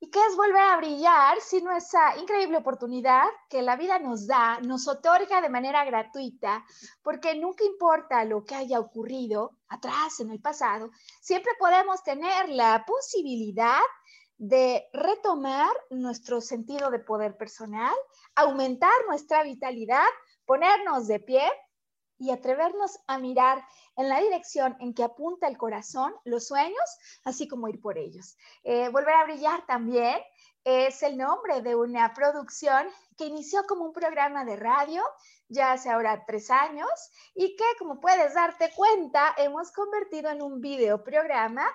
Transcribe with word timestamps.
¿Y 0.00 0.10
qué 0.10 0.18
es 0.28 0.36
volver 0.36 0.62
a 0.62 0.76
brillar 0.76 1.40
sino 1.40 1.74
esa 1.74 2.18
increíble 2.18 2.58
oportunidad 2.58 3.24
que 3.48 3.62
la 3.62 3.76
vida 3.76 3.98
nos 3.98 4.26
da, 4.26 4.60
nos 4.60 4.86
otorga 4.86 5.40
de 5.40 5.48
manera 5.48 5.82
gratuita, 5.84 6.62
porque 7.02 7.34
nunca 7.34 7.64
importa 7.64 8.24
lo 8.24 8.44
que 8.44 8.54
haya 8.54 8.80
ocurrido 8.80 9.56
atrás 9.68 10.20
en 10.20 10.30
el 10.30 10.40
pasado, 10.40 10.90
siempre 11.22 11.52
podemos 11.58 12.02
tener 12.02 12.50
la 12.50 12.84
posibilidad 12.86 13.80
de 14.36 14.84
retomar 14.92 15.70
nuestro 15.88 16.42
sentido 16.42 16.90
de 16.90 16.98
poder 16.98 17.38
personal, 17.38 17.94
aumentar 18.34 18.92
nuestra 19.08 19.42
vitalidad, 19.42 20.06
ponernos 20.44 21.06
de 21.06 21.20
pie 21.20 21.50
y 22.24 22.30
atrevernos 22.30 22.98
a 23.06 23.18
mirar 23.18 23.62
en 23.96 24.08
la 24.08 24.20
dirección 24.20 24.76
en 24.80 24.94
que 24.94 25.04
apunta 25.04 25.46
el 25.46 25.58
corazón, 25.58 26.14
los 26.24 26.46
sueños, 26.46 26.98
así 27.24 27.46
como 27.46 27.68
ir 27.68 27.80
por 27.80 27.98
ellos. 27.98 28.36
Eh, 28.62 28.88
Volver 28.88 29.14
a 29.14 29.24
brillar 29.24 29.66
también 29.66 30.18
es 30.64 31.02
el 31.02 31.18
nombre 31.18 31.60
de 31.60 31.76
una 31.76 32.14
producción 32.14 32.88
que 33.18 33.26
inició 33.26 33.64
como 33.66 33.84
un 33.84 33.92
programa 33.92 34.44
de 34.44 34.56
radio 34.56 35.02
ya 35.48 35.72
hace 35.72 35.90
ahora 35.90 36.24
tres 36.26 36.50
años 36.50 36.88
y 37.34 37.54
que, 37.56 37.64
como 37.78 38.00
puedes 38.00 38.34
darte 38.34 38.72
cuenta, 38.74 39.34
hemos 39.36 39.70
convertido 39.72 40.30
en 40.30 40.42
un 40.42 40.60
video 40.60 41.04
programa 41.04 41.66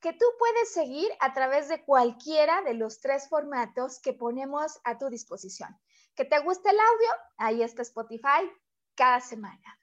que 0.00 0.12
tú 0.12 0.24
puedes 0.38 0.72
seguir 0.72 1.10
a 1.20 1.32
través 1.34 1.68
de 1.68 1.84
cualquiera 1.84 2.62
de 2.62 2.74
los 2.74 3.00
tres 3.00 3.28
formatos 3.28 4.00
que 4.00 4.14
ponemos 4.14 4.80
a 4.84 4.96
tu 4.96 5.08
disposición. 5.08 5.78
¿Que 6.14 6.24
te 6.24 6.38
guste 6.40 6.70
el 6.70 6.78
audio? 6.78 7.08
Ahí 7.36 7.62
está 7.62 7.82
Spotify 7.82 8.50
cada 8.94 9.20
semana. 9.20 9.77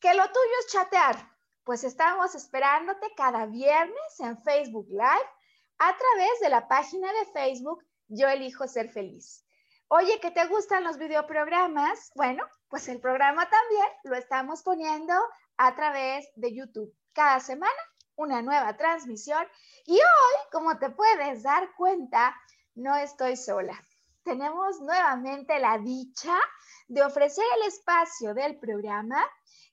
Que 0.00 0.14
lo 0.14 0.24
tuyo 0.26 0.54
es 0.60 0.72
chatear. 0.72 1.16
Pues 1.64 1.82
estamos 1.82 2.34
esperándote 2.36 3.12
cada 3.16 3.46
viernes 3.46 4.20
en 4.20 4.40
Facebook 4.42 4.86
Live 4.90 5.30
a 5.78 5.96
través 5.96 6.40
de 6.40 6.48
la 6.50 6.68
página 6.68 7.12
de 7.12 7.26
Facebook 7.32 7.84
Yo 8.06 8.28
elijo 8.28 8.68
ser 8.68 8.90
feliz. 8.90 9.44
Oye, 9.88 10.20
¿que 10.20 10.30
te 10.30 10.46
gustan 10.46 10.84
los 10.84 10.98
videoprogramas? 10.98 12.12
Bueno, 12.14 12.44
pues 12.68 12.88
el 12.88 13.00
programa 13.00 13.48
también 13.50 13.86
lo 14.04 14.14
estamos 14.14 14.62
poniendo 14.62 15.14
a 15.56 15.74
través 15.74 16.28
de 16.36 16.54
YouTube. 16.54 16.94
Cada 17.12 17.40
semana 17.40 17.72
una 18.14 18.40
nueva 18.40 18.76
transmisión 18.76 19.44
y 19.84 19.94
hoy, 19.94 20.48
como 20.52 20.78
te 20.78 20.90
puedes 20.90 21.42
dar 21.42 21.74
cuenta, 21.74 22.36
no 22.76 22.94
estoy 22.96 23.36
sola. 23.36 23.76
Tenemos 24.22 24.80
nuevamente 24.80 25.58
la 25.58 25.78
dicha 25.78 26.38
de 26.86 27.02
ofrecer 27.02 27.44
el 27.56 27.68
espacio 27.68 28.34
del 28.34 28.58
programa 28.58 29.26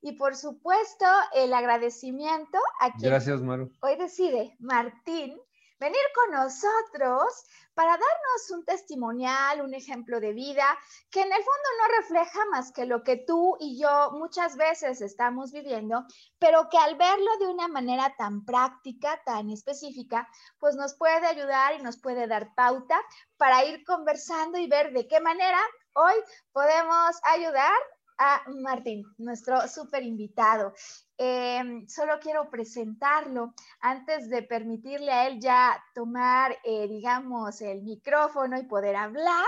y 0.06 0.12
por 0.12 0.36
supuesto 0.36 1.06
el 1.34 1.52
agradecimiento 1.52 2.60
a 2.80 2.92
quien 2.92 3.10
Gracias, 3.10 3.42
Maru. 3.42 3.72
hoy 3.82 3.96
decide, 3.98 4.56
Martín, 4.60 5.36
venir 5.80 6.02
con 6.14 6.32
nosotros 6.32 7.44
para 7.74 7.90
darnos 7.90 8.52
un 8.52 8.66
testimonial, 8.66 9.62
un 9.62 9.74
ejemplo 9.74 10.20
de 10.20 10.34
vida 10.34 10.64
que 11.10 11.22
en 11.22 11.34
el 11.34 11.44
fondo 11.44 11.70
no 11.80 11.98
refleja 11.98 12.40
más 12.52 12.72
que 12.72 12.86
lo 12.86 13.04
que 13.04 13.18
tú 13.18 13.58
y 13.60 13.82
yo 13.82 14.12
muchas 14.12 14.58
veces 14.58 15.02
estamos 15.02 15.52
viviendo, 15.52 16.06
pero 16.38 16.70
que 16.70 16.78
al 16.78 16.96
verlo 16.98 17.38
de 17.40 17.48
una 17.48 17.68
manera 17.68 18.14
tan 18.16 18.46
práctica, 18.46 19.20
tan 19.26 19.50
específica, 19.50 20.30
pues 20.60 20.76
nos 20.76 20.94
puede 20.94 21.26
ayudar 21.26 21.80
y 21.80 21.82
nos 21.82 22.00
puede 22.00 22.28
dar 22.28 22.54
pauta 22.54 23.02
para 23.38 23.66
ir 23.66 23.84
conversando 23.84 24.60
y 24.60 24.68
ver 24.68 24.94
de 24.94 25.08
qué 25.08 25.20
manera 25.20 25.60
hoy 25.94 26.14
podemos 26.52 27.16
ayudar 27.24 27.74
a 28.18 28.44
Martín, 28.62 29.04
nuestro 29.18 29.68
súper 29.68 30.04
invitado. 30.04 30.74
Em, 31.18 31.88
solo 31.88 32.14
quiero 32.22 32.50
presentarlo 32.50 33.54
antes 33.80 34.30
de 34.30 34.44
permitirle 34.44 35.12
a 35.12 35.28
él 35.28 35.40
ya 35.40 35.84
tomar, 35.94 36.58
eh, 36.64 36.88
digamos, 36.88 37.62
el 37.62 37.84
micrófono 37.84 38.58
y 38.58 38.64
poder 38.64 38.96
hablar. 38.96 39.46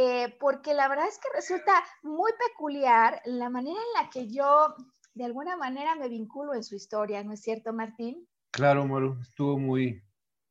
Eh, 0.00 0.36
porque 0.38 0.74
la 0.74 0.86
verdad 0.86 1.08
es 1.08 1.18
que 1.18 1.28
resulta 1.34 1.72
muy 2.04 2.30
peculiar 2.48 3.20
la 3.24 3.50
manera 3.50 3.80
en 3.80 4.02
la 4.02 4.10
que 4.10 4.28
yo 4.28 4.76
de 5.14 5.24
alguna 5.24 5.56
manera 5.56 5.96
me 5.96 6.08
vinculo 6.08 6.54
en 6.54 6.62
su 6.62 6.76
historia, 6.76 7.24
¿no 7.24 7.32
es 7.32 7.40
cierto, 7.40 7.72
Martín? 7.72 8.28
Claro, 8.52 8.86
Maru, 8.86 9.18
estuvo 9.20 9.58
muy... 9.58 10.00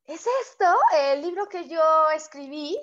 Es 0.03 0.25
esto, 0.41 0.65
el 0.93 1.21
libro 1.21 1.47
que 1.47 1.69
yo 1.69 1.81
escribí, 2.13 2.77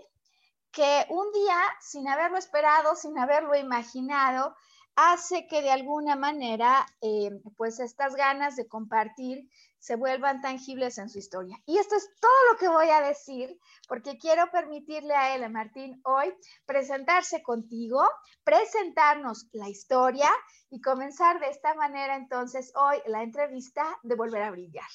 que 0.75 1.07
un 1.09 1.31
día, 1.33 1.57
sin 1.81 2.09
haberlo 2.09 2.37
esperado, 2.37 2.97
sin 2.97 3.19
haberlo 3.19 3.55
imaginado, 3.55 4.57
hace 4.97 5.47
que 5.47 5.62
de 5.62 5.71
alguna 5.71 6.17
manera, 6.17 6.87
eh, 7.01 7.31
pues 7.57 7.81
estas 7.81 8.15
ganas 8.15 8.57
de 8.57 8.69
compartir 8.69 9.49
se 9.79 9.97
vuelvan 9.97 10.41
tangibles 10.41 10.99
en 10.99 11.09
su 11.09 11.19
historia. 11.19 11.59
Y 11.67 11.79
esto 11.79 11.95
es 11.97 12.09
todo 12.21 12.53
lo 12.53 12.59
que 12.59 12.69
voy 12.69 12.89
a 12.89 13.07
decir, 13.07 13.59
porque 13.87 14.19
quiero 14.19 14.51
permitirle 14.51 15.15
a 15.15 15.34
él, 15.34 15.45
a 15.45 15.49
Martín, 15.49 16.01
hoy 16.05 16.33
presentarse 16.65 17.43
contigo, 17.43 18.03
presentarnos 18.45 19.49
la 19.53 19.69
historia 19.69 20.31
y 20.71 20.81
comenzar 20.81 21.39
de 21.39 21.49
esta 21.49 21.75
manera 21.75 22.17
entonces 22.17 22.73
hoy 22.77 22.97
la 23.07 23.23
entrevista 23.23 23.84
de 24.03 24.15
Volver 24.15 24.43
a 24.43 24.51
Brillar. 24.51 24.89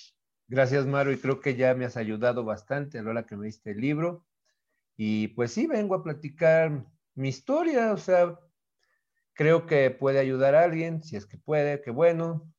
Gracias, 0.47 0.88
Maru, 0.88 1.12
y 1.12 1.19
creo 1.19 1.39
que 1.39 1.56
ya 1.56 1.75
me 1.75 1.85
has 1.85 1.95
ayudado 1.95 2.44
bastante 2.44 2.97
a 2.97 3.03
la 3.03 3.12
hora 3.12 3.25
que 3.28 3.35
me 3.35 3.45
diste 3.45 3.72
el 3.72 3.81
libro. 3.81 4.25
Y 5.01 5.29
pues 5.29 5.53
sí, 5.53 5.65
vengo 5.65 5.95
a 5.95 6.03
platicar 6.03 6.85
mi 7.15 7.29
historia, 7.29 7.93
o 7.93 7.97
sea, 7.97 8.37
creo 9.31 9.65
que 9.65 9.91
puede 9.91 10.19
ayudar 10.19 10.55
a 10.55 10.63
alguien, 10.63 11.01
si 11.03 11.15
es 11.15 11.25
que 11.25 11.37
puede, 11.37 11.81
qué 11.81 11.89
bueno. 11.89 12.51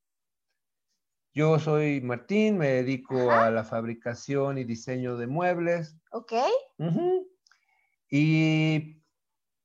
Yo 1.35 1.59
soy 1.59 2.01
Martín, 2.01 2.57
me 2.57 2.69
dedico 2.69 3.31
a 3.31 3.51
la 3.51 3.63
fabricación 3.63 4.57
y 4.57 4.65
diseño 4.65 5.19
de 5.19 5.27
muebles. 5.27 5.99
Ok. 6.13 6.33
Y 8.09 9.05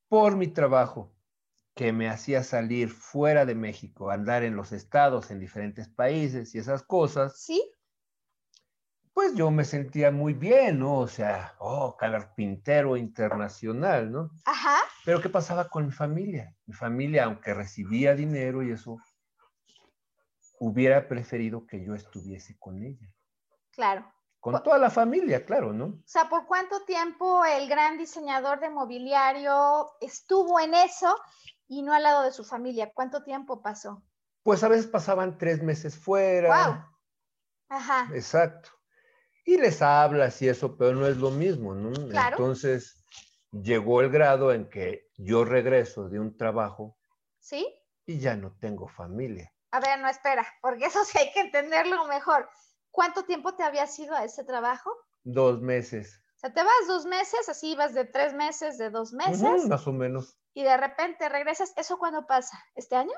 por 0.10 0.36
mi 0.36 0.48
trabajo, 0.48 1.16
que 1.76 1.94
me 1.94 2.10
hacía 2.10 2.44
salir 2.44 2.90
fuera 2.90 3.46
de 3.46 3.56
México, 3.56 4.12
andar 4.12 4.44
en 4.44 4.58
los 4.58 4.74
estados, 4.74 5.32
en 5.32 5.40
diferentes 5.40 5.88
países 5.88 6.54
y 6.54 6.58
esas 6.58 6.84
cosas. 6.84 7.40
Sí 7.40 7.64
pues 9.26 9.38
yo 9.38 9.52
me 9.52 9.66
sentía 9.66 10.12
muy 10.12 10.34
bien, 10.34 10.80
¿no? 10.80 11.00
O 11.00 11.08
sea, 11.08 11.56
oh, 11.60 11.96
carpintero 11.98 12.98
internacional, 12.98 14.12
¿no? 14.12 14.30
Ajá. 14.46 14.78
Pero 15.04 15.22
¿qué 15.22 15.30
pasaba 15.30 15.68
con 15.70 15.86
mi 15.86 15.92
familia? 15.92 16.54
Mi 16.66 16.74
familia, 16.74 17.26
aunque 17.26 17.54
recibía 17.54 18.16
dinero 18.16 18.64
y 18.64 18.72
eso, 18.72 18.98
hubiera 20.60 21.08
preferido 21.08 21.66
que 21.66 21.84
yo 21.84 21.96
estuviese 21.96 22.58
con 22.60 22.84
ella. 22.84 23.08
Claro. 23.72 24.12
Con 24.40 24.62
toda 24.62 24.78
la 24.78 24.92
familia, 24.92 25.44
claro, 25.44 25.74
¿no? 25.74 25.86
O 25.86 26.04
sea, 26.06 26.30
¿por 26.30 26.46
cuánto 26.46 26.86
tiempo 26.86 27.44
el 27.46 27.68
gran 27.68 27.98
diseñador 27.98 28.60
de 28.60 28.70
mobiliario 28.70 29.92
estuvo 30.02 30.60
en 30.60 30.76
eso 30.76 31.18
y 31.68 31.82
no 31.82 31.94
al 31.94 32.04
lado 32.04 32.24
de 32.24 32.32
su 32.32 32.44
familia? 32.44 32.92
¿Cuánto 32.94 33.24
tiempo 33.24 33.62
pasó? 33.62 34.04
pues 34.46 34.64
a 34.64 34.68
veces 34.68 34.86
pasaban 34.86 35.40
tres 35.40 35.64
meses 35.64 35.98
fuera. 35.98 36.68
Wow. 36.68 36.86
Ajá. 37.68 38.08
Exacto. 38.14 38.70
Y 39.46 39.58
les 39.58 39.82
hablas 39.82 40.42
y 40.42 40.50
eso, 40.50 40.76
pero 40.76 40.94
no 40.96 41.08
es 41.08 41.18
lo 41.18 41.30
mismo, 41.30 41.76
¿no? 41.76 41.92
Claro. 42.10 42.38
Entonces 42.38 43.06
llegó 43.52 44.02
el 44.02 44.10
grado 44.10 44.52
en 44.52 44.70
que 44.70 45.08
yo 45.18 45.46
regreso 45.46 46.10
de 46.10 46.20
un 46.20 46.36
trabajo 46.36 46.98
¿Sí? 47.40 47.68
y 48.06 48.18
ya 48.20 48.36
no 48.36 48.52
tengo 48.60 48.88
familia. 48.88 49.52
A 49.72 49.80
ver, 49.80 50.00
no 50.00 50.10
espera, 50.10 50.46
porque 50.62 50.86
eso 50.86 51.04
sí 51.06 51.18
hay 51.20 51.32
que 51.32 51.42
entenderlo 51.42 52.06
mejor. 52.08 52.50
¿Cuánto 52.92 53.24
tiempo 53.26 53.56
te 53.56 53.64
habías 53.64 53.98
ido 54.00 54.16
a 54.16 54.24
ese 54.24 54.44
trabajo? 54.44 54.92
Dos 55.24 55.62
meses. 55.62 56.22
O 56.36 56.40
sea, 56.40 56.54
te 56.54 56.64
vas 56.64 56.88
dos 56.88 57.06
meses, 57.06 57.48
así 57.48 57.72
ibas 57.72 57.94
de 57.94 58.06
tres 58.06 58.34
meses, 58.34 58.78
de 58.78 58.90
dos 58.90 59.14
meses, 59.14 59.68
más 59.68 59.88
o 59.88 59.94
menos. 59.94 60.38
y 60.54 60.64
de 60.64 60.76
repente 60.78 61.30
regresas. 61.30 61.74
¿Eso 61.78 61.98
cuándo 61.98 62.26
pasa? 62.26 62.58
¿Este 62.76 62.96
año? 62.96 63.14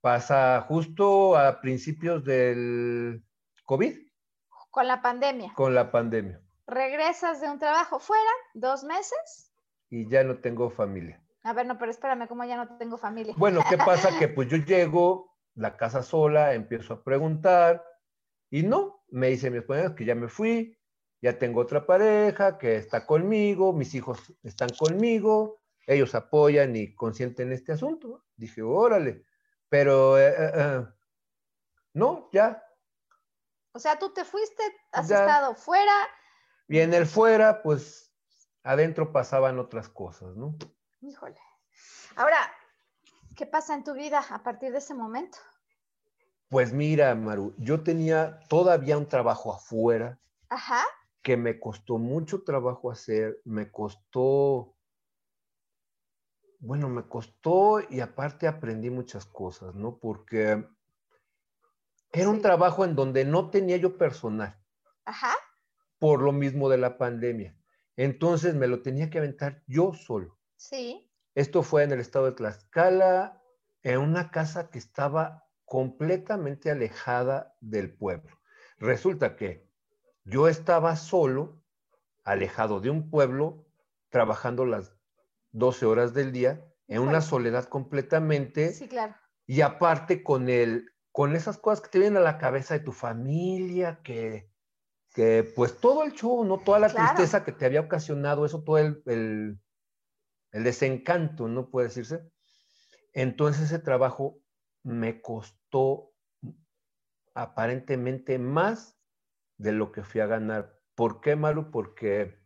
Pasa 0.00 0.64
justo 0.68 1.36
a 1.36 1.60
principios 1.60 2.24
del 2.24 3.24
COVID, 3.64 4.07
Con 4.70 4.86
la 4.86 5.00
pandemia. 5.02 5.52
con 5.54 5.74
la 5.74 5.90
pandemia. 5.90 6.40
Regresas 6.66 7.40
de 7.40 7.48
un 7.48 7.58
trabajo 7.58 7.98
fuera, 7.98 8.30
dos 8.54 8.84
meses. 8.84 9.52
Y 9.90 10.08
ya 10.08 10.22
no 10.22 10.38
tengo 10.38 10.70
familia. 10.70 11.22
A 11.42 11.52
ver, 11.54 11.66
no, 11.66 11.78
pero 11.78 11.90
espérame, 11.90 12.28
¿cómo 12.28 12.44
ya 12.44 12.56
no 12.56 12.76
tengo 12.76 12.98
familia? 12.98 13.34
Bueno, 13.38 13.62
¿qué 13.68 13.78
pasa? 13.78 14.18
Que 14.18 14.28
pues 14.28 14.48
yo 14.48 14.58
llego, 14.58 15.34
la 15.54 15.76
casa 15.76 16.02
sola, 16.02 16.54
empiezo 16.54 16.94
a 16.94 17.04
preguntar 17.04 17.84
y 18.50 18.62
no, 18.62 19.02
me 19.10 19.28
dice 19.28 19.50
mi 19.50 19.58
esposa 19.58 19.94
que 19.94 20.04
ya 20.04 20.14
me 20.14 20.28
fui, 20.28 20.78
ya 21.20 21.38
tengo 21.38 21.60
otra 21.60 21.84
pareja 21.84 22.58
que 22.58 22.76
está 22.76 23.06
conmigo, 23.06 23.72
mis 23.72 23.94
hijos 23.94 24.32
están 24.42 24.68
conmigo, 24.78 25.60
ellos 25.86 26.14
apoyan 26.14 26.76
y 26.76 26.94
consienten 26.94 27.52
este 27.52 27.72
asunto. 27.72 28.24
Dije, 28.36 28.62
órale, 28.62 29.24
pero 29.68 30.18
eh, 30.18 30.28
eh, 30.28 30.52
eh, 30.54 30.86
no, 31.94 32.28
ya. 32.32 32.62
O 33.78 33.80
sea, 33.80 33.96
tú 33.96 34.12
te 34.12 34.24
fuiste, 34.24 34.60
has 34.90 35.08
Ya. 35.08 35.20
estado 35.20 35.54
fuera. 35.54 35.92
Y 36.66 36.80
en 36.80 36.92
el 36.94 37.06
fuera, 37.06 37.62
pues 37.62 38.12
adentro 38.64 39.12
pasaban 39.12 39.60
otras 39.60 39.88
cosas, 39.88 40.34
¿no? 40.34 40.56
Híjole. 41.00 41.38
Ahora, 42.16 42.38
¿qué 43.36 43.46
pasa 43.46 43.74
en 43.74 43.84
tu 43.84 43.94
vida 43.94 44.18
a 44.30 44.42
partir 44.42 44.72
de 44.72 44.78
ese 44.78 44.94
momento? 44.94 45.38
Pues 46.48 46.72
mira, 46.72 47.14
Maru, 47.14 47.54
yo 47.56 47.84
tenía 47.84 48.40
todavía 48.48 48.98
un 48.98 49.08
trabajo 49.08 49.54
afuera 49.54 50.18
Ajá. 50.48 50.82
que 51.22 51.36
me 51.36 51.60
costó 51.60 51.98
mucho 51.98 52.42
trabajo 52.42 52.90
hacer, 52.90 53.40
me 53.44 53.70
costó, 53.70 54.74
bueno, 56.58 56.88
me 56.88 57.06
costó 57.06 57.78
y 57.88 58.00
aparte 58.00 58.48
aprendí 58.48 58.90
muchas 58.90 59.24
cosas, 59.24 59.76
¿no? 59.76 60.00
Porque 60.00 60.66
era 62.12 62.28
un 62.28 62.40
trabajo 62.42 62.84
en 62.84 62.94
donde 62.94 63.24
no 63.24 63.50
tenía 63.50 63.76
yo 63.76 63.96
personal, 63.98 64.58
Ajá. 65.04 65.32
por 65.98 66.22
lo 66.22 66.32
mismo 66.32 66.68
de 66.68 66.78
la 66.78 66.96
pandemia. 66.98 67.54
Entonces 67.96 68.54
me 68.54 68.66
lo 68.68 68.82
tenía 68.82 69.10
que 69.10 69.18
aventar 69.18 69.62
yo 69.66 69.92
solo. 69.92 70.38
Sí. 70.56 71.10
Esto 71.34 71.62
fue 71.62 71.82
en 71.84 71.92
el 71.92 72.00
estado 72.00 72.26
de 72.26 72.32
Tlaxcala, 72.32 73.42
en 73.82 73.98
una 73.98 74.30
casa 74.30 74.70
que 74.70 74.78
estaba 74.78 75.44
completamente 75.64 76.70
alejada 76.70 77.54
del 77.60 77.94
pueblo. 77.96 78.38
Resulta 78.78 79.36
que 79.36 79.68
yo 80.24 80.48
estaba 80.48 80.96
solo, 80.96 81.62
alejado 82.24 82.80
de 82.80 82.90
un 82.90 83.10
pueblo, 83.10 83.66
trabajando 84.10 84.64
las 84.64 84.94
12 85.52 85.86
horas 85.86 86.14
del 86.14 86.32
día, 86.32 86.64
en 86.86 87.00
una 87.02 87.20
soledad 87.20 87.64
completamente, 87.66 88.72
Sí, 88.72 88.88
claro. 88.88 89.14
y 89.46 89.60
aparte 89.60 90.22
con 90.22 90.48
el, 90.48 90.90
con 91.12 91.34
esas 91.34 91.58
cosas 91.58 91.80
que 91.80 91.90
te 91.90 91.98
vienen 91.98 92.18
a 92.18 92.24
la 92.24 92.38
cabeza 92.38 92.74
de 92.74 92.80
tu 92.80 92.92
familia, 92.92 94.00
que, 94.02 94.50
que 95.14 95.50
pues 95.56 95.78
todo 95.80 96.04
el 96.04 96.12
show, 96.12 96.44
¿no? 96.44 96.58
Toda 96.58 96.78
la 96.78 96.88
Claro. 96.88 97.14
tristeza 97.14 97.44
que 97.44 97.52
te 97.52 97.66
había 97.66 97.80
ocasionado 97.80 98.44
eso, 98.46 98.62
todo 98.62 98.78
el, 98.78 99.02
el, 99.06 99.58
el 100.52 100.64
desencanto, 100.64 101.48
¿no 101.48 101.70
puede 101.70 101.88
decirse? 101.88 102.30
Entonces 103.12 103.64
ese 103.64 103.78
trabajo 103.78 104.38
me 104.82 105.20
costó 105.20 106.12
aparentemente 107.34 108.38
más 108.38 108.98
de 109.56 109.72
lo 109.72 109.92
que 109.92 110.02
fui 110.02 110.20
a 110.20 110.26
ganar. 110.26 110.80
¿Por 110.94 111.20
qué, 111.20 111.36
Maru? 111.36 111.70
Porque 111.70 112.38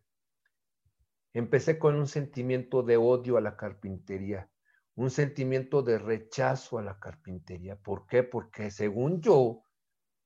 empecé 1.33 1.79
con 1.79 1.97
un 1.97 2.07
sentimiento 2.07 2.83
de 2.83 2.97
odio 2.99 3.37
a 3.37 3.41
la 3.41 3.57
carpintería, 3.57 4.52
un 4.95 5.11
sentimiento 5.11 5.83
de 5.83 5.99
rechazo 5.99 6.79
a 6.79 6.83
la 6.83 6.99
carpintería. 6.99 7.77
¿Por 7.77 8.07
qué? 8.07 8.23
Porque 8.23 8.71
según 8.71 9.21
yo, 9.21 9.65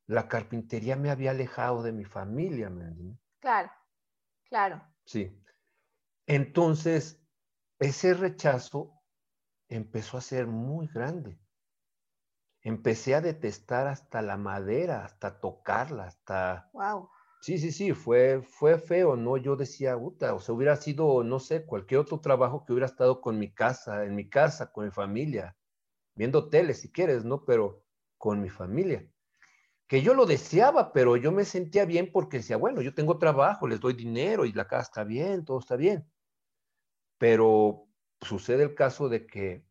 la 0.07 0.29
carpintería 0.29 0.97
me 0.97 1.11
había 1.11 1.31
alejado 1.31 1.83
de 1.83 1.93
mi 1.93 2.05
familia, 2.05 2.71
¿me 2.71 2.85
entiendes? 2.85 3.21
Claro. 3.41 3.71
Claro. 4.49 4.83
Sí. 5.05 5.43
Entonces, 6.27 7.23
ese 7.79 8.15
rechazo 8.15 9.03
empezó 9.69 10.19
a 10.19 10.21
ser 10.21 10.47
muy 10.47 10.89
grande. 10.89 11.39
Empecé 12.63 13.15
a 13.15 13.21
detestar 13.21 13.87
hasta 13.87 14.23
la 14.23 14.37
madera, 14.37 15.05
hasta 15.05 15.41
tocarla, 15.41 16.05
hasta... 16.05 16.71
Wow. 16.73 17.11
Sí, 17.47 17.59
sí, 17.59 17.71
sí, 17.71 17.93
fue, 17.93 18.43
fue 18.43 18.77
feo, 18.77 19.15
¿no? 19.15 19.37
Yo 19.37 19.55
decía, 19.55 19.97
puta, 19.97 20.35
o 20.35 20.41
sea, 20.41 20.53
hubiera 20.53 20.75
sido, 20.75 21.23
no 21.23 21.39
sé, 21.39 21.65
cualquier 21.65 22.01
otro 22.01 22.19
trabajo 22.21 22.65
que 22.67 22.73
hubiera 22.73 22.87
estado 22.87 23.21
con 23.21 23.39
mi 23.39 23.53
casa, 23.55 24.05
en 24.05 24.17
mi 24.17 24.29
casa, 24.29 24.73
con 24.73 24.85
mi 24.87 24.91
familia, 24.91 25.57
viendo 26.17 26.49
tele 26.51 26.75
si 26.75 26.91
quieres, 26.93 27.25
¿no? 27.25 27.45
Pero 27.45 27.85
con 28.19 28.43
mi 28.43 28.49
familia. 28.51 29.09
Que 29.89 30.03
yo 30.03 30.15
lo 30.15 30.27
deseaba, 30.27 30.93
pero 30.93 31.17
yo 31.19 31.33
me 31.33 31.45
sentía 31.45 31.85
bien 31.85 32.11
porque 32.13 32.39
decía, 32.39 32.57
bueno, 32.57 32.83
yo 32.83 32.95
tengo 32.95 33.19
trabajo, 33.19 33.69
les 33.69 33.81
doy 33.81 33.95
dinero 33.95 34.45
y 34.47 34.53
la 34.53 34.69
casa 34.69 34.83
está 34.85 35.05
bien, 35.05 35.45
todo 35.45 35.61
está 35.61 35.77
bien. 35.77 36.11
Pero 37.19 37.89
sucede 38.23 38.63
el 38.63 38.75
caso 38.75 39.09
de 39.09 39.27
que 39.27 39.66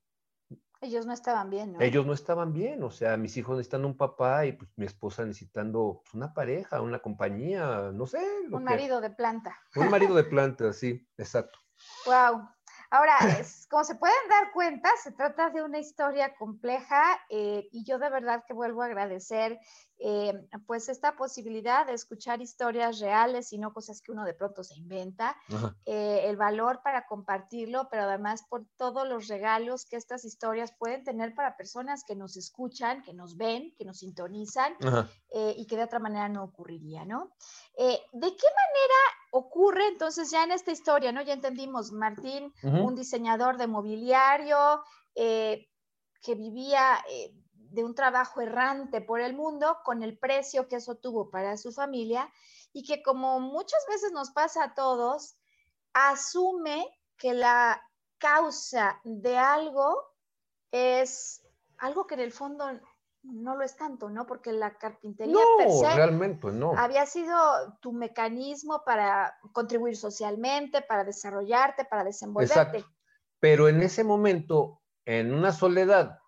Ellos 0.85 1.05
no 1.07 1.13
estaban 1.13 1.49
bien, 1.49 1.73
¿no? 1.73 1.81
ellos 1.81 2.05
no 2.05 2.13
estaban 2.13 2.53
bien, 2.53 2.83
o 2.83 2.91
sea, 2.91 3.17
mis 3.17 3.35
hijos 3.37 3.57
necesitan 3.57 3.85
un 3.85 3.97
papá 3.97 4.45
y 4.45 4.51
pues 4.53 4.69
mi 4.75 4.85
esposa 4.85 5.25
necesitando 5.25 6.01
pues, 6.03 6.13
una 6.13 6.31
pareja, 6.33 6.79
una 6.81 6.99
compañía, 6.99 7.91
no 7.91 8.05
sé. 8.05 8.19
lo 8.49 8.57
Un 8.57 8.63
que- 8.63 8.69
marido 8.71 9.01
de 9.01 9.09
planta. 9.09 9.57
Un 9.75 9.89
marido 9.89 10.13
de 10.15 10.23
planta, 10.35 10.71
sí, 10.73 11.07
exacto. 11.17 11.57
Wow. 12.05 12.47
Ahora, 12.95 13.17
es- 13.41 13.67
como 13.67 13.83
se 13.83 13.95
pueden 13.95 14.15
dar 14.29 14.51
cuenta, 14.53 14.89
se 15.03 15.11
trata 15.11 15.49
de 15.49 15.61
una 15.63 15.79
historia 15.79 16.35
compleja 16.35 17.01
eh, 17.29 17.67
y 17.71 17.83
yo 17.83 17.99
de 17.99 18.09
verdad 18.09 18.43
que 18.47 18.53
vuelvo 18.53 18.81
a 18.83 18.85
agradecer 18.85 19.59
eh, 19.97 20.47
pues 20.67 20.89
esta 20.89 21.15
posibilidad 21.15 21.85
de 21.85 21.93
escuchar 21.93 22.41
historias 22.41 22.99
reales 22.99 23.53
y 23.53 23.57
no 23.57 23.73
cosas 23.73 24.01
que 24.01 24.11
uno 24.11 24.25
de 24.25 24.33
pronto 24.33 24.63
se 24.63 24.75
inventa, 24.75 25.37
eh, 25.85 26.21
el 26.25 26.35
valor 26.37 26.81
para 26.83 27.05
compartirlo, 27.07 27.87
pero 27.89 28.03
además 28.03 28.43
por 28.49 28.65
todos 28.77 29.07
los 29.07 29.27
regalos 29.27 29.85
que 29.85 29.95
estas 29.95 30.25
historias 30.25 30.73
pueden 30.73 31.03
tener 31.05 31.33
para 31.33 31.55
personas 31.55 32.03
que 32.03 32.15
nos 32.15 32.35
escuchan, 32.37 33.03
que 33.03 33.13
nos 33.13 33.37
ven, 33.37 33.73
que 33.77 33.85
nos 33.85 33.99
sintonizan 33.99 34.75
eh, 35.31 35.53
y 35.57 35.65
que 35.65 35.77
de 35.77 35.83
otra 35.83 35.99
manera 35.99 36.27
no 36.29 36.43
ocurriría, 36.43 37.05
¿no? 37.05 37.31
¿De 37.77 37.97
qué 38.11 38.47
manera 38.61 38.99
ocurre 39.37 39.89
entonces 39.89 40.31
ya 40.31 40.45
en 40.45 40.53
esta 40.53 40.71
historia, 40.71 41.11
¿no? 41.11 41.21
Ya 41.21 41.33
entendimos, 41.33 41.91
Martín, 41.91 42.53
un 42.63 42.95
diseñador 42.95 43.57
de 43.57 43.67
mobiliario 43.67 44.81
eh, 45.13 45.67
que 46.21 46.35
vivía 46.35 47.03
eh, 47.09 47.33
de 47.53 47.83
un 47.83 47.95
trabajo 47.95 48.39
errante 48.39 49.01
por 49.01 49.19
el 49.19 49.35
mundo 49.35 49.79
con 49.83 50.03
el 50.03 50.17
precio 50.17 50.69
que 50.69 50.77
eso 50.77 50.95
tuvo 50.95 51.29
para 51.29 51.57
su 51.57 51.73
familia 51.73 52.31
y 52.71 52.83
que 52.83 53.03
como 53.03 53.41
muchas 53.41 53.85
veces 53.89 54.13
nos 54.13 54.31
pasa 54.31 54.63
a 54.63 54.73
todos, 54.73 55.35
asume 55.91 56.87
que 57.17 57.33
la 57.33 57.81
causa 58.17 59.01
de 59.03 59.37
algo 59.37 59.97
es 60.71 61.45
algo 61.77 62.07
que 62.07 62.13
en 62.13 62.21
el 62.21 62.31
fondo 62.31 62.69
no 63.25 63.55
lo 63.55 63.63
es 63.63 63.75
tanto, 63.75 64.09
¿no? 64.09 64.25
Porque 64.25 64.51
la 64.51 64.77
carpintería 64.77 65.35
per 65.57 65.67
No, 65.67 65.73
se 65.73 65.95
realmente 65.95 66.51
no. 66.51 66.73
había 66.77 67.05
sido 67.05 67.35
tu 67.81 67.91
mecanismo 67.91 68.83
para 68.85 69.37
contribuir 69.51 69.97
socialmente, 69.97 70.81
para 70.81 71.03
desarrollarte, 71.03 71.85
para 71.85 72.03
desenvolverte. 72.03 72.77
Exacto. 72.77 72.95
Pero 73.39 73.67
en 73.67 73.81
ese 73.81 74.03
momento, 74.03 74.81
en 75.05 75.33
una 75.33 75.51
soledad, 75.51 76.19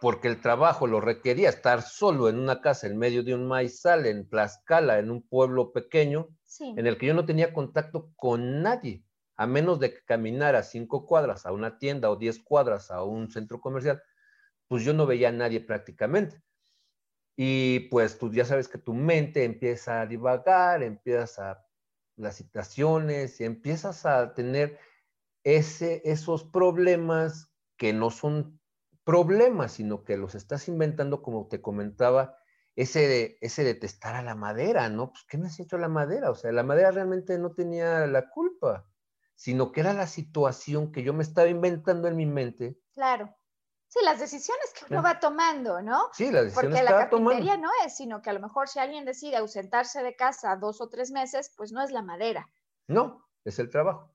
porque 0.00 0.28
el 0.28 0.40
trabajo 0.40 0.86
lo 0.86 1.00
requería, 1.00 1.48
estar 1.48 1.82
solo 1.82 2.28
en 2.28 2.38
una 2.38 2.60
casa 2.60 2.86
en 2.86 2.98
medio 2.98 3.22
de 3.22 3.34
un 3.34 3.46
maizal, 3.46 4.06
en 4.06 4.28
Tlaxcala, 4.28 4.98
en 4.98 5.10
un 5.10 5.26
pueblo 5.26 5.72
pequeño, 5.72 6.28
Sí, 6.42 6.74
en 6.76 6.86
el 6.86 6.98
que 6.98 7.06
yo 7.06 7.14
no 7.14 7.24
tenía 7.24 7.52
contacto 7.52 8.10
con 8.16 8.62
nadie, 8.62 9.04
a 9.36 9.46
menos 9.46 9.80
de 9.80 9.92
que 9.92 10.04
caminara 10.04 10.62
cinco 10.62 11.06
cuadras 11.06 11.46
a 11.46 11.52
una 11.52 11.78
tienda 11.78 12.10
o 12.10 12.16
diez 12.16 12.42
cuadras 12.42 12.90
a 12.90 13.02
un 13.02 13.30
centro 13.30 13.60
comercial, 13.60 14.02
pues 14.68 14.84
yo 14.84 14.92
no 14.92 15.06
veía 15.06 15.28
a 15.28 15.32
nadie 15.32 15.60
prácticamente. 15.60 16.42
Y 17.36 17.80
pues 17.90 18.18
tú 18.18 18.32
ya 18.32 18.44
sabes 18.44 18.68
que 18.68 18.78
tu 18.78 18.94
mente 18.94 19.44
empieza 19.44 20.00
a 20.00 20.06
divagar, 20.06 20.82
empiezas 20.82 21.38
a 21.38 21.66
las 22.16 22.36
situaciones 22.36 23.40
y 23.40 23.44
empiezas 23.44 24.06
a 24.06 24.34
tener 24.34 24.78
ese, 25.42 26.00
esos 26.04 26.44
problemas 26.44 27.52
que 27.76 27.92
no 27.92 28.10
son 28.10 28.60
problemas, 29.04 29.72
sino 29.72 30.04
que 30.04 30.16
los 30.16 30.34
estás 30.34 30.68
inventando, 30.68 31.22
como 31.22 31.48
te 31.48 31.60
comentaba, 31.60 32.36
ese 32.76 33.06
de, 33.06 33.38
ese 33.40 33.74
testar 33.74 34.16
a 34.16 34.22
la 34.22 34.34
madera, 34.34 34.88
¿no? 34.88 35.10
Pues, 35.10 35.24
¿qué 35.28 35.38
me 35.38 35.46
has 35.46 35.60
hecho 35.60 35.78
la 35.78 35.88
madera? 35.88 36.30
O 36.30 36.34
sea, 36.34 36.50
la 36.52 36.62
madera 36.62 36.90
realmente 36.90 37.38
no 37.38 37.52
tenía 37.52 38.06
la 38.06 38.30
culpa, 38.30 38.88
sino 39.34 39.72
que 39.72 39.80
era 39.80 39.92
la 39.92 40.06
situación 40.06 40.90
que 40.90 41.02
yo 41.02 41.12
me 41.12 41.22
estaba 41.22 41.48
inventando 41.48 42.08
en 42.08 42.16
mi 42.16 42.26
mente. 42.26 42.78
Claro. 42.92 43.36
Sí, 43.94 44.04
las 44.04 44.18
decisiones 44.18 44.72
que 44.72 44.92
uno 44.92 45.04
va 45.04 45.20
tomando, 45.20 45.80
¿no? 45.80 46.08
Sí, 46.12 46.32
las 46.32 46.46
decisiones 46.46 46.80
Porque 46.80 46.82
la 46.82 46.98
carpintería 46.98 47.56
no 47.56 47.70
es, 47.86 47.96
sino 47.96 48.22
que 48.22 48.30
a 48.30 48.32
lo 48.32 48.40
mejor 48.40 48.68
si 48.68 48.80
alguien 48.80 49.04
decide 49.04 49.36
ausentarse 49.36 50.02
de 50.02 50.16
casa 50.16 50.56
dos 50.56 50.80
o 50.80 50.88
tres 50.88 51.12
meses, 51.12 51.54
pues 51.56 51.70
no 51.70 51.80
es 51.80 51.92
la 51.92 52.02
madera. 52.02 52.50
No, 52.88 53.24
es 53.44 53.60
el 53.60 53.70
trabajo. 53.70 54.12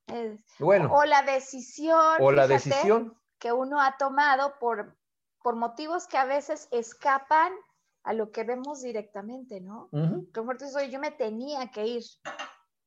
bueno. 0.59 0.93
O 0.93 1.05
la 1.05 1.21
decisión. 1.21 2.17
O 2.19 2.29
la 2.33 2.45
decisión. 2.45 3.17
Que 3.39 3.53
uno 3.53 3.81
ha 3.81 3.95
tomado 3.95 4.59
por, 4.59 4.97
por 5.41 5.55
motivos 5.55 6.07
que 6.07 6.17
a 6.17 6.25
veces 6.25 6.67
escapan 6.71 7.53
a 8.03 8.11
lo 8.11 8.31
que 8.31 8.43
vemos 8.43 8.81
directamente, 8.81 9.61
¿no? 9.61 9.87
Como 9.91 10.51
-huh. 10.51 10.89
yo 10.89 10.99
me 10.99 11.11
tenía 11.11 11.71
que 11.71 11.87
ir. 11.87 12.03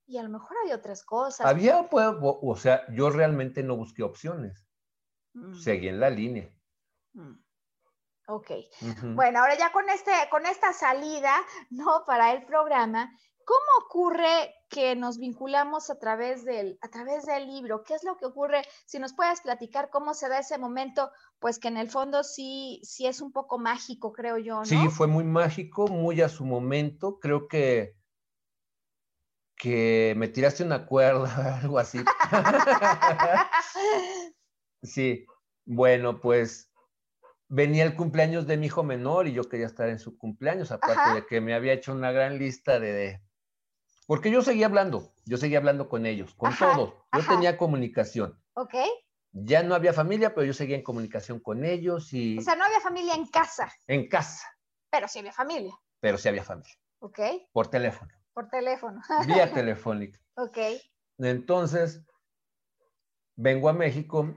Y 0.06 0.18
a 0.18 0.22
lo 0.22 0.28
mejor 0.28 0.58
hay 0.66 0.72
otras 0.72 1.04
cosas. 1.04 1.46
Había, 1.46 1.88
pues, 1.88 2.06
o 2.20 2.54
sea, 2.54 2.82
yo 2.92 3.08
realmente 3.08 3.62
no 3.62 3.78
busqué 3.78 4.02
opciones. 4.02 4.66
Mm. 5.32 5.54
Seguí 5.54 5.88
en 5.88 5.98
la 5.98 6.10
línea. 6.10 6.52
Mm. 7.14 7.34
Ok. 8.28 8.50
Bueno, 9.14 9.40
ahora 9.40 9.58
ya 9.58 9.72
con, 9.72 9.88
este, 9.90 10.12
con 10.30 10.46
esta 10.46 10.72
salida, 10.72 11.34
¿no? 11.70 12.04
Para 12.06 12.32
el 12.32 12.44
programa, 12.44 13.10
¿cómo 13.44 13.84
ocurre 13.84 14.54
que 14.68 14.94
nos 14.94 15.18
vinculamos 15.18 15.90
a 15.90 15.98
través, 15.98 16.44
del, 16.44 16.78
a 16.82 16.88
través 16.88 17.26
del 17.26 17.46
libro? 17.46 17.82
¿Qué 17.82 17.94
es 17.94 18.04
lo 18.04 18.16
que 18.16 18.26
ocurre? 18.26 18.62
Si 18.86 18.98
nos 18.98 19.12
puedes 19.12 19.40
platicar 19.40 19.90
cómo 19.90 20.14
se 20.14 20.28
da 20.28 20.38
ese 20.38 20.56
momento, 20.56 21.10
pues 21.40 21.58
que 21.58 21.68
en 21.68 21.76
el 21.76 21.90
fondo 21.90 22.22
sí, 22.22 22.80
sí 22.84 23.06
es 23.06 23.20
un 23.20 23.32
poco 23.32 23.58
mágico, 23.58 24.12
creo 24.12 24.38
yo, 24.38 24.60
¿no? 24.60 24.64
Sí, 24.64 24.88
fue 24.88 25.08
muy 25.08 25.24
mágico, 25.24 25.88
muy 25.88 26.22
a 26.22 26.28
su 26.28 26.44
momento. 26.44 27.18
Creo 27.18 27.48
que 27.48 27.96
que 29.62 30.14
me 30.16 30.26
tiraste 30.26 30.64
una 30.64 30.86
cuerda, 30.86 31.58
algo 31.62 31.78
así. 31.78 32.00
sí, 34.82 35.24
bueno, 35.64 36.20
pues 36.20 36.71
venía 37.52 37.84
el 37.84 37.94
cumpleaños 37.94 38.46
de 38.46 38.56
mi 38.56 38.66
hijo 38.66 38.82
menor 38.82 39.28
y 39.28 39.34
yo 39.34 39.44
quería 39.44 39.66
estar 39.66 39.90
en 39.90 39.98
su 39.98 40.16
cumpleaños, 40.16 40.72
aparte 40.72 41.20
de 41.20 41.26
que 41.26 41.42
me 41.42 41.52
había 41.52 41.74
hecho 41.74 41.92
una 41.92 42.10
gran 42.10 42.38
lista 42.38 42.80
de, 42.80 43.20
Porque 44.06 44.30
yo 44.30 44.40
seguía 44.40 44.66
hablando, 44.66 45.12
yo 45.26 45.36
seguía 45.36 45.58
hablando 45.58 45.90
con 45.90 46.06
ellos, 46.06 46.34
con 46.34 46.56
todos. 46.56 46.94
Yo 47.12 47.26
tenía 47.28 47.58
comunicación. 47.58 48.42
Ok. 48.54 48.74
Ya 49.32 49.62
no 49.62 49.74
había 49.74 49.92
familia, 49.92 50.34
pero 50.34 50.46
yo 50.46 50.54
seguía 50.54 50.76
en 50.76 50.82
comunicación 50.82 51.40
con 51.40 51.66
ellos 51.66 52.14
y... 52.14 52.38
O 52.38 52.40
sea, 52.40 52.56
no 52.56 52.64
había 52.64 52.80
familia 52.80 53.14
en 53.14 53.26
casa. 53.26 53.70
En 53.86 54.08
casa. 54.08 54.46
Pero 54.90 55.06
sí 55.06 55.18
había 55.18 55.32
familia. 55.32 55.74
Pero 56.00 56.16
sí 56.16 56.28
había 56.30 56.44
familia. 56.44 56.74
Ok. 57.00 57.20
Por 57.52 57.68
teléfono. 57.68 58.10
Por 58.32 58.48
teléfono. 58.48 58.98
Vía 59.26 59.52
telefónica. 59.52 60.18
Ok. 60.36 60.56
Entonces, 61.18 62.02
vengo 63.36 63.68
a 63.68 63.74
México 63.74 64.34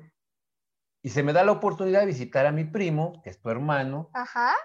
y 1.05 1.11
se 1.11 1.21
me 1.21 1.33
da 1.33 1.43
la 1.43 1.51
oportunidad 1.51 1.99
de 1.99 2.07
visitar 2.07 2.47
a 2.47 2.51
mi 2.51 2.63
primo, 2.63 3.21
que 3.21 3.29
es 3.29 3.39
tu 3.39 3.51
hermano. 3.51 4.09
Ajá. 4.11 4.55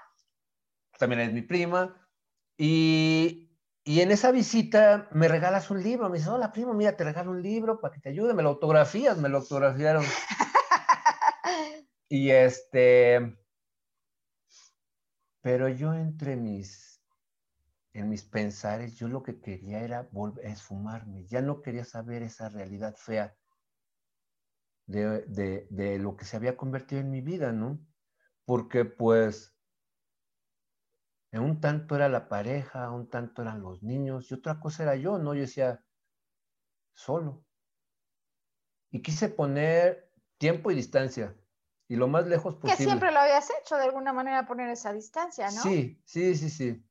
También 0.98 1.20
es 1.20 1.34
mi 1.34 1.42
prima. 1.42 2.08
Y, 2.56 3.58
y 3.84 4.00
en 4.00 4.10
esa 4.10 4.30
visita 4.30 5.10
me 5.12 5.28
regalas 5.28 5.70
un 5.70 5.82
libro. 5.82 6.08
Me 6.08 6.16
dice, 6.16 6.30
hola 6.30 6.50
primo, 6.50 6.72
mira, 6.72 6.96
te 6.96 7.04
regalo 7.04 7.32
un 7.32 7.42
libro 7.42 7.78
para 7.78 7.92
que 7.92 8.00
te 8.00 8.08
ayude. 8.08 8.32
Me 8.32 8.42
lo 8.42 8.48
autografías, 8.48 9.18
me 9.18 9.28
lo 9.28 9.36
autografiaron. 9.36 10.02
y 12.08 12.30
este... 12.30 13.38
Pero 15.42 15.68
yo 15.68 15.92
entre 15.92 16.36
mis, 16.36 17.02
en 17.92 18.08
mis 18.08 18.24
pensares, 18.24 18.96
yo 18.96 19.08
lo 19.08 19.22
que 19.22 19.42
quería 19.42 19.80
era 19.80 20.08
volver, 20.10 20.46
esfumarme. 20.46 21.26
Ya 21.26 21.42
no 21.42 21.60
quería 21.60 21.84
saber 21.84 22.22
esa 22.22 22.48
realidad 22.48 22.96
fea 22.96 23.36
de, 24.90 25.98
lo 26.00 26.16
que 26.16 26.24
se 26.24 26.36
había 26.36 26.56
convertido 26.56 27.00
en 27.00 27.10
mi 27.10 27.20
vida, 27.20 27.52
¿no? 27.52 27.78
Porque 28.44 28.84
pues 28.84 29.56
en 31.32 31.42
un 31.42 31.60
tanto 31.60 31.94
era 31.94 32.08
la 32.08 32.28
pareja, 32.28 32.90
un 32.90 33.08
tanto 33.08 33.42
eran 33.42 33.62
los 33.62 33.82
niños 33.82 34.30
y 34.30 34.34
otra 34.34 34.58
cosa 34.58 34.82
era 34.82 34.96
yo, 34.96 35.18
¿no? 35.18 35.34
Yo 35.34 35.42
decía, 35.42 35.84
solo. 36.92 37.44
Y 38.90 39.02
quise 39.02 39.28
poner 39.28 40.10
tiempo 40.38 40.70
y 40.70 40.74
distancia 40.74 41.36
y 41.86 41.96
lo 41.96 42.08
más 42.08 42.26
lejos 42.26 42.56
posible. 42.56 42.76
Que 42.76 42.84
siempre 42.84 43.12
lo 43.12 43.20
habías 43.20 43.48
hecho 43.60 43.76
de 43.76 43.84
alguna 43.84 44.12
manera 44.12 44.46
poner 44.46 44.68
esa 44.70 44.92
distancia, 44.92 45.50
¿no? 45.50 45.62
Sí, 45.62 46.02
sí, 46.04 46.34
sí, 46.34 46.50
sí 46.50 46.89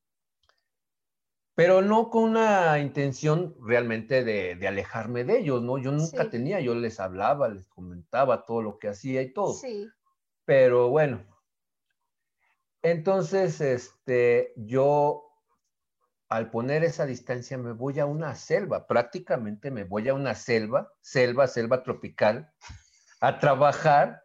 pero 1.60 1.82
no 1.82 2.10
con 2.10 2.24
una 2.24 2.80
intención 2.80 3.54
realmente 3.60 4.24
de, 4.24 4.66
alejarme 4.66 5.26
de 5.26 5.40
ellos, 5.40 5.62
¿no? 5.62 5.78
Yo 5.78 5.92
nunca 5.92 6.30
tenía, 6.30 6.62
yo 6.62 6.74
les 6.74 7.02
hablaba, 7.02 7.50
les 7.50 7.68
comentaba 7.68 8.46
todo 8.46 8.62
lo 8.62 8.80
que 8.80 8.88
hacía 8.88 9.22
y 9.22 9.34
todo. 9.34 9.54
Sí. 9.56 9.90
Pero 10.46 10.88
bueno, 10.88 11.22
entonces, 12.82 13.60
este, 13.60 14.54
yo 14.56 15.34
al 16.30 16.50
poner 16.50 16.86
esa 16.86 17.06
distancia 17.06 17.58
me 17.58 17.74
voy 17.74 18.00
a 18.00 18.06
una 18.06 18.36
selva, 18.36 18.88
prácticamente 18.88 19.70
me 19.70 19.84
voy 19.84 20.08
a 20.08 20.14
una 20.14 20.36
selva, 20.36 20.94
selva, 21.02 21.46
selva 21.48 21.84
tropical, 21.84 22.54
a 23.20 23.38
trabajar 23.38 24.24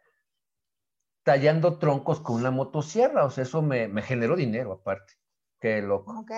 tallando 1.24 1.80
troncos 1.80 2.20
con 2.20 2.36
una 2.36 2.52
motosierra, 2.52 3.24
o 3.24 3.30
sea, 3.30 3.42
eso 3.42 3.60
me, 3.60 3.88
me 3.88 4.02
generó 4.02 4.36
dinero 4.36 4.70
aparte. 4.70 5.14
Qué 5.58 5.82
loco. 5.82 6.16
Ok. 6.20 6.30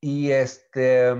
Y 0.00 0.30
este, 0.30 1.12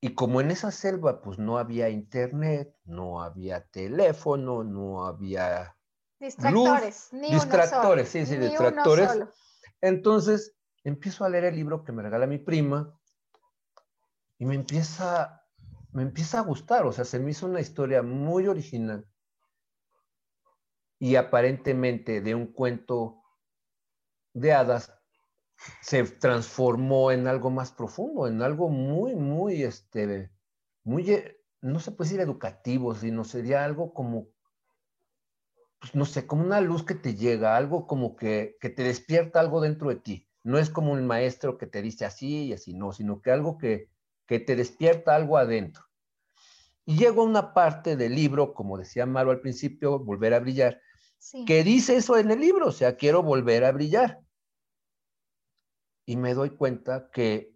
y 0.00 0.14
como 0.14 0.40
en 0.40 0.50
esa 0.50 0.70
selva 0.70 1.20
pues 1.22 1.38
no 1.38 1.58
había 1.58 1.88
internet, 1.88 2.74
no 2.84 3.22
había 3.22 3.66
teléfono, 3.68 4.64
no 4.64 5.06
había 5.06 5.76
distractores, 6.18 7.12
ni 7.12 7.32
distractores, 7.32 8.08
sí, 8.08 8.26
sí, 8.26 8.36
distractores. 8.36 9.10
Entonces 9.80 10.56
empiezo 10.84 11.24
a 11.24 11.28
leer 11.28 11.44
el 11.44 11.56
libro 11.56 11.84
que 11.84 11.92
me 11.92 12.02
regala 12.02 12.26
mi 12.26 12.38
prima 12.38 12.98
y 14.38 14.44
me 14.44 14.54
empieza, 14.54 15.44
me 15.92 16.02
empieza 16.02 16.38
a 16.38 16.42
gustar, 16.42 16.86
o 16.86 16.92
sea, 16.92 17.04
se 17.04 17.18
me 17.18 17.30
hizo 17.30 17.46
una 17.46 17.60
historia 17.60 18.02
muy 18.02 18.48
original 18.48 19.06
y 20.98 21.16
aparentemente 21.16 22.20
de 22.20 22.34
un 22.34 22.46
cuento 22.52 23.22
de 24.32 24.52
hadas 24.52 24.99
se 25.80 26.04
transformó 26.04 27.12
en 27.12 27.26
algo 27.26 27.50
más 27.50 27.72
profundo, 27.72 28.26
en 28.26 28.42
algo 28.42 28.68
muy, 28.68 29.14
muy, 29.14 29.62
este, 29.62 30.30
muy, 30.84 31.10
eh, 31.10 31.38
no 31.60 31.80
se 31.80 31.92
puede 31.92 32.08
decir 32.10 32.20
educativo, 32.20 32.94
sino 32.94 33.24
sería 33.24 33.64
algo 33.64 33.92
como, 33.92 34.28
pues, 35.78 35.94
no 35.94 36.04
sé, 36.04 36.26
como 36.26 36.44
una 36.44 36.60
luz 36.60 36.84
que 36.84 36.94
te 36.94 37.14
llega, 37.14 37.56
algo 37.56 37.86
como 37.86 38.16
que, 38.16 38.56
que 38.60 38.70
te 38.70 38.82
despierta 38.82 39.40
algo 39.40 39.60
dentro 39.60 39.90
de 39.90 39.96
ti. 39.96 40.26
No 40.42 40.58
es 40.58 40.70
como 40.70 40.92
un 40.92 41.06
maestro 41.06 41.58
que 41.58 41.66
te 41.66 41.82
dice 41.82 42.06
así 42.06 42.46
y 42.46 42.52
así, 42.54 42.72
no, 42.72 42.92
sino 42.92 43.20
que 43.20 43.30
algo 43.30 43.58
que, 43.58 43.90
que 44.26 44.40
te 44.40 44.56
despierta 44.56 45.14
algo 45.14 45.36
adentro. 45.36 45.84
Y 46.86 46.96
llegó 46.96 47.22
una 47.22 47.52
parte 47.52 47.96
del 47.96 48.14
libro, 48.14 48.54
como 48.54 48.78
decía 48.78 49.04
Maro 49.04 49.30
al 49.30 49.40
principio, 49.40 49.98
volver 49.98 50.32
a 50.32 50.40
brillar, 50.40 50.80
que 51.46 51.62
dice 51.62 51.96
eso 51.96 52.16
en 52.16 52.30
el 52.30 52.40
libro, 52.40 52.68
o 52.68 52.72
sea, 52.72 52.96
quiero 52.96 53.22
volver 53.22 53.64
a 53.64 53.72
brillar 53.72 54.22
y 56.10 56.16
me 56.16 56.34
doy 56.34 56.50
cuenta 56.50 57.08
que 57.12 57.54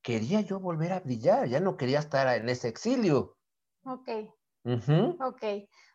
quería 0.00 0.40
yo 0.40 0.58
volver 0.58 0.94
a 0.94 1.00
brillar, 1.00 1.46
ya 1.46 1.60
no 1.60 1.76
quería 1.76 1.98
estar 1.98 2.26
en 2.34 2.48
ese 2.48 2.68
exilio. 2.68 3.36
Ok. 3.84 4.08
Ok. 5.20 5.44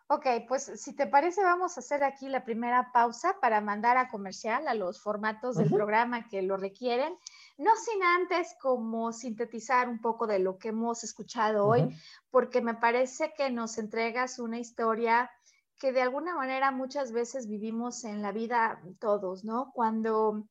Ok, 0.10 0.27
pues 0.48 0.72
si 0.75 0.96
te 0.96 1.08
parece, 1.08 1.42
vamos 1.42 1.75
a 1.75 1.80
hacer 1.80 2.04
aquí 2.04 2.30
la 2.30 2.46
primera 2.46 2.92
pausa 2.94 3.38
para 3.42 3.62
mandar 3.62 3.98
a 3.98 4.10
comercial 4.10 4.68
a 4.68 4.75
los 4.75 5.01
formatos 5.01 5.56
del 5.58 5.72
programa 5.72 6.27
que 6.27 6.44
lo 6.44 6.56
requieren, 6.56 7.18
no 7.58 7.72
sin 7.75 8.04
antes 8.04 8.56
como 8.62 9.12
sintetizar 9.12 9.89
un 9.89 10.00
poco 10.00 10.27
de 10.27 10.38
lo 10.38 10.60
que 10.60 10.70
hemos 10.70 11.04
escuchado 11.04 11.66
hoy, 11.66 11.98
porque 12.30 12.62
me 12.62 12.75
parece 12.75 13.34
que 13.36 13.50
nos 13.50 13.80
entregas 13.80 14.38
una 14.38 14.60
historia 14.60 15.32
que 15.80 15.92
de 15.92 16.04
alguna 16.04 16.36
manera 16.36 16.70
muchas 16.70 17.12
veces 17.12 17.48
vivimos 17.48 18.04
en 18.04 18.22
la 18.22 18.32
vida 18.32 18.84
todos, 19.00 19.44
¿no? 19.44 19.72
Cuando 19.74 20.48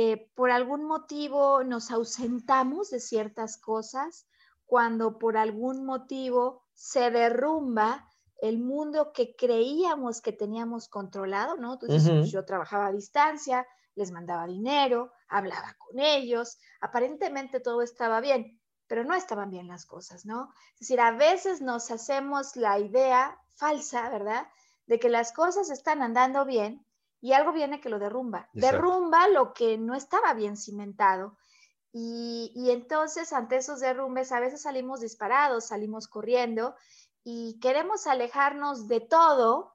eh, 0.00 0.30
por 0.36 0.52
algún 0.52 0.84
motivo 0.84 1.64
nos 1.64 1.90
ausentamos 1.90 2.90
de 2.90 3.00
ciertas 3.00 3.58
cosas, 3.58 4.28
cuando 4.64 5.18
por 5.18 5.36
algún 5.36 5.84
motivo 5.84 6.62
se 6.72 7.10
derrumba 7.10 8.08
el 8.40 8.60
mundo 8.60 9.12
que 9.12 9.34
creíamos 9.34 10.20
que 10.20 10.30
teníamos 10.30 10.88
controlado, 10.88 11.56
¿no? 11.56 11.72
Entonces, 11.72 12.08
pues, 12.08 12.30
yo 12.30 12.44
trabajaba 12.44 12.86
a 12.86 12.92
distancia, 12.92 13.66
les 13.96 14.12
mandaba 14.12 14.46
dinero, 14.46 15.10
hablaba 15.26 15.74
con 15.78 15.98
ellos, 15.98 16.58
aparentemente 16.80 17.58
todo 17.58 17.82
estaba 17.82 18.20
bien, 18.20 18.60
pero 18.86 19.02
no 19.02 19.16
estaban 19.16 19.50
bien 19.50 19.66
las 19.66 19.84
cosas, 19.84 20.24
¿no? 20.24 20.54
Es 20.74 20.78
decir, 20.82 21.00
a 21.00 21.10
veces 21.10 21.60
nos 21.60 21.90
hacemos 21.90 22.54
la 22.54 22.78
idea 22.78 23.36
falsa, 23.56 24.08
¿verdad? 24.10 24.46
De 24.86 25.00
que 25.00 25.08
las 25.08 25.32
cosas 25.32 25.70
están 25.70 26.02
andando 26.02 26.44
bien 26.44 26.86
y 27.20 27.32
algo 27.32 27.52
viene 27.52 27.80
que 27.80 27.88
lo 27.88 27.98
derrumba. 27.98 28.48
Derrumba 28.52 29.28
lo 29.28 29.52
que 29.52 29.78
no 29.78 29.94
estaba 29.94 30.34
bien 30.34 30.56
cimentado. 30.56 31.36
Y, 31.92 32.52
y, 32.54 32.70
entonces 32.70 33.32
ante 33.32 33.56
esos 33.56 33.80
derrumbes 33.80 34.30
a 34.30 34.40
veces 34.40 34.62
salimos 34.62 35.00
disparados, 35.00 35.68
salimos 35.68 36.06
corriendo 36.06 36.74
y 37.24 37.58
queremos 37.60 38.06
alejarnos 38.06 38.88
de 38.88 39.00
todo 39.00 39.74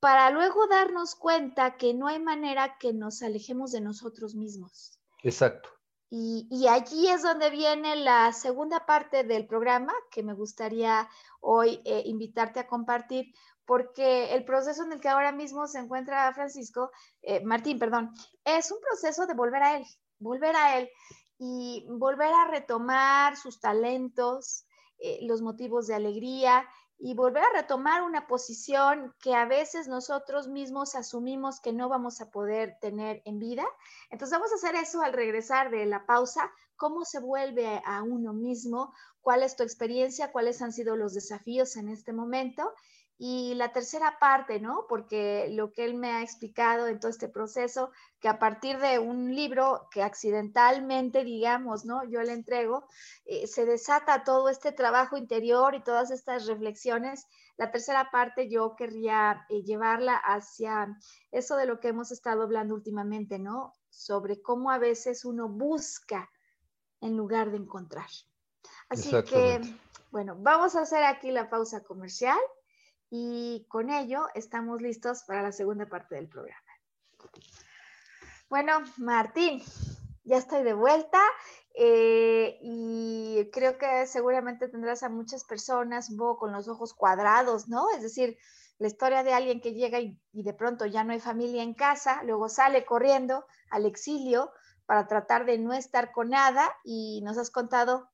para 0.00 0.30
luego 0.30 0.66
darnos 0.66 1.14
cuenta 1.14 1.76
que 1.76 1.94
no 1.94 2.08
hay 2.08 2.18
manera 2.18 2.76
que 2.78 2.92
nos 2.92 3.22
alejemos 3.22 3.72
de 3.72 3.80
nosotros 3.80 4.34
mismos. 4.34 4.98
Exacto. 5.22 5.70
Y, 6.10 6.68
allí 6.68 7.08
es 7.08 7.22
donde 7.22 7.50
viene 7.50 7.96
la 7.96 8.32
segunda 8.32 8.86
parte 8.86 9.24
del 9.24 9.46
programa 9.46 9.92
que 10.12 10.22
me 10.22 10.32
gustaría 10.32 11.08
hoy 11.40 11.80
eh, 11.84 12.02
invitarte 12.04 12.60
a 12.60 12.68
compartir, 12.68 13.34
porque 13.66 14.34
el 14.34 14.44
proceso 14.44 14.84
en 14.84 14.92
el 14.92 15.00
que 15.00 15.08
ahora 15.08 15.32
mismo 15.32 15.66
se 15.66 15.78
encuentra 15.78 16.32
Francisco, 16.34 16.90
eh, 17.22 17.44
Martín, 17.44 17.78
perdón, 17.78 18.10
es 18.44 18.70
un 18.70 18.78
proceso 18.80 19.26
de 19.26 19.34
volver 19.34 19.62
a 19.62 19.76
él, 19.76 19.84
volver 20.18 20.54
a 20.56 20.78
él 20.78 20.90
y 21.38 21.86
volver 21.88 22.32
a 22.32 22.48
retomar 22.48 23.36
sus 23.36 23.60
talentos, 23.60 24.66
eh, 24.98 25.18
los 25.22 25.42
motivos 25.42 25.86
de 25.86 25.94
alegría 25.94 26.66
y 26.98 27.14
volver 27.14 27.42
a 27.42 27.60
retomar 27.60 28.02
una 28.02 28.26
posición 28.26 29.14
que 29.20 29.34
a 29.34 29.46
veces 29.46 29.88
nosotros 29.88 30.48
mismos 30.48 30.94
asumimos 30.94 31.60
que 31.60 31.72
no 31.72 31.88
vamos 31.88 32.20
a 32.20 32.30
poder 32.30 32.78
tener 32.80 33.20
en 33.24 33.38
vida. 33.38 33.64
Entonces 34.10 34.38
vamos 34.38 34.52
a 34.52 34.54
hacer 34.54 34.76
eso 34.76 35.02
al 35.02 35.12
regresar 35.12 35.70
de 35.70 35.86
la 35.86 36.06
pausa, 36.06 36.50
cómo 36.76 37.04
se 37.04 37.18
vuelve 37.18 37.82
a 37.84 38.02
uno 38.02 38.32
mismo, 38.32 38.94
cuál 39.20 39.42
es 39.42 39.56
tu 39.56 39.64
experiencia, 39.64 40.30
cuáles 40.30 40.62
han 40.62 40.72
sido 40.72 40.96
los 40.96 41.14
desafíos 41.14 41.76
en 41.76 41.88
este 41.88 42.12
momento 42.12 42.72
y 43.16 43.54
la 43.54 43.72
tercera 43.72 44.18
parte, 44.18 44.58
¿no? 44.58 44.86
Porque 44.88 45.48
lo 45.50 45.72
que 45.72 45.84
él 45.84 45.94
me 45.94 46.10
ha 46.10 46.22
explicado 46.22 46.88
en 46.88 46.98
todo 46.98 47.10
este 47.10 47.28
proceso, 47.28 47.92
que 48.18 48.28
a 48.28 48.40
partir 48.40 48.78
de 48.78 48.98
un 48.98 49.34
libro 49.34 49.86
que 49.92 50.02
accidentalmente, 50.02 51.22
digamos, 51.22 51.84
¿no? 51.84 52.02
Yo 52.04 52.22
le 52.22 52.32
entrego, 52.32 52.88
eh, 53.24 53.46
se 53.46 53.66
desata 53.66 54.24
todo 54.24 54.48
este 54.48 54.72
trabajo 54.72 55.16
interior 55.16 55.76
y 55.76 55.84
todas 55.84 56.10
estas 56.10 56.46
reflexiones. 56.46 57.26
La 57.56 57.70
tercera 57.70 58.10
parte 58.10 58.48
yo 58.50 58.74
querría 58.74 59.46
eh, 59.48 59.62
llevarla 59.62 60.16
hacia 60.16 60.98
eso 61.30 61.56
de 61.56 61.66
lo 61.66 61.78
que 61.78 61.88
hemos 61.88 62.10
estado 62.10 62.42
hablando 62.42 62.74
últimamente, 62.74 63.38
¿no? 63.38 63.74
Sobre 63.90 64.42
cómo 64.42 64.72
a 64.72 64.78
veces 64.78 65.24
uno 65.24 65.48
busca 65.48 66.28
en 67.00 67.16
lugar 67.16 67.52
de 67.52 67.58
encontrar. 67.58 68.08
Así 68.88 69.10
que, 69.22 69.60
bueno, 70.10 70.36
vamos 70.38 70.74
a 70.74 70.80
hacer 70.80 71.04
aquí 71.04 71.30
la 71.30 71.48
pausa 71.48 71.84
comercial 71.84 72.38
y 73.16 73.64
con 73.68 73.90
ello 73.90 74.26
estamos 74.34 74.82
listos 74.82 75.22
para 75.22 75.40
la 75.40 75.52
segunda 75.52 75.86
parte 75.86 76.16
del 76.16 76.28
programa. 76.28 76.58
Bueno, 78.48 78.82
Martín, 78.96 79.62
ya 80.24 80.36
estoy 80.36 80.64
de 80.64 80.74
vuelta 80.74 81.22
eh, 81.76 82.58
y 82.60 83.48
creo 83.52 83.78
que 83.78 84.08
seguramente 84.08 84.66
tendrás 84.66 85.04
a 85.04 85.10
muchas 85.10 85.44
personas 85.44 86.10
con 86.40 86.50
los 86.50 86.66
ojos 86.66 86.92
cuadrados, 86.92 87.68
¿no? 87.68 87.88
Es 87.92 88.02
decir, 88.02 88.36
la 88.78 88.88
historia 88.88 89.22
de 89.22 89.32
alguien 89.32 89.60
que 89.60 89.74
llega 89.74 90.00
y 90.00 90.18
de 90.32 90.52
pronto 90.52 90.84
ya 90.84 91.04
no 91.04 91.12
hay 91.12 91.20
familia 91.20 91.62
en 91.62 91.74
casa, 91.74 92.24
luego 92.24 92.48
sale 92.48 92.84
corriendo 92.84 93.46
al 93.70 93.86
exilio 93.86 94.50
para 94.86 95.06
tratar 95.06 95.46
de 95.46 95.58
no 95.58 95.72
estar 95.72 96.10
con 96.10 96.30
nada 96.30 96.68
y 96.82 97.22
nos 97.22 97.38
has 97.38 97.52
contado 97.52 98.10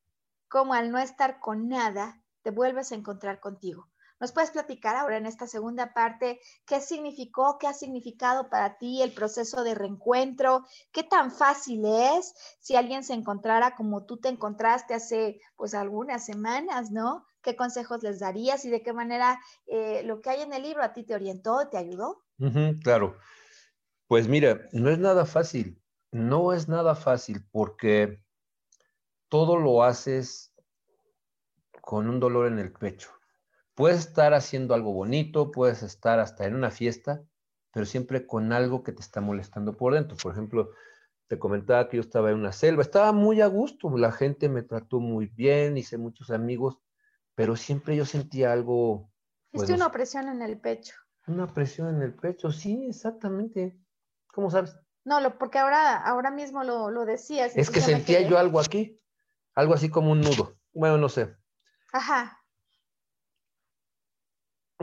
cómo 0.47 0.75
al 0.75 0.91
no 0.91 0.99
estar 0.99 1.39
con 1.39 1.69
nada 1.69 2.21
te 2.43 2.51
vuelves 2.51 2.91
a 2.91 2.95
encontrar 2.95 3.39
contigo. 3.39 3.90
¿Nos 4.21 4.33
puedes 4.33 4.51
platicar 4.51 4.95
ahora 4.95 5.17
en 5.17 5.25
esta 5.25 5.47
segunda 5.47 5.95
parte 5.95 6.39
qué 6.67 6.79
significó, 6.79 7.57
qué 7.57 7.65
ha 7.65 7.73
significado 7.73 8.51
para 8.51 8.77
ti 8.77 9.01
el 9.01 9.13
proceso 9.13 9.63
de 9.63 9.73
reencuentro? 9.73 10.63
¿Qué 10.91 11.01
tan 11.01 11.31
fácil 11.31 11.83
es 11.85 12.31
si 12.59 12.75
alguien 12.75 13.03
se 13.03 13.15
encontrara 13.15 13.75
como 13.75 14.05
tú 14.05 14.17
te 14.17 14.29
encontraste 14.29 14.93
hace 14.93 15.41
pues 15.55 15.73
algunas 15.73 16.23
semanas, 16.23 16.91
¿no? 16.91 17.25
¿Qué 17.41 17.55
consejos 17.55 18.03
les 18.03 18.19
darías 18.19 18.63
y 18.63 18.69
de 18.69 18.83
qué 18.83 18.93
manera 18.93 19.41
eh, 19.65 20.03
lo 20.03 20.21
que 20.21 20.29
hay 20.29 20.41
en 20.41 20.53
el 20.53 20.61
libro 20.61 20.83
a 20.83 20.93
ti 20.93 21.03
te 21.03 21.15
orientó, 21.15 21.67
te 21.69 21.77
ayudó? 21.77 22.23
claro. 22.83 23.17
Pues 24.05 24.27
mira, 24.27 24.67
no 24.71 24.91
es 24.91 24.99
nada 24.99 25.25
fácil, 25.25 25.81
no 26.11 26.53
es 26.53 26.67
nada 26.67 26.93
fácil 26.93 27.43
porque 27.51 28.23
todo 29.29 29.57
lo 29.57 29.81
haces 29.81 30.53
con 31.81 32.07
un 32.07 32.19
dolor 32.19 32.45
en 32.45 32.59
el 32.59 32.71
pecho 32.71 33.20
Puedes 33.75 33.99
estar 33.99 34.33
haciendo 34.33 34.73
algo 34.73 34.93
bonito, 34.93 35.51
puedes 35.51 35.83
estar 35.83 36.19
hasta 36.19 36.45
en 36.45 36.55
una 36.55 36.71
fiesta, 36.71 37.23
pero 37.71 37.85
siempre 37.85 38.25
con 38.27 38.51
algo 38.53 38.83
que 38.83 38.91
te 38.91 39.01
está 39.01 39.21
molestando 39.21 39.77
por 39.77 39.93
dentro. 39.93 40.17
Por 40.17 40.33
ejemplo, 40.33 40.71
te 41.27 41.39
comentaba 41.39 41.87
que 41.87 41.97
yo 41.97 42.01
estaba 42.01 42.29
en 42.31 42.37
una 42.37 42.51
selva, 42.51 42.81
estaba 42.81 43.13
muy 43.13 43.39
a 43.39 43.47
gusto, 43.47 43.89
la 43.97 44.11
gente 44.11 44.49
me 44.49 44.63
trató 44.63 44.99
muy 44.99 45.27
bien, 45.27 45.77
hice 45.77 45.97
muchos 45.97 46.29
amigos, 46.29 46.77
pero 47.35 47.55
siempre 47.55 47.95
yo 47.95 48.05
sentía 48.05 48.51
algo... 48.51 49.09
Pues, 49.51 49.69
una 49.69 49.87
opresión 49.87 50.27
en 50.27 50.41
el 50.41 50.59
pecho. 50.59 50.93
Una 51.27 51.47
presión 51.47 51.95
en 51.95 52.01
el 52.01 52.13
pecho, 52.13 52.51
sí, 52.51 52.87
exactamente. 52.89 53.77
¿Cómo 54.27 54.49
sabes? 54.49 54.77
No, 55.03 55.19
lo, 55.21 55.37
porque 55.37 55.59
ahora, 55.59 55.97
ahora 55.97 56.31
mismo 56.31 56.63
lo, 56.63 56.91
lo 56.91 57.05
decías. 57.05 57.55
Es 57.55 57.69
que 57.69 57.81
sentía 57.81 58.21
yo 58.27 58.37
algo 58.37 58.59
aquí, 58.59 58.99
algo 59.55 59.73
así 59.73 59.89
como 59.89 60.11
un 60.11 60.21
nudo. 60.21 60.57
Bueno, 60.73 60.97
no 60.97 61.09
sé. 61.09 61.35
Ajá. 61.93 62.40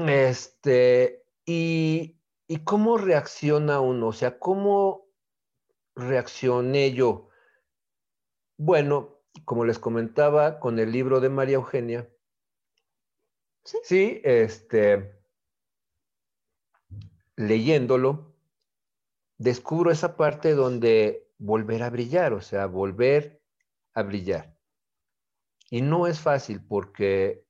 Este, 0.06 1.24
y, 1.44 2.16
cómo 2.64 2.98
reacciona 2.98 3.80
uno, 3.80 4.08
o 4.08 4.12
sea, 4.12 4.38
cómo 4.38 5.08
reaccioné 5.96 6.92
yo. 6.92 7.30
Bueno, 8.56 9.20
como 9.44 9.64
les 9.64 9.78
comentaba 9.78 10.60
con 10.60 10.78
el 10.78 10.92
libro 10.92 11.20
de 11.20 11.30
María 11.30 11.56
Eugenia, 11.56 12.08
sí, 13.64 13.78
sí 13.82 14.20
este, 14.24 15.18
leyéndolo, 17.36 18.36
descubro 19.36 19.90
esa 19.90 20.16
parte 20.16 20.54
donde 20.54 21.28
volver 21.38 21.82
a 21.82 21.90
brillar, 21.90 22.34
o 22.34 22.40
sea, 22.40 22.66
volver 22.66 23.42
a 23.94 24.02
brillar. 24.02 24.56
Y 25.70 25.82
no 25.82 26.06
es 26.06 26.20
fácil 26.20 26.64
porque 26.64 27.47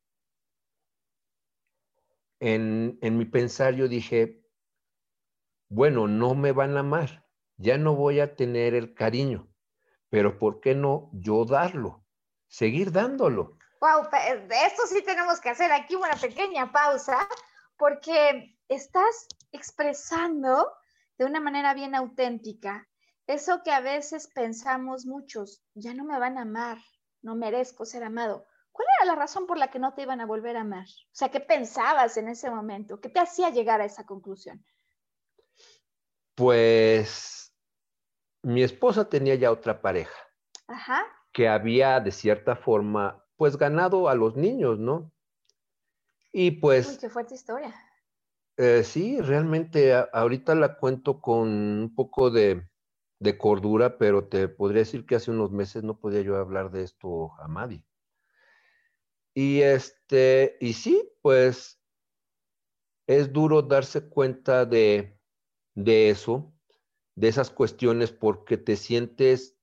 en, 2.41 2.99
mi 3.01 3.25
pensar 3.25 3.75
yo 3.75 3.89
dije, 3.89 4.45
bueno, 5.69 6.09
no 6.09 6.35
me 6.35 6.53
van 6.53 6.77
a 6.77 6.81
amar, 6.81 7.27
ya 7.57 7.79
no 7.79 7.95
voy 7.95 8.21
a 8.21 8.37
tener 8.37 8.75
el 8.75 8.95
cariño, 8.95 9.49
pero 10.09 10.39
¿por 10.39 10.61
qué 10.61 10.75
no 10.75 11.11
yo 11.13 11.45
darlo? 11.45 12.05
Seguir 12.47 12.93
dándolo. 12.93 13.59
Wow, 13.81 14.09
esto 14.67 14.83
sí 14.87 15.03
tenemos 15.03 15.41
que 15.41 15.51
hacer 15.51 15.71
aquí 15.73 15.95
una 15.95 16.15
pequeña 16.15 16.73
pausa, 16.73 17.29
porque 17.77 18.57
estás 18.69 19.29
expresando 19.53 20.73
de 21.17 21.25
una 21.25 21.41
manera 21.41 21.75
bien 21.75 21.95
auténtica 21.95 22.89
eso 23.29 23.63
que 23.63 23.73
a 23.73 23.81
veces 23.81 24.27
pensamos 24.29 25.05
muchos, 25.05 25.63
ya 25.75 25.93
no 25.93 26.05
me 26.05 26.19
van 26.19 26.39
a 26.39 26.43
amar, 26.43 26.79
no 27.21 27.37
merezco 27.37 27.85
ser 27.85 28.03
amado. 28.03 28.47
¿Cuál 28.79 28.87
era 29.01 29.13
la 29.13 29.21
razón 29.21 29.49
por 29.49 29.59
la 29.59 29.73
que 29.73 29.81
no 29.81 29.93
te 29.93 30.03
iban 30.03 30.21
a 30.21 30.27
volver 30.27 30.57
a 30.57 30.61
amar? 30.61 30.87
O 30.87 31.11
sea, 31.11 31.33
¿qué 31.33 31.41
pensabas 31.41 32.17
en 32.17 32.29
ese 32.29 32.49
momento? 32.49 33.01
¿Qué 33.01 33.09
te 33.09 33.19
hacía 33.19 33.51
llegar 33.51 33.81
a 33.81 33.85
esa 33.85 34.07
conclusión? 34.07 34.65
Pues 36.37 37.53
mi 38.45 38.63
esposa 38.63 39.09
tenía 39.09 39.35
ya 39.35 39.51
otra 39.51 39.83
pareja. 39.83 40.17
Ajá. 40.69 41.05
Que 41.33 41.49
había 41.49 41.99
de 41.99 42.13
cierta 42.13 42.55
forma, 42.55 43.27
pues 43.35 43.57
ganado 43.57 44.09
a 44.09 44.15
los 44.15 44.37
niños, 44.37 44.79
¿no? 44.79 45.11
Y 46.31 46.53
pues... 46.53 46.89
Uy, 46.89 46.99
qué 46.99 47.11
fuerte 47.11 47.35
historia. 47.35 47.75
Eh, 48.59 48.85
sí, 48.85 49.21
realmente 49.21 49.93
ahorita 50.13 50.55
la 50.55 50.77
cuento 50.77 51.21
con 51.21 51.49
un 51.49 51.95
poco 51.97 52.31
de, 52.31 52.65
de, 53.19 53.39
cordura, 53.39 53.99
pero 53.99 54.29
te 54.29 54.47
podría 54.47 54.83
decir 54.83 55.05
que 55.05 55.17
hace 55.17 55.33
unos 55.33 55.51
meses 55.51 55.83
no 55.83 55.99
podía 55.99 56.21
yo 56.21 56.37
hablar 56.37 56.71
de 56.71 56.85
esto 56.85 57.33
a 57.41 57.49
nadie. 57.49 57.88
Y 59.41 59.63
este, 59.63 60.57
y 60.61 60.73
sí, 60.73 61.13
pues 61.23 61.81
es 63.07 63.33
duro 63.33 63.63
darse 63.63 64.09
cuenta 64.09 64.67
de, 64.67 65.21
de 65.77 66.11
eso, 66.11 66.57
de 67.15 67.29
esas 67.29 67.49
cuestiones, 67.49 68.11
porque 68.11 68.57
te 68.57 68.75
sientes, 68.75 69.57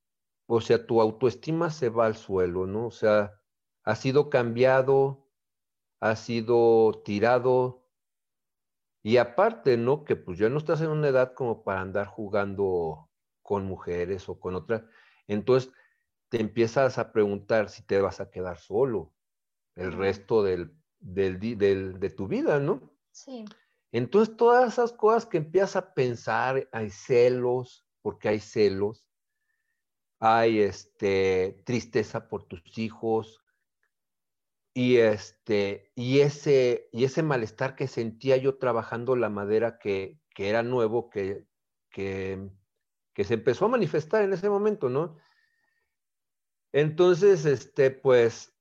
o 0.46 0.62
sea, 0.62 0.86
tu 0.86 1.02
autoestima 1.02 1.72
se 1.72 1.90
va 1.90 2.06
al 2.06 2.16
suelo, 2.16 2.66
¿no? 2.66 2.88
O 2.88 2.92
sea, 2.92 3.42
ha 3.84 3.96
sido 3.98 4.30
cambiado, 4.30 5.28
ha 6.00 6.16
sido 6.16 7.02
tirado, 7.04 7.86
y 9.04 9.18
aparte, 9.18 9.76
¿no? 9.76 10.06
Que 10.06 10.16
pues 10.16 10.38
ya 10.38 10.48
no 10.48 10.58
estás 10.60 10.80
en 10.80 10.88
una 10.88 11.10
edad 11.10 11.34
como 11.34 11.66
para 11.66 11.82
andar 11.82 12.08
jugando 12.08 13.10
con 13.42 13.66
mujeres 13.66 14.30
o 14.30 14.40
con 14.40 14.56
otras. 14.56 14.84
Entonces, 15.28 15.74
te 16.30 16.40
empiezas 16.40 16.98
a 16.98 17.12
preguntar 17.12 17.68
si 17.70 17.86
te 17.86 18.00
vas 18.00 18.22
a 18.22 18.32
quedar 18.32 18.58
solo 18.58 19.15
el 19.76 19.94
resto 19.94 20.44
del, 20.44 20.74
de 21.00 22.14
tu 22.16 22.28
vida, 22.28 22.60
¿no? 22.60 22.94
Sí. 23.12 23.46
Entonces, 23.92 24.36
todas 24.36 24.74
esas 24.74 24.92
cosas 24.92 25.26
que 25.26 25.38
empiezas 25.38 25.76
a 25.78 25.94
pensar, 25.94 26.68
hay 26.72 26.90
celos, 26.90 27.86
porque 28.02 28.28
hay 28.30 28.40
celos, 28.40 29.08
hay 30.20 30.60
este, 30.60 31.62
tristeza 31.66 32.28
por 32.28 32.46
tus 32.46 32.78
hijos, 32.78 33.46
y, 34.78 34.98
este, 34.98 35.94
y, 35.96 36.20
ese, 36.20 36.90
y 36.92 37.06
ese 37.06 37.24
malestar 37.24 37.78
que 37.78 37.88
sentía 37.88 38.36
yo 38.36 38.58
trabajando 38.58 39.16
la 39.16 39.30
madera 39.30 39.80
que, 39.80 40.20
que 40.36 40.50
era 40.50 40.64
nuevo, 40.64 41.10
que, 41.10 41.46
que, 41.90 42.50
que, 43.14 43.24
se 43.24 43.36
empezó 43.36 43.66
a 43.66 43.70
manifestar 43.70 44.24
en 44.24 44.34
ese 44.34 44.50
momento, 44.50 44.90
¿no? 44.90 45.16
Entonces, 46.74 47.46
este, 47.46 47.90
pues, 47.90 48.55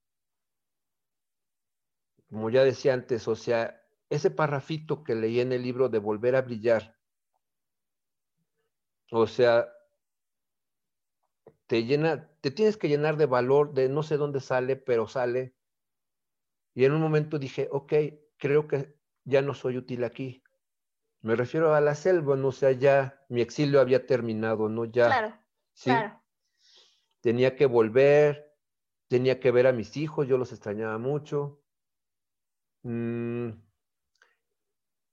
como 2.34 2.50
ya 2.50 2.64
decía 2.64 2.94
antes, 2.94 3.28
o 3.28 3.36
sea, 3.36 3.80
ese 4.10 4.28
parrafito 4.28 5.04
que 5.04 5.14
leí 5.14 5.38
en 5.38 5.52
el 5.52 5.62
libro 5.62 5.88
de 5.88 6.00
Volver 6.00 6.34
a 6.34 6.42
Brillar, 6.42 6.98
o 9.12 9.28
sea, 9.28 9.68
te 11.68 11.84
llena, 11.84 12.28
te 12.40 12.50
tienes 12.50 12.76
que 12.76 12.88
llenar 12.88 13.16
de 13.18 13.26
valor, 13.26 13.72
de 13.72 13.88
no 13.88 14.02
sé 14.02 14.16
dónde 14.16 14.40
sale, 14.40 14.74
pero 14.74 15.06
sale. 15.06 15.54
Y 16.74 16.84
en 16.84 16.90
un 16.90 17.00
momento 17.00 17.38
dije, 17.38 17.68
ok, 17.70 17.92
creo 18.36 18.66
que 18.66 18.98
ya 19.22 19.40
no 19.40 19.54
soy 19.54 19.76
útil 19.76 20.02
aquí. 20.02 20.42
Me 21.20 21.36
refiero 21.36 21.72
a 21.72 21.80
la 21.80 21.94
selva, 21.94 22.34
no 22.34 22.48
o 22.48 22.52
sea, 22.52 22.72
ya 22.72 23.24
mi 23.28 23.42
exilio 23.42 23.80
había 23.80 24.06
terminado, 24.06 24.68
¿no? 24.68 24.86
Ya. 24.86 25.06
Claro, 25.06 25.38
claro. 25.80 26.20
Tenía 27.20 27.54
que 27.54 27.66
volver, 27.66 28.58
tenía 29.06 29.38
que 29.38 29.52
ver 29.52 29.68
a 29.68 29.72
mis 29.72 29.96
hijos, 29.96 30.26
yo 30.26 30.36
los 30.36 30.50
extrañaba 30.50 30.98
mucho. 30.98 31.60
Mm, 32.84 33.50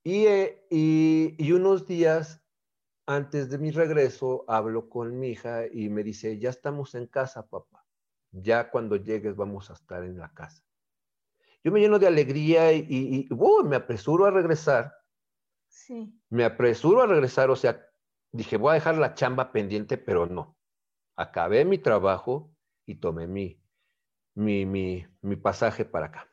eh, 0.04 0.66
y, 0.70 1.52
unos 1.52 1.86
días 1.86 2.42
antes 3.06 3.50
de 3.50 3.58
mi 3.58 3.70
regreso, 3.70 4.44
hablo 4.46 4.88
con 4.88 5.18
mi 5.18 5.30
hija 5.30 5.66
y 5.66 5.88
me 5.88 6.02
dice, 6.02 6.38
ya 6.38 6.50
estamos 6.50 6.94
en 6.94 7.06
casa, 7.06 7.48
papá. 7.48 7.84
Ya 8.30 8.70
cuando 8.70 8.96
llegues 8.96 9.36
vamos 9.36 9.70
a 9.70 9.74
estar 9.74 10.04
en 10.04 10.18
la 10.18 10.32
casa. 10.32 10.62
Yo 11.64 11.72
me 11.72 11.80
lleno 11.80 11.98
de 11.98 12.06
alegría 12.06 12.72
y, 12.72 13.28
me 13.64 13.76
apresuro 13.76 14.26
a 14.26 14.30
regresar. 14.30 14.94
Sí. 15.68 16.20
Me 16.28 16.44
apresuro 16.44 17.02
a 17.02 17.06
regresar, 17.06 17.50
o 17.50 17.56
sea, 17.56 17.86
dije, 18.32 18.56
voy 18.56 18.72
a 18.72 18.74
dejar 18.74 18.98
la 18.98 19.14
chamba 19.14 19.52
pendiente, 19.52 19.96
pero 19.96 20.26
no. 20.26 20.56
Acabé 21.16 21.64
mi 21.64 21.78
trabajo 21.78 22.54
y 22.84 22.96
tomé 22.96 23.26
mi, 23.26 23.62
mi, 24.34 25.06
mi 25.20 25.36
pasaje 25.36 25.84
para 25.84 26.06
acá. 26.06 26.31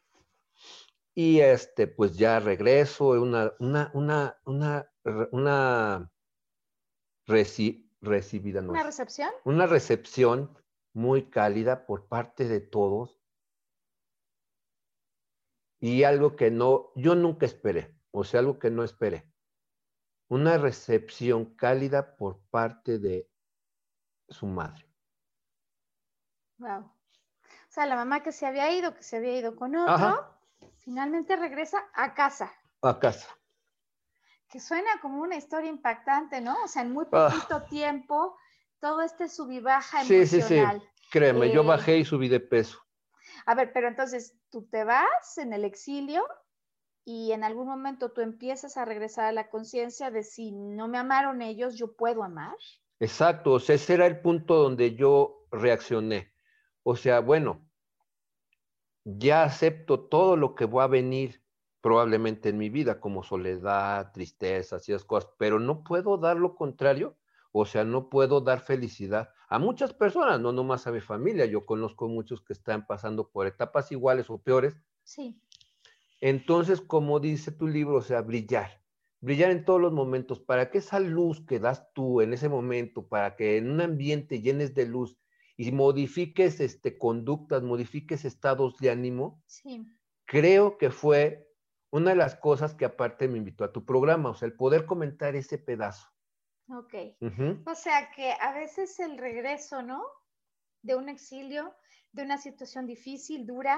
Y 1.21 1.41
este, 1.41 1.85
pues 1.85 2.15
ya 2.15 2.39
regreso, 2.39 3.09
una, 3.09 3.51
una, 3.59 3.91
una, 3.93 4.39
una, 4.45 4.89
una 5.33 6.09
recibida. 7.25 8.61
¿Una 8.61 8.83
recepción? 8.83 9.29
Una 9.43 9.67
recepción 9.67 10.57
muy 10.93 11.29
cálida 11.29 11.85
por 11.85 12.07
parte 12.07 12.47
de 12.47 12.61
todos. 12.61 13.19
Y 15.81 16.03
algo 16.03 16.37
que 16.37 16.51
no, 16.51 16.93
yo 16.95 17.15
nunca 17.15 17.45
esperé, 17.45 17.93
o 18.11 18.23
sea, 18.23 18.39
algo 18.39 18.57
que 18.57 18.71
no 18.71 18.85
esperé. 18.85 19.29
Una 20.29 20.57
recepción 20.57 21.53
cálida 21.55 22.15
por 22.15 22.39
parte 22.49 22.97
de 22.97 23.29
su 24.29 24.45
madre. 24.45 24.89
Wow. 26.59 26.79
O 26.79 26.91
sea, 27.67 27.85
la 27.87 27.97
mamá 27.97 28.23
que 28.23 28.31
se 28.31 28.45
había 28.45 28.71
ido, 28.71 28.95
que 28.95 29.03
se 29.03 29.17
había 29.17 29.37
ido 29.37 29.57
con 29.57 29.75
otro. 29.75 30.38
Finalmente 30.89 31.35
regresa 31.35 31.77
a 31.93 32.15
casa. 32.15 32.51
A 32.81 32.97
casa. 32.99 33.27
Que 34.49 34.59
suena 34.59 34.89
como 35.03 35.21
una 35.21 35.35
historia 35.35 35.69
impactante, 35.69 36.41
¿no? 36.41 36.55
O 36.63 36.67
sea, 36.67 36.81
en 36.81 36.91
muy 36.93 37.05
Ah. 37.11 37.29
poquito 37.29 37.61
tiempo, 37.69 38.35
todo 38.79 39.03
este 39.03 39.27
sub 39.29 39.51
y 39.51 39.59
baja 39.59 40.03
Sí, 40.03 40.25
sí, 40.25 40.41
sí. 40.41 40.55
emocional. 40.55 40.89
Créeme, 41.11 41.51
yo 41.51 41.61
Eh, 41.61 41.67
bajé 41.67 41.97
y 41.99 42.05
subí 42.05 42.27
de 42.27 42.39
peso. 42.39 42.79
A 43.45 43.53
ver, 43.53 43.71
pero 43.71 43.87
entonces 43.87 44.35
tú 44.49 44.67
te 44.67 44.83
vas 44.83 45.37
en 45.37 45.53
el 45.53 45.63
exilio 45.63 46.25
y 47.05 47.33
en 47.33 47.43
algún 47.43 47.67
momento 47.67 48.11
tú 48.11 48.21
empiezas 48.21 48.75
a 48.75 48.83
regresar 48.83 49.25
a 49.25 49.31
la 49.31 49.51
conciencia 49.51 50.09
de 50.09 50.23
si 50.23 50.51
no 50.51 50.87
me 50.87 50.97
amaron 50.97 51.43
ellos, 51.43 51.75
yo 51.75 51.95
puedo 51.95 52.23
amar. 52.23 52.55
Exacto, 52.99 53.51
o 53.51 53.59
sea, 53.59 53.75
ese 53.75 53.93
era 53.93 54.07
el 54.07 54.21
punto 54.21 54.55
donde 54.55 54.95
yo 54.95 55.45
reaccioné. 55.51 56.33
O 56.81 56.95
sea, 56.95 57.19
bueno, 57.19 57.68
ya 59.03 59.43
acepto 59.43 59.99
todo 59.99 60.35
lo 60.35 60.55
que 60.55 60.65
va 60.65 60.85
a 60.85 60.87
venir 60.87 61.43
probablemente 61.81 62.49
en 62.49 62.57
mi 62.57 62.69
vida, 62.69 62.99
como 62.99 63.23
soledad, 63.23 64.11
tristeza, 64.11 64.77
y 64.77 64.91
esas 64.91 65.05
cosas, 65.05 65.31
pero 65.37 65.59
no 65.59 65.83
puedo 65.83 66.17
dar 66.17 66.37
lo 66.37 66.55
contrario, 66.55 67.17
o 67.51 67.65
sea, 67.65 67.83
no 67.83 68.09
puedo 68.09 68.41
dar 68.41 68.59
felicidad 68.59 69.29
a 69.47 69.57
muchas 69.57 69.93
personas, 69.93 70.39
no 70.39 70.51
nomás 70.51 70.85
a 70.85 70.91
mi 70.91 71.01
familia, 71.01 71.45
yo 71.45 71.65
conozco 71.65 72.07
muchos 72.07 72.41
que 72.41 72.53
están 72.53 72.85
pasando 72.85 73.29
por 73.29 73.47
etapas 73.47 73.91
iguales 73.91 74.29
o 74.29 74.37
peores. 74.37 74.77
Sí. 75.03 75.41
Entonces, 76.21 76.81
como 76.81 77.19
dice 77.19 77.51
tu 77.51 77.67
libro, 77.67 77.95
o 77.95 78.01
sea, 78.01 78.21
brillar, 78.21 78.83
brillar 79.21 79.49
en 79.49 79.65
todos 79.65 79.81
los 79.81 79.91
momentos, 79.91 80.39
para 80.39 80.69
que 80.69 80.77
esa 80.77 80.99
luz 80.99 81.43
que 81.45 81.59
das 81.59 81.91
tú 81.93 82.21
en 82.21 82.33
ese 82.33 82.47
momento, 82.47 83.07
para 83.07 83.35
que 83.35 83.57
en 83.57 83.71
un 83.71 83.81
ambiente 83.81 84.41
llenes 84.41 84.75
de 84.75 84.85
luz 84.85 85.17
y 85.59 85.73
modifiques 85.73 86.61
este, 86.61 86.97
conductas, 86.97 87.61
modifiques 87.63 88.23
estados 88.23 88.77
de 88.77 88.91
ánimo, 88.91 89.43
Sí. 89.45 89.85
creo 90.25 90.77
que 90.77 90.89
fue 90.89 91.51
una 91.91 92.11
de 92.11 92.15
las 92.15 92.35
cosas 92.35 92.75
que 92.75 92.85
aparte 92.85 93.27
me 93.27 93.39
invitó 93.39 93.65
a 93.65 93.73
tu 93.73 93.83
programa, 93.83 94.29
o 94.29 94.35
sea, 94.35 94.45
el 94.47 94.53
poder 94.55 94.85
comentar 94.85 95.35
ese 95.35 95.57
pedazo. 95.57 96.07
Ok. 96.69 96.93
O 97.65 97.75
sea 97.75 98.09
que 98.15 98.31
a 98.39 98.53
veces 98.53 98.97
el 99.01 99.17
regreso, 99.17 99.81
¿no? 99.81 100.01
De 100.81 100.95
un 100.95 101.09
exilio, 101.09 101.75
de 102.13 102.23
una 102.23 102.37
situación 102.37 102.85
difícil, 102.85 103.45
dura, 103.45 103.77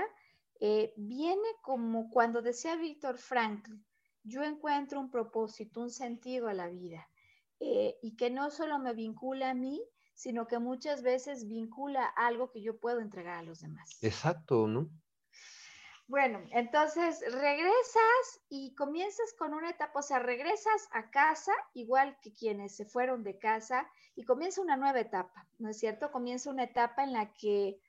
eh, 0.60 0.94
viene 0.98 1.48
como 1.64 2.12
cuando 2.12 2.44
decía 2.44 2.76
Víctor 2.76 3.18
Frankl, 3.18 3.74
yo 4.24 4.44
encuentro 4.44 5.00
un 5.00 5.10
propósito, 5.10 5.82
un 5.82 5.90
sentido 5.90 6.48
a 6.48 6.54
la 6.54 6.68
vida, 6.68 7.10
eh, 7.60 7.98
y 8.04 8.16
que 8.16 8.30
no 8.30 8.52
solo 8.52 8.78
me 8.78 8.94
vincula 8.94 9.50
a 9.50 9.56
mí, 9.56 9.82
sino 10.22 10.46
que 10.46 10.60
muchas 10.60 11.02
veces 11.02 11.48
vincula 11.48 12.06
algo 12.06 12.52
que 12.52 12.62
yo 12.62 12.80
puedo 12.80 13.00
entregar 13.00 13.40
a 13.40 13.42
los 13.42 13.62
demás. 13.62 13.98
Exacto, 14.04 14.68
¿no? 14.68 14.88
Bueno, 16.06 16.42
entonces 16.52 17.22
regresas 17.22 18.42
y 18.48 18.76
comienzas 18.76 19.34
con 19.34 19.56
una 19.56 19.72
etapa, 19.72 19.98
o 19.98 20.04
sea, 20.04 20.20
regresas 20.20 20.90
a 20.92 21.10
casa, 21.10 21.54
igual 21.74 22.20
que 22.22 22.32
quienes 22.34 22.76
se 22.76 22.86
fueron 22.86 23.24
de 23.24 23.40
casa, 23.40 23.90
y 24.14 24.24
comienza 24.24 24.62
una 24.62 24.78
nueva 24.78 25.00
etapa, 25.00 25.48
¿no 25.58 25.70
es 25.70 25.80
cierto? 25.80 26.12
Comienza 26.12 26.52
una 26.52 26.66
etapa 26.66 27.04
en 27.04 27.14
la 27.14 27.34
que 27.34 27.82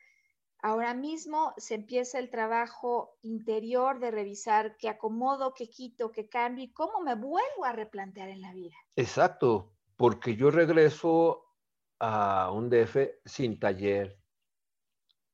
ahora 0.63 0.95
mismo 0.95 1.53
se 1.59 1.75
empieza 1.75 2.19
el 2.19 2.31
trabajo 2.31 3.19
interior 3.21 3.99
de 3.99 4.11
revisar 4.11 4.79
qué 4.79 4.89
acomodo, 4.89 5.53
qué 5.53 5.69
quito, 5.69 6.13
qué 6.13 6.31
cambio 6.31 6.65
y 6.65 6.73
cómo 6.73 7.01
me 7.01 7.15
vuelvo 7.15 7.67
a 7.67 7.73
replantear 7.73 8.31
en 8.31 8.41
la 8.41 8.55
vida. 8.55 8.77
Exacto, 8.97 9.75
porque 9.99 10.35
yo 10.35 10.51
regreso 10.51 11.52
a 12.09 12.51
un 12.53 12.69
DF 12.71 13.21
sin 13.25 13.59
taller, 13.61 14.07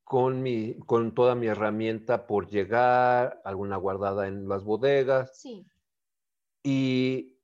con, 0.05 0.43
mi, 0.43 0.79
con 0.81 1.15
toda 1.15 1.35
mi 1.37 1.47
herramienta 1.47 2.27
por 2.27 2.49
llegar, 2.49 3.41
alguna 3.45 3.77
guardada 3.77 4.27
en 4.27 4.49
las 4.49 4.65
bodegas. 4.65 5.39
Sí, 5.39 5.71
Y, 6.63 7.41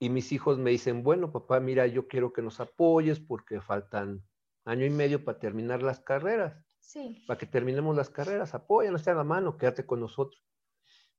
y 0.00 0.10
mis 0.10 0.32
hijos 0.32 0.58
me 0.58 0.70
dicen, 0.72 1.02
bueno, 1.04 1.32
papá, 1.32 1.60
mira, 1.60 1.86
yo 1.88 2.08
quiero 2.08 2.32
que 2.32 2.42
nos 2.42 2.60
apoyes 2.60 3.20
porque 3.20 3.60
faltan 3.60 4.28
año 4.64 4.86
y 4.86 4.90
medio 4.90 5.24
para 5.24 5.38
terminar 5.40 5.82
las 5.82 6.00
carreras. 6.00 6.66
sí, 6.78 7.02
Para 7.26 7.38
que 7.38 7.46
terminemos 7.46 7.96
las 7.96 8.10
carreras, 8.10 8.54
apóyanos, 8.54 9.04
te 9.04 9.14
la 9.14 9.24
mano, 9.24 9.58
quédate 9.58 9.86
con 9.86 10.00
nosotros. 10.00 10.44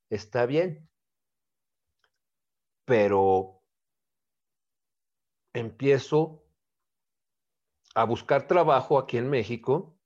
Está 0.09 0.45
bien. 0.47 0.89
Pero 2.89 3.61
empiezo 5.53 6.46
a 7.97 8.03
buscar 8.03 8.45
trabajo 8.45 8.99
aquí 8.99 9.17
en 9.17 9.27
México 9.27 9.97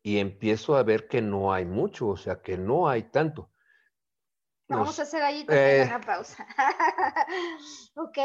y 0.00 0.18
empiezo 0.18 0.76
a 0.76 0.84
ver 0.84 1.08
que 1.08 1.20
no 1.20 1.52
hay 1.52 1.64
mucho, 1.64 2.06
o 2.06 2.16
sea, 2.16 2.40
que 2.40 2.56
no 2.56 2.88
hay 2.88 3.10
tanto. 3.10 3.50
Vamos 4.68 4.96
a 5.00 5.02
hacer 5.02 5.22
ahí 5.24 5.44
también 5.44 5.80
eh. 5.80 5.84
una 5.86 6.00
pausa. 6.00 6.46
ok, 7.96 8.18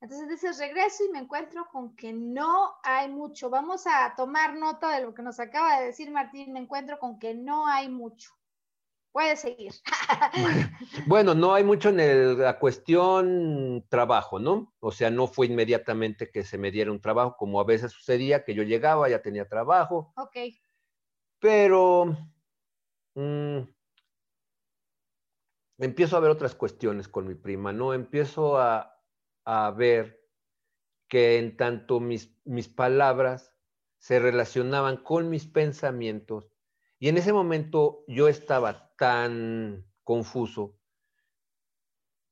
entonces 0.00 0.28
dices 0.30 0.58
regreso 0.58 1.04
y 1.04 1.12
me 1.12 1.18
encuentro 1.18 1.68
con 1.70 1.94
que 1.96 2.14
no 2.14 2.76
hay 2.82 3.10
mucho. 3.10 3.50
Vamos 3.50 3.86
a 3.86 4.14
tomar 4.16 4.54
nota 4.56 4.88
de 4.94 5.02
lo 5.02 5.12
que 5.12 5.22
nos 5.22 5.38
acaba 5.38 5.80
de 5.80 5.86
decir 5.86 6.10
Martín. 6.10 6.54
Me 6.54 6.60
encuentro 6.60 6.98
con 6.98 7.18
que 7.18 7.34
no 7.34 7.66
hay 7.66 7.90
mucho. 7.90 8.32
Puedes 9.12 9.40
seguir. 9.40 9.72
bueno, 11.06 11.34
no 11.34 11.54
hay 11.54 11.62
mucho 11.62 11.90
en 11.90 12.38
la 12.38 12.58
cuestión 12.58 13.86
trabajo, 13.88 14.38
¿no? 14.38 14.74
O 14.80 14.90
sea, 14.90 15.10
no 15.10 15.26
fue 15.26 15.46
inmediatamente 15.46 16.30
que 16.30 16.42
se 16.42 16.58
me 16.58 16.70
diera 16.70 16.90
un 16.90 17.00
trabajo, 17.00 17.36
como 17.38 17.60
a 17.60 17.64
veces 17.64 17.92
sucedía, 17.92 18.44
que 18.44 18.54
yo 18.54 18.62
llegaba, 18.62 19.08
ya 19.08 19.22
tenía 19.22 19.48
trabajo. 19.48 20.12
Ok. 20.16 20.36
Pero 21.38 22.16
mm, 23.14 23.58
empiezo 25.78 26.16
a 26.16 26.20
ver 26.20 26.30
otras 26.30 26.54
cuestiones 26.54 27.08
con 27.08 27.26
mi 27.26 27.34
prima, 27.34 27.72
¿no? 27.72 27.94
Empiezo 27.94 28.58
a, 28.58 28.98
a 29.44 29.70
ver 29.72 30.22
que 31.08 31.38
en 31.38 31.56
tanto 31.56 32.00
mis, 32.00 32.34
mis 32.44 32.68
palabras 32.68 33.54
se 33.98 34.18
relacionaban 34.18 34.96
con 34.96 35.28
mis 35.28 35.46
pensamientos 35.46 36.51
y 37.02 37.08
en 37.08 37.18
ese 37.18 37.32
momento 37.32 38.04
yo 38.06 38.28
estaba 38.28 38.94
tan 38.96 39.84
confuso 40.04 40.78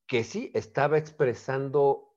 que 0.07 0.23
sí, 0.23 0.53
estaba 0.55 0.97
expresando 0.97 2.15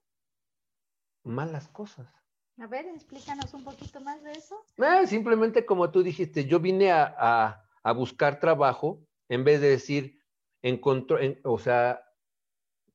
malas 1.23 1.67
cosas. 1.69 2.13
A 2.59 2.67
ver, 2.67 2.85
explícanos 2.85 3.55
un 3.55 3.63
poquito 3.63 4.01
más 4.01 4.21
de 4.21 4.33
eso. 4.33 4.63
Eh, 4.77 5.07
simplemente 5.07 5.65
como 5.65 5.89
tú 5.89 6.03
dijiste, 6.03 6.45
yo 6.45 6.59
vine 6.59 6.91
a, 6.91 7.65
buscar 7.95 8.39
trabajo 8.39 9.03
en 9.29 9.43
vez 9.43 9.59
de 9.59 9.69
decir, 9.69 10.19
encontró, 10.61 11.17
o 11.45 11.57
sea, 11.57 12.05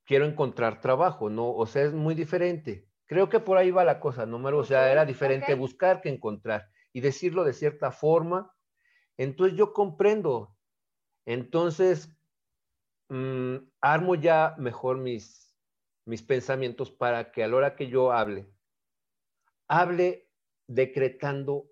quiero 0.05 0.25
encontrar 0.25 0.81
trabajo, 0.81 1.31
¿no? 1.31 1.53
O 1.53 1.66
sea, 1.66 1.83
es 1.83 1.92
muy 1.92 2.14
diferente. 2.14 2.88
Creo 3.07 3.29
que 3.29 3.40
por 3.40 3.59
ahí 3.59 3.73
va 3.73 3.83
la 3.83 3.99
cosa, 3.99 4.25
¿no? 4.25 4.37
O 4.37 4.64
sea, 4.64 4.92
era 4.92 5.05
diferente 5.05 5.53
buscar 5.55 6.01
que 6.01 6.11
encontrar 6.11 6.71
y 6.92 7.01
decirlo 7.01 7.42
de 7.42 7.55
cierta 7.55 7.90
forma 7.90 8.55
entonces 9.19 9.59
yo 9.59 9.75
comprendo. 9.75 10.57
Entonces, 11.27 12.09
mm, 13.11 13.57
armo 13.83 14.15
ya 14.15 14.55
mejor 14.59 14.97
mis, 14.97 15.55
mis 16.07 16.23
pensamientos 16.23 16.91
para 16.91 17.31
que 17.31 17.45
a 17.45 17.49
la 17.49 17.57
hora 17.57 17.77
que 17.77 17.89
yo 17.89 18.13
hable, 18.13 18.51
hable 19.67 20.31
decretando 20.67 21.71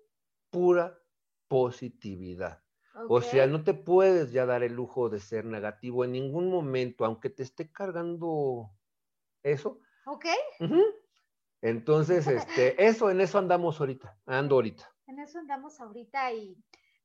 pura 0.51 0.99
positividad. 1.47 2.61
O 3.09 3.21
sea, 3.21 3.45
no 3.45 3.63
te 3.63 3.75
puedes 3.75 4.31
ya 4.31 4.45
dar 4.47 4.63
el 4.63 4.73
lujo 4.73 5.09
de 5.09 5.19
ser 5.19 5.45
negativo 5.45 6.03
en 6.03 6.13
ningún 6.13 6.49
momento, 6.49 7.05
aunque 7.05 7.29
te 7.29 7.43
esté 7.43 7.71
cargando 7.71 8.71
eso. 9.43 9.79
Ok. 10.07 10.25
Entonces, 11.61 12.25
este, 12.25 12.83
eso, 12.87 13.11
en 13.11 13.21
eso 13.21 13.37
andamos 13.37 13.79
ahorita, 13.79 14.19
ando 14.25 14.55
ahorita. 14.55 14.91
En 15.05 15.19
eso 15.19 15.37
andamos 15.37 15.79
ahorita 15.79 16.33
y 16.33 16.57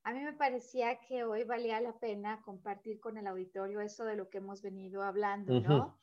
a 0.05 0.13
mí 0.13 0.21
me 0.21 0.33
parecía 0.33 0.99
que 1.01 1.25
hoy 1.25 1.45
valía 1.45 1.81
la 1.81 1.99
pena 1.99 2.43
compartir 2.43 3.01
con 3.01 3.17
el 3.19 3.27
auditorio 3.27 3.81
eso 3.81 4.05
de 4.05 4.17
lo 4.17 4.29
que 4.29 4.39
hemos 4.39 4.63
venido 4.63 5.03
hablando, 5.03 5.61
¿no? 5.61 5.97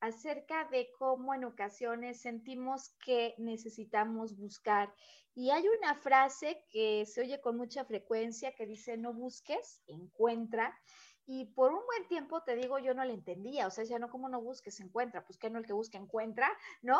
Acerca 0.00 0.64
de 0.70 0.90
cómo 0.98 1.34
en 1.34 1.44
ocasiones 1.44 2.20
sentimos 2.20 2.96
que 3.04 3.34
necesitamos 3.38 4.36
buscar. 4.36 4.92
Y 5.34 5.50
hay 5.50 5.64
una 5.78 5.94
frase 5.94 6.64
que 6.70 7.06
se 7.06 7.20
oye 7.20 7.40
con 7.40 7.56
mucha 7.56 7.84
frecuencia 7.84 8.52
que 8.52 8.66
dice, 8.66 8.96
no 8.96 9.12
busques, 9.12 9.82
encuentra. 9.86 10.76
Y 11.26 11.46
por 11.54 11.72
un 11.72 11.84
buen 11.86 12.08
tiempo, 12.08 12.42
te 12.42 12.56
digo, 12.56 12.78
yo 12.78 12.94
no 12.94 13.04
la 13.04 13.12
entendía, 13.12 13.66
o 13.66 13.70
sea, 13.70 13.84
ya 13.84 13.98
no 13.98 14.10
como 14.10 14.28
no 14.28 14.40
busques, 14.40 14.80
encuentra, 14.80 15.24
pues 15.24 15.38
que 15.38 15.50
no 15.50 15.58
el 15.58 15.66
que 15.66 15.72
busca, 15.72 15.98
encuentra, 15.98 16.50
¿no? 16.82 16.98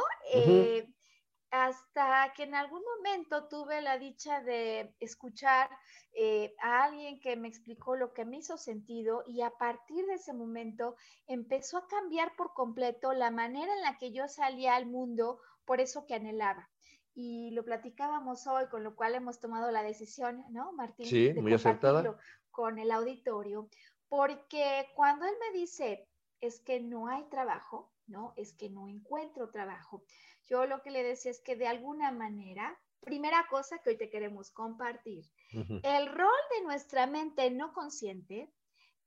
Hasta 1.53 2.33
que 2.35 2.45
en 2.45 2.55
algún 2.55 2.83
momento 2.97 3.47
tuve 3.47 3.83
la 3.83 3.99
dicha 3.99 4.41
de 4.41 4.97
escuchar 5.01 5.69
eh, 6.15 6.55
a 6.63 6.85
alguien 6.85 7.21
que 7.21 7.37
me 7.37 7.47
explicó 7.47 7.95
lo 7.95 8.15
que 8.15 8.25
me 8.25 8.39
hizo 8.39 8.57
sentido 8.57 9.23
y 9.27 9.43
a 9.43 9.51
partir 9.51 10.07
de 10.07 10.15
ese 10.15 10.33
momento 10.33 10.97
empezó 11.27 11.77
a 11.77 11.87
cambiar 11.87 12.35
por 12.37 12.55
completo 12.55 13.13
la 13.13 13.31
manera 13.31 13.71
en 13.75 13.83
la 13.83 13.99
que 13.99 14.13
yo 14.13 14.29
salía 14.29 14.77
al 14.77 14.87
mundo 14.87 15.41
por 15.67 15.81
eso 15.81 16.07
que 16.07 16.15
anhelaba. 16.15 16.71
Y 17.15 17.51
lo 17.51 17.67
platicábamos 17.67 18.47
hoy, 18.47 18.67
con 18.71 18.83
lo 18.83 18.97
cual 18.97 19.15
hemos 19.15 19.39
tomado 19.39 19.71
la 19.71 19.83
decisión, 19.83 20.47
¿no, 20.49 20.73
Martín? 20.73 21.05
Sí, 21.05 21.35
muy 21.35 21.53
acertada. 21.53 22.17
Con 22.51 22.79
el 22.79 22.91
auditorio, 22.91 23.69
porque 24.09 24.89
cuando 24.95 25.27
él 25.27 25.35
me 25.39 25.59
dice, 25.59 26.09
es 26.41 26.61
que 26.61 26.81
no 26.81 27.09
hay 27.09 27.25
trabajo, 27.29 27.92
¿no? 28.07 28.35
Es 28.37 28.53
que 28.53 28.71
no 28.71 28.89
encuentro 28.89 29.51
trabajo. 29.51 30.05
Yo 30.45 30.67
lo 30.67 30.83
que 30.83 30.91
le 30.91 31.03
decía 31.03 31.31
es 31.31 31.41
que 31.41 31.57
de 31.57 31.67
alguna 31.67 32.11
manera, 32.11 32.79
primera 33.01 33.47
cosa 33.49 33.79
que 33.79 33.91
hoy 33.91 33.99
te 33.99 34.11
queremos 34.11 34.51
compartir, 34.51 35.31
el 35.53 36.07
rol 36.07 36.41
de 36.57 36.65
nuestra 36.65 37.07
mente 37.07 37.51
no 37.51 37.73
consciente 37.73 38.53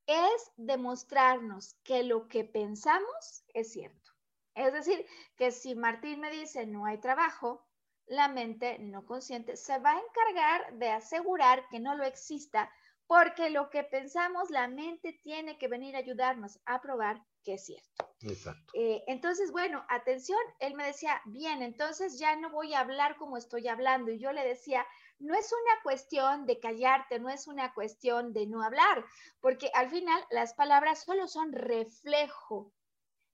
es 0.07 0.51
demostrarnos 0.57 1.75
que 1.83 2.03
lo 2.03 2.27
que 2.27 2.43
pensamos 2.43 3.43
es 3.53 3.71
cierto. 3.71 4.11
Es 4.53 4.71
decir, 4.71 5.05
que 5.35 5.51
si 5.51 5.75
Martín 5.75 6.21
me 6.21 6.31
dice 6.31 6.65
no 6.65 6.85
hay 6.85 6.99
trabajo, 6.99 7.65
la 8.07 8.27
mente 8.27 8.77
no 8.79 9.05
consciente 9.05 9.57
se 9.57 9.79
va 9.79 9.91
a 9.91 9.99
encargar 9.99 10.77
de 10.77 10.89
asegurar 10.91 11.67
que 11.69 11.79
no 11.79 11.95
lo 11.95 12.03
exista 12.03 12.71
porque 13.07 13.49
lo 13.49 13.69
que 13.69 13.83
pensamos, 13.83 14.49
la 14.49 14.67
mente 14.67 15.19
tiene 15.23 15.57
que 15.57 15.67
venir 15.67 15.95
a 15.95 15.99
ayudarnos 15.99 16.59
a 16.65 16.81
probar 16.81 17.21
que 17.45 17.53
es 17.53 17.65
cierto. 17.65 18.09
Exacto. 18.21 18.73
Eh, 18.73 19.03
entonces, 19.07 19.51
bueno, 19.51 19.85
atención, 19.87 20.39
él 20.59 20.73
me 20.73 20.87
decía, 20.87 21.21
bien, 21.25 21.61
entonces 21.61 22.17
ya 22.17 22.35
no 22.35 22.49
voy 22.49 22.73
a 22.73 22.79
hablar 22.79 23.17
como 23.17 23.37
estoy 23.37 23.67
hablando. 23.67 24.11
Y 24.11 24.19
yo 24.19 24.31
le 24.31 24.43
decía, 24.43 24.85
no 25.19 25.35
es 25.35 25.53
una 25.53 25.83
cuestión 25.83 26.45
de 26.47 26.59
callarte, 26.59 27.19
no 27.19 27.29
es 27.29 27.47
una 27.47 27.73
cuestión 27.73 28.33
de 28.33 28.47
no 28.47 28.63
hablar, 28.63 29.05
porque 29.39 29.69
al 29.75 29.89
final 29.89 30.19
las 30.31 30.55
palabras 30.55 31.03
solo 31.03 31.27
son 31.27 31.53
reflejo 31.53 32.73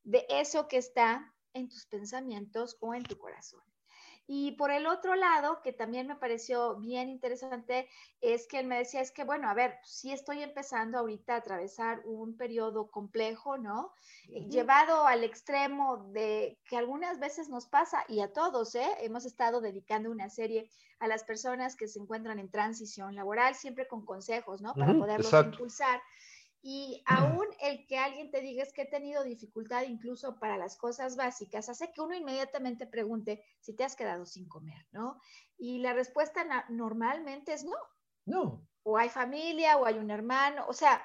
de 0.03 0.25
eso 0.29 0.67
que 0.67 0.77
está 0.77 1.34
en 1.53 1.69
tus 1.69 1.86
pensamientos 1.86 2.77
o 2.81 2.93
en 2.93 3.03
tu 3.03 3.17
corazón. 3.17 3.63
Y 4.34 4.54
por 4.54 4.72
el 4.72 4.88
otro 4.88 5.15
lado, 5.15 5.62
que 5.62 5.74
también 5.74 6.08
me 6.08 6.15
pareció 6.15 6.78
bien 6.78 7.10
interesante, 7.10 7.89
es 8.22 8.48
que 8.48 8.60
él 8.60 8.65
me 8.65 8.78
decía, 8.78 9.02
es 9.02 9.12
que 9.12 9.26
bueno, 9.26 9.50
a 9.50 9.54
ver, 9.54 9.78
sí 9.84 10.13
estoy 10.13 10.41
empezando 10.41 10.98
ahorita 10.98 11.34
a 11.34 11.39
atravesar 11.39 12.02
un 12.06 12.38
periodo 12.38 12.89
complejo, 12.89 13.58
¿no? 13.58 13.91
Llevado 14.30 15.06
al 15.06 15.26
extremo 15.26 16.08
de 16.13 16.58
que 16.63 16.78
algunas 16.78 17.20
veces 17.20 17.50
nos 17.50 17.67
pasa, 17.67 18.06
y 18.08 18.22
a 18.22 18.32
todos, 18.32 18.74
¿eh? 18.76 18.88
Hemos 19.02 19.26
estado 19.26 19.60
dedicando 19.60 20.10
una 20.10 20.30
serie 20.30 20.70
a 21.00 21.08
las 21.08 21.26
personas 21.26 21.76
que 21.76 21.89
se 21.89 22.00
encuentran 22.00 22.39
en 22.39 22.50
transición 22.50 23.15
laboral, 23.15 23.56
siempre 23.56 23.86
con 23.86 24.06
consejos, 24.06 24.62
¿no? 24.62 24.74
Para 24.76 24.94
poderlos 24.94 25.34
impulsar. 25.34 26.02
Y 26.63 27.02
aún 27.08 27.45
el 27.60 27.88
que 27.88 27.97
alguien 27.97 28.30
te 28.30 28.41
diga 28.41 28.62
es 28.62 28.71
que 28.71 28.84
he 28.84 28.86
tenido 28.86 29.24
dificultad 29.24 29.84
incluso 29.84 30.39
para 30.39 30.58
las 30.58 30.78
cosas 30.78 31.15
básicas, 31.15 31.69
hace 31.69 31.91
que 31.91 32.02
uno 32.02 32.15
inmediatamente 32.15 32.86
pregunte 32.86 33.43
si 33.60 33.74
te 33.74 33.84
has 33.84 33.95
quedado 33.95 34.26
sin 34.26 34.47
comer, 34.47 34.86
¿no? 34.91 35.19
Y 35.58 35.80
la 35.80 35.93
respuesta 35.93 36.45
normalmente 36.69 37.54
es 37.54 37.63
no. 37.63 37.78
No. 38.26 38.67
O 38.84 38.97
hay 38.97 39.10
familia, 39.10 39.78
o 39.78 39.86
hay 39.86 39.97
un 39.97 40.12
hermano, 40.12 40.65
o 40.67 40.74
sea, 40.74 41.04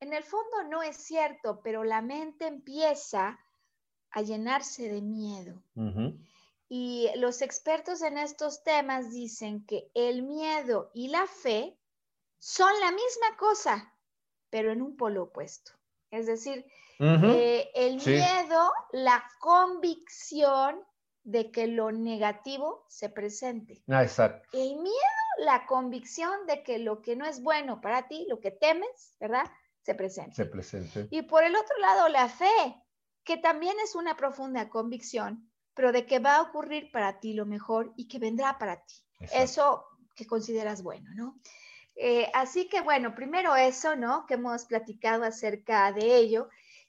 en 0.00 0.12
el 0.12 0.24
fondo 0.24 0.64
no 0.64 0.82
es 0.82 0.96
cierto, 0.96 1.60
pero 1.62 1.84
la 1.84 2.02
mente 2.02 2.46
empieza 2.46 3.38
a 4.10 4.22
llenarse 4.22 4.88
de 4.88 5.02
miedo. 5.02 5.62
Y 6.68 7.08
los 7.16 7.42
expertos 7.42 8.02
en 8.02 8.18
estos 8.18 8.64
temas 8.64 9.10
dicen 9.10 9.64
que 9.66 9.90
el 9.94 10.22
miedo 10.22 10.90
y 10.94 11.08
la 11.08 11.26
fe 11.26 11.78
son 12.38 12.72
la 12.80 12.90
misma 12.90 13.36
cosa 13.38 13.95
pero 14.56 14.72
en 14.72 14.80
un 14.80 14.96
polo 14.96 15.24
opuesto. 15.24 15.72
Es 16.10 16.24
decir, 16.24 16.64
eh, 16.98 17.70
el 17.74 17.96
miedo, 17.96 18.72
la 18.90 19.22
convicción 19.38 20.82
de 21.24 21.50
que 21.50 21.66
lo 21.66 21.92
negativo 21.92 22.86
se 22.88 23.10
presente. 23.10 23.84
Ah, 23.86 24.02
exacto. 24.02 24.48
El 24.54 24.76
miedo, 24.76 24.96
la 25.40 25.66
convicción 25.66 26.46
de 26.46 26.62
que 26.62 26.78
lo 26.78 27.02
que 27.02 27.16
no 27.16 27.26
es 27.26 27.42
bueno 27.42 27.82
para 27.82 28.08
ti, 28.08 28.24
lo 28.30 28.40
que 28.40 28.50
temes, 28.50 29.14
¿verdad? 29.20 29.44
Se 29.82 29.94
presente. 29.94 30.34
Se 30.34 30.46
presente. 30.46 31.06
Y 31.10 31.20
por 31.20 31.44
el 31.44 31.54
otro 31.54 31.76
lado, 31.76 32.08
la 32.08 32.30
fe, 32.30 32.82
que 33.24 33.36
también 33.36 33.76
es 33.84 33.94
una 33.94 34.16
profunda 34.16 34.70
convicción, 34.70 35.52
pero 35.74 35.92
de 35.92 36.06
que 36.06 36.18
va 36.18 36.36
a 36.36 36.42
ocurrir 36.42 36.90
para 36.92 37.20
ti 37.20 37.34
lo 37.34 37.44
mejor 37.44 37.92
y 37.94 38.08
que 38.08 38.18
vendrá 38.18 38.56
para 38.56 38.82
ti. 38.86 38.94
Eso 39.34 39.84
que 40.14 40.26
consideras 40.26 40.82
bueno, 40.82 41.10
¿no? 41.14 41.38
Eh, 41.96 42.30
así 42.34 42.68
que 42.68 42.82
bueno, 42.82 43.14
primero 43.14 43.56
eso, 43.56 43.96
¿no? 43.96 44.26
Que 44.26 44.34
hemos 44.34 44.66
platicado 44.66 45.24
acerca 45.24 45.92
de 45.92 46.16
ello. 46.16 46.48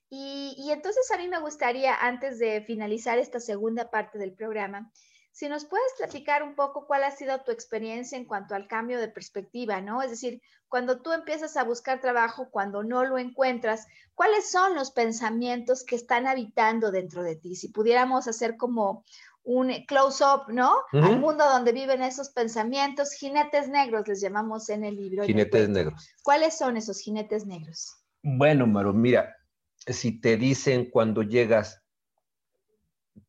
Y, 0.10 0.56
y, 0.58 0.72
entonces 0.72 1.10
a 1.12 1.18
mí 1.18 1.28
me 1.28 1.40
gustaría, 1.40 1.96
antes 1.96 2.40
de 2.40 2.62
finalizar 2.62 3.18
esta 3.18 3.40
segunda 3.40 3.90
parte 3.90 4.18
del 4.18 4.34
programa, 4.34 4.92
si 5.38 5.50
nos 5.50 5.66
puedes 5.66 5.94
platicar 5.98 6.42
un 6.42 6.56
poco 6.56 6.88
cuál 6.88 7.04
ha 7.04 7.12
sido 7.12 7.40
tu 7.44 7.52
experiencia 7.52 8.18
en 8.18 8.26
cuanto 8.26 8.56
al 8.56 8.68
cambio 8.68 9.00
de 9.00 9.08
perspectiva, 9.08 9.82
¿no? 9.82 10.02
Es 10.02 10.10
decir, 10.10 10.42
cuando 10.68 11.02
tú 11.02 11.12
empiezas 11.12 11.58
a 11.58 11.64
buscar 11.64 12.02
trabajo, 12.02 12.50
cuando 12.50 12.82
no 12.82 13.06
lo 13.06 13.20
encuentras, 13.20 13.86
¿cuáles 14.16 14.50
son 14.50 14.74
los 14.74 14.90
pensamientos 14.90 15.84
que 15.84 15.96
están 15.96 16.26
habitando 16.26 16.90
dentro 16.90 17.22
de 17.22 17.36
ti? 17.36 17.56
Si 17.56 17.70
pudiéramos 17.70 18.28
hacer 18.28 18.58
como 18.58 19.06
un 19.48 19.72
close-up, 19.86 20.50
¿no? 20.50 20.76
Al 20.92 21.22
mundo 21.22 21.46
donde 21.46 21.72
viven 21.72 22.02
esos 22.02 22.32
pensamientos, 22.32 23.14
jinetes 23.14 23.70
negros 23.70 24.06
les 24.06 24.20
llamamos 24.20 24.68
en 24.68 24.84
el 24.84 24.98
libro. 24.98 25.24
Jinetes 25.24 25.70
negros. 25.70 26.10
¿Cuáles 26.22 26.58
son 26.58 26.76
esos 26.76 27.00
jinetes 27.00 27.46
negros? 27.46 27.96
Bueno, 28.22 28.68
Maro, 28.68 28.92
mira, 28.92 29.38
si 29.78 30.20
te 30.20 30.36
dicen 30.36 30.90
cuando 30.92 31.24
llegas, 31.24 31.82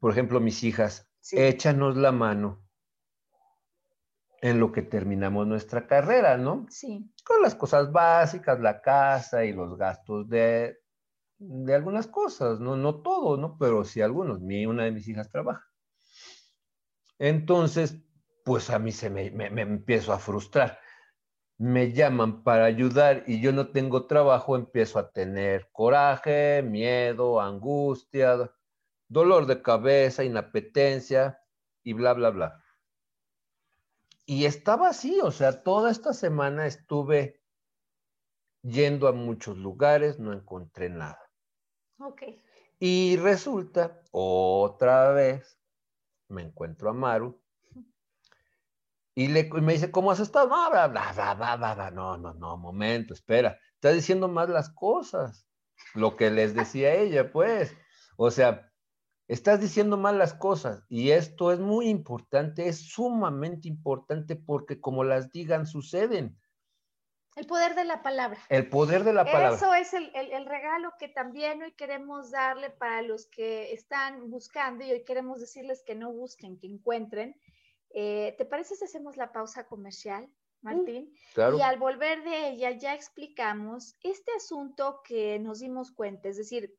por 0.01 0.11
ejemplo, 0.11 0.41
mis 0.41 0.65
hijas, 0.65 1.09
échanos 1.31 1.97
la 1.97 2.11
mano 2.11 2.65
en 4.43 4.59
lo 4.59 4.73
que 4.73 4.83
terminamos 4.83 5.47
nuestra 5.47 5.87
carrera, 5.87 6.37
¿no? 6.37 6.67
Sí. 6.69 7.09
Con 7.25 7.43
las 7.43 7.55
cosas 7.55 7.93
básicas, 7.93 8.59
la 8.59 8.81
casa 8.81 9.45
y 9.45 9.53
los 9.53 9.79
gastos 9.79 10.29
de, 10.29 10.81
de 11.39 11.75
algunas 11.77 12.09
cosas, 12.09 12.59
no, 12.59 12.77
no 12.77 13.03
todo, 13.03 13.37
¿no? 13.37 13.57
Pero 13.57 13.85
sí 13.85 14.01
algunos. 14.01 14.41
Mi, 14.41 14.67
una 14.67 14.83
de 14.83 14.91
mis 14.91 15.07
hijas 15.07 15.31
trabaja. 15.31 15.68
Entonces, 17.19 17.97
pues 18.45 18.71
a 18.71 18.79
mí 18.79 18.93
se 18.93 19.11
me, 19.11 19.31
me, 19.31 19.63
empiezo 19.63 20.13
a 20.13 20.19
frustrar. 20.19 20.79
Me 21.59 21.93
llaman 21.93 22.45
para 22.45 22.65
ayudar 22.65 23.25
y 23.27 23.41
yo 23.41 23.53
no 23.53 23.73
tengo 23.73 24.07
trabajo, 24.07 24.57
empiezo 24.57 24.99
a 24.99 25.11
tener 25.11 25.69
coraje, 25.73 26.63
miedo, 26.63 27.41
angustia, 27.41 28.53
dolor 29.09 29.47
de 29.47 29.61
cabeza, 29.61 30.25
inapetencia 30.25 31.41
y 31.83 31.93
bla, 31.93 32.15
bla, 32.15 32.31
bla. 32.31 32.65
Y 34.25 34.45
estaba 34.45 34.91
así, 34.91 35.19
o 35.23 35.33
sea, 35.33 35.63
toda 35.63 35.91
esta 35.91 36.13
semana 36.13 36.67
estuve 36.67 37.41
yendo 38.63 39.09
a 39.09 39.13
muchos 39.13 39.57
lugares, 39.57 40.19
no 40.19 40.33
encontré 40.33 40.91
nada. 40.91 41.31
Ok. 41.99 42.23
Y 42.79 43.17
resulta, 43.17 44.03
otra 44.13 45.11
vez, 45.13 45.58
me 46.29 46.43
encuentro 46.43 46.91
a 46.91 46.93
Maru 46.93 47.41
y, 49.15 49.29
me 49.29 49.73
dice, 49.73 49.91
¿cómo 49.91 50.13
has 50.13 50.21
estado? 50.21 50.49
No, 50.49 50.71
bla, 50.71 50.87
bla, 50.87 51.13
bla, 51.13 51.57
bla, 51.57 51.75
bla, 51.75 51.91
no, 51.91 52.17
no, 52.17 52.35
no, 52.35 52.57
momento, 52.57 53.15
espera, 53.15 53.59
estás 53.75 53.95
diciendo 53.95 54.29
más 54.29 54.49
las 54.49 54.71
cosas, 54.71 55.47
lo 55.95 56.17
que 56.17 56.31
les 56.31 56.55
decía 56.55 56.95
ella, 56.95 57.33
pues. 57.33 57.75
O 58.17 58.31
sea, 58.31 58.69
Estás 59.29 59.61
diciendo 59.61 59.99
mal 59.99 60.17
las 60.17 60.33
cosas 60.33 60.87
y 60.89 61.11
esto 61.11 61.53
es 61.53 61.61
muy 61.61 61.89
importante, 61.91 62.67
es 62.67 62.89
sumamente 62.89 63.69
importante 63.69 64.37
porque 64.37 64.81
como 64.81 65.05
las 65.05 65.31
digan, 65.31 65.67
suceden. 65.67 66.39
El 67.39 67.47
poder 67.47 67.77
de 67.77 67.85
la 67.85 68.03
palabra. 68.03 68.41
El 68.49 68.69
poder 68.69 69.05
de 69.05 69.13
la 69.13 69.25
palabra. 69.25 69.55
Eso 69.55 69.73
es 69.73 69.95
el, 69.95 70.47
regalo 70.47 70.93
que 70.99 71.07
también 71.07 71.63
hoy 71.63 71.71
queremos 71.71 72.33
darle 72.33 72.69
para 72.69 73.01
los 73.03 73.27
que 73.27 73.73
están 73.73 74.29
buscando 74.29 74.85
y 74.85 74.91
hoy 74.91 75.05
queremos 75.05 75.39
decirles 75.39 75.85
que 75.85 75.95
no 75.95 76.11
busquen, 76.11 76.59
que 76.59 76.67
encuentren. 76.67 77.41
Eh, 77.91 78.35
¿Te 78.37 78.45
parece 78.45 78.75
si 78.75 78.87
hacemos 78.87 79.17
la 79.17 79.31
pausa 79.31 79.69
comercial, 79.69 80.29
Martín? 80.63 81.15
claro. 81.33 81.59
Y 81.59 81.63
al 81.63 81.79
volver 81.79 82.25
de 82.25 82.49
ella 82.49 82.73
ya 82.73 82.93
explicamos 82.93 83.97
este 84.03 84.33
asunto 84.33 85.01
que 85.05 85.39
nos 85.39 85.61
dimos 85.61 85.93
cuenta, 85.93 86.29
es 86.29 86.39
decir, 86.39 86.75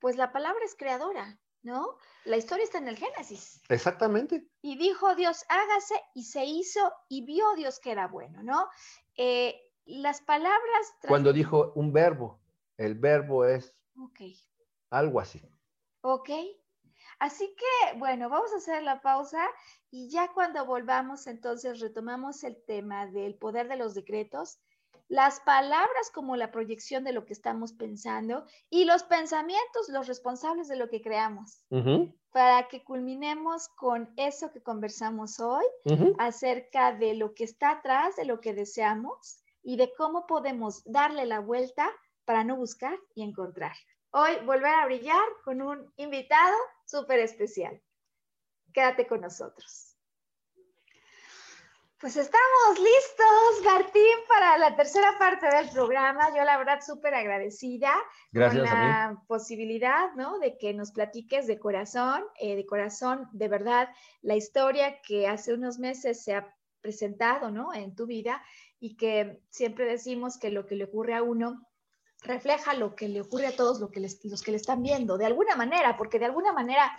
pues 0.00 0.16
la 0.16 0.32
palabra 0.32 0.64
es 0.64 0.74
creadora, 0.74 1.38
¿no? 1.64 1.96
La 2.24 2.36
historia 2.36 2.64
está 2.64 2.78
en 2.78 2.88
el 2.88 2.96
Génesis. 2.96 3.60
Exactamente. 3.68 4.46
Y 4.62 4.76
dijo 4.76 5.14
Dios, 5.14 5.44
hágase, 5.48 5.94
y 6.14 6.24
se 6.24 6.44
hizo, 6.44 6.92
y 7.08 7.24
vio 7.24 7.54
Dios 7.56 7.80
que 7.80 7.90
era 7.90 8.06
bueno, 8.06 8.42
¿no? 8.42 8.68
Eh, 9.16 9.60
las 9.86 10.20
palabras... 10.20 10.94
Cuando 11.08 11.32
dijo 11.32 11.72
un 11.74 11.92
verbo, 11.92 12.40
el 12.76 12.94
verbo 12.94 13.44
es 13.44 13.74
algo 14.90 15.20
así. 15.20 15.42
Ok. 16.02 16.30
Así 17.18 17.54
que, 17.56 17.98
bueno, 17.98 18.28
vamos 18.28 18.52
a 18.52 18.56
hacer 18.56 18.82
la 18.82 19.00
pausa 19.00 19.46
y 19.90 20.10
ya 20.10 20.32
cuando 20.32 20.64
volvamos, 20.66 21.26
entonces 21.26 21.80
retomamos 21.80 22.44
el 22.44 22.62
tema 22.64 23.06
del 23.06 23.36
poder 23.36 23.68
de 23.68 23.76
los 23.76 23.94
decretos 23.94 24.58
las 25.08 25.40
palabras 25.40 26.10
como 26.12 26.36
la 26.36 26.50
proyección 26.50 27.04
de 27.04 27.12
lo 27.12 27.24
que 27.24 27.32
estamos 27.32 27.72
pensando 27.72 28.46
y 28.70 28.84
los 28.84 29.02
pensamientos 29.02 29.88
los 29.88 30.06
responsables 30.06 30.68
de 30.68 30.76
lo 30.76 30.88
que 30.88 31.02
creamos. 31.02 31.64
Para 32.30 32.68
que 32.68 32.82
culminemos 32.82 33.68
con 33.68 34.12
eso 34.16 34.50
que 34.50 34.62
conversamos 34.62 35.38
hoy 35.40 35.64
acerca 36.18 36.92
de 36.92 37.14
lo 37.14 37.34
que 37.34 37.44
está 37.44 37.70
atrás 37.70 38.16
de 38.16 38.24
lo 38.24 38.40
que 38.40 38.54
deseamos 38.54 39.40
y 39.62 39.76
de 39.76 39.92
cómo 39.94 40.26
podemos 40.26 40.82
darle 40.84 41.26
la 41.26 41.40
vuelta 41.40 41.90
para 42.24 42.44
no 42.44 42.56
buscar 42.56 42.98
y 43.14 43.22
encontrar. 43.22 43.76
Hoy 44.10 44.32
volver 44.44 44.74
a 44.74 44.86
brillar 44.86 45.24
con 45.44 45.60
un 45.60 45.92
invitado 45.96 46.56
súper 46.86 47.20
especial. 47.20 47.80
Quédate 48.72 49.06
con 49.06 49.20
nosotros. 49.20 49.93
Pues 52.04 52.18
estamos 52.18 52.78
listos, 52.80 53.64
Martín, 53.64 54.02
para 54.28 54.58
la 54.58 54.76
tercera 54.76 55.16
parte 55.18 55.46
del 55.46 55.70
programa. 55.70 56.28
Yo 56.36 56.44
la 56.44 56.58
verdad 56.58 56.80
súper 56.86 57.14
agradecida 57.14 57.94
Gracias 58.30 58.70
con 58.70 58.78
la 58.78 59.22
posibilidad, 59.26 60.12
¿no? 60.14 60.38
De 60.38 60.58
que 60.58 60.74
nos 60.74 60.92
platiques 60.92 61.46
de 61.46 61.58
corazón, 61.58 62.22
eh, 62.38 62.56
de 62.56 62.66
corazón, 62.66 63.26
de 63.32 63.48
verdad, 63.48 63.88
la 64.20 64.36
historia 64.36 65.00
que 65.00 65.26
hace 65.26 65.54
unos 65.54 65.78
meses 65.78 66.22
se 66.22 66.34
ha 66.34 66.54
presentado, 66.82 67.50
¿no? 67.50 67.72
En 67.72 67.94
tu 67.94 68.04
vida 68.04 68.44
y 68.78 68.98
que 68.98 69.40
siempre 69.48 69.86
decimos 69.86 70.36
que 70.36 70.50
lo 70.50 70.66
que 70.66 70.74
le 70.74 70.84
ocurre 70.84 71.14
a 71.14 71.22
uno 71.22 71.66
refleja 72.20 72.74
lo 72.74 72.94
que 72.94 73.08
le 73.08 73.22
ocurre 73.22 73.46
a 73.46 73.56
todos 73.56 73.80
los 73.80 73.90
que, 73.90 74.00
los 74.00 74.42
que 74.42 74.50
le 74.50 74.58
están 74.58 74.82
viendo, 74.82 75.16
de 75.16 75.24
alguna 75.24 75.56
manera, 75.56 75.96
porque 75.96 76.18
de 76.18 76.26
alguna 76.26 76.52
manera 76.52 76.94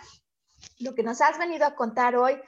lo 0.80 0.96
que 0.96 1.04
nos 1.04 1.20
has 1.20 1.38
venido 1.38 1.64
a 1.64 1.76
contar 1.76 2.16
hoy 2.16 2.40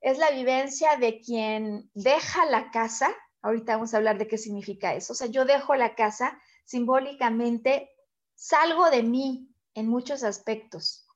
es 0.00 0.18
la 0.18 0.30
vivencia 0.30 0.96
de 0.96 1.20
quien 1.20 1.90
deja 1.94 2.46
la 2.46 2.70
casa. 2.70 3.14
Ahorita 3.42 3.74
vamos 3.74 3.94
a 3.94 3.98
hablar 3.98 4.18
de 4.18 4.26
qué 4.26 4.38
significa 4.38 4.94
eso. 4.94 5.12
O 5.12 5.16
sea, 5.16 5.28
yo 5.28 5.44
dejo 5.44 5.74
la 5.74 5.94
casa 5.94 6.40
simbólicamente, 6.64 7.90
salgo 8.34 8.90
de 8.90 9.02
mí 9.02 9.48
en 9.74 9.88
muchos 9.88 10.22
aspectos, 10.22 11.06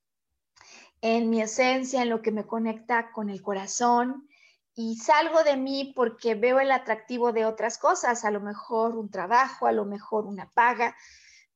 en 1.01 1.31
mi 1.31 1.43
esencia, 1.43 2.03
en 2.03 2.11
lo 2.11 2.23
que 2.23 2.33
me 2.33 2.47
conecta 2.47 3.13
con 3.13 3.31
el 3.31 3.43
corazón, 3.43 4.29
y 4.75 4.97
salgo 4.97 5.45
de 5.45 5.57
mí 5.57 5.93
porque 5.95 6.35
veo 6.35 6.59
el 6.59 6.73
atractivo 6.73 7.33
de 7.33 7.47
otras 7.47 7.79
cosas, 7.79 8.25
a 8.25 8.31
lo 8.31 8.41
mejor 8.41 8.97
un 8.97 9.11
trabajo, 9.11 9.67
a 9.67 9.73
lo 9.73 9.85
mejor 9.85 10.27
una 10.27 10.51
paga, 10.51 10.97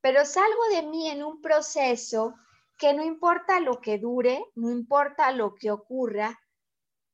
pero 0.00 0.24
salgo 0.24 0.68
de 0.70 0.82
mí 0.82 1.08
en 1.08 1.24
un 1.24 1.40
proceso 1.40 2.36
que 2.76 2.94
no 2.94 3.04
importa 3.04 3.58
lo 3.58 3.80
que 3.80 3.98
dure, 3.98 4.44
no 4.54 4.70
importa 4.70 5.32
lo 5.32 5.56
que 5.56 5.72
ocurra, 5.72 6.38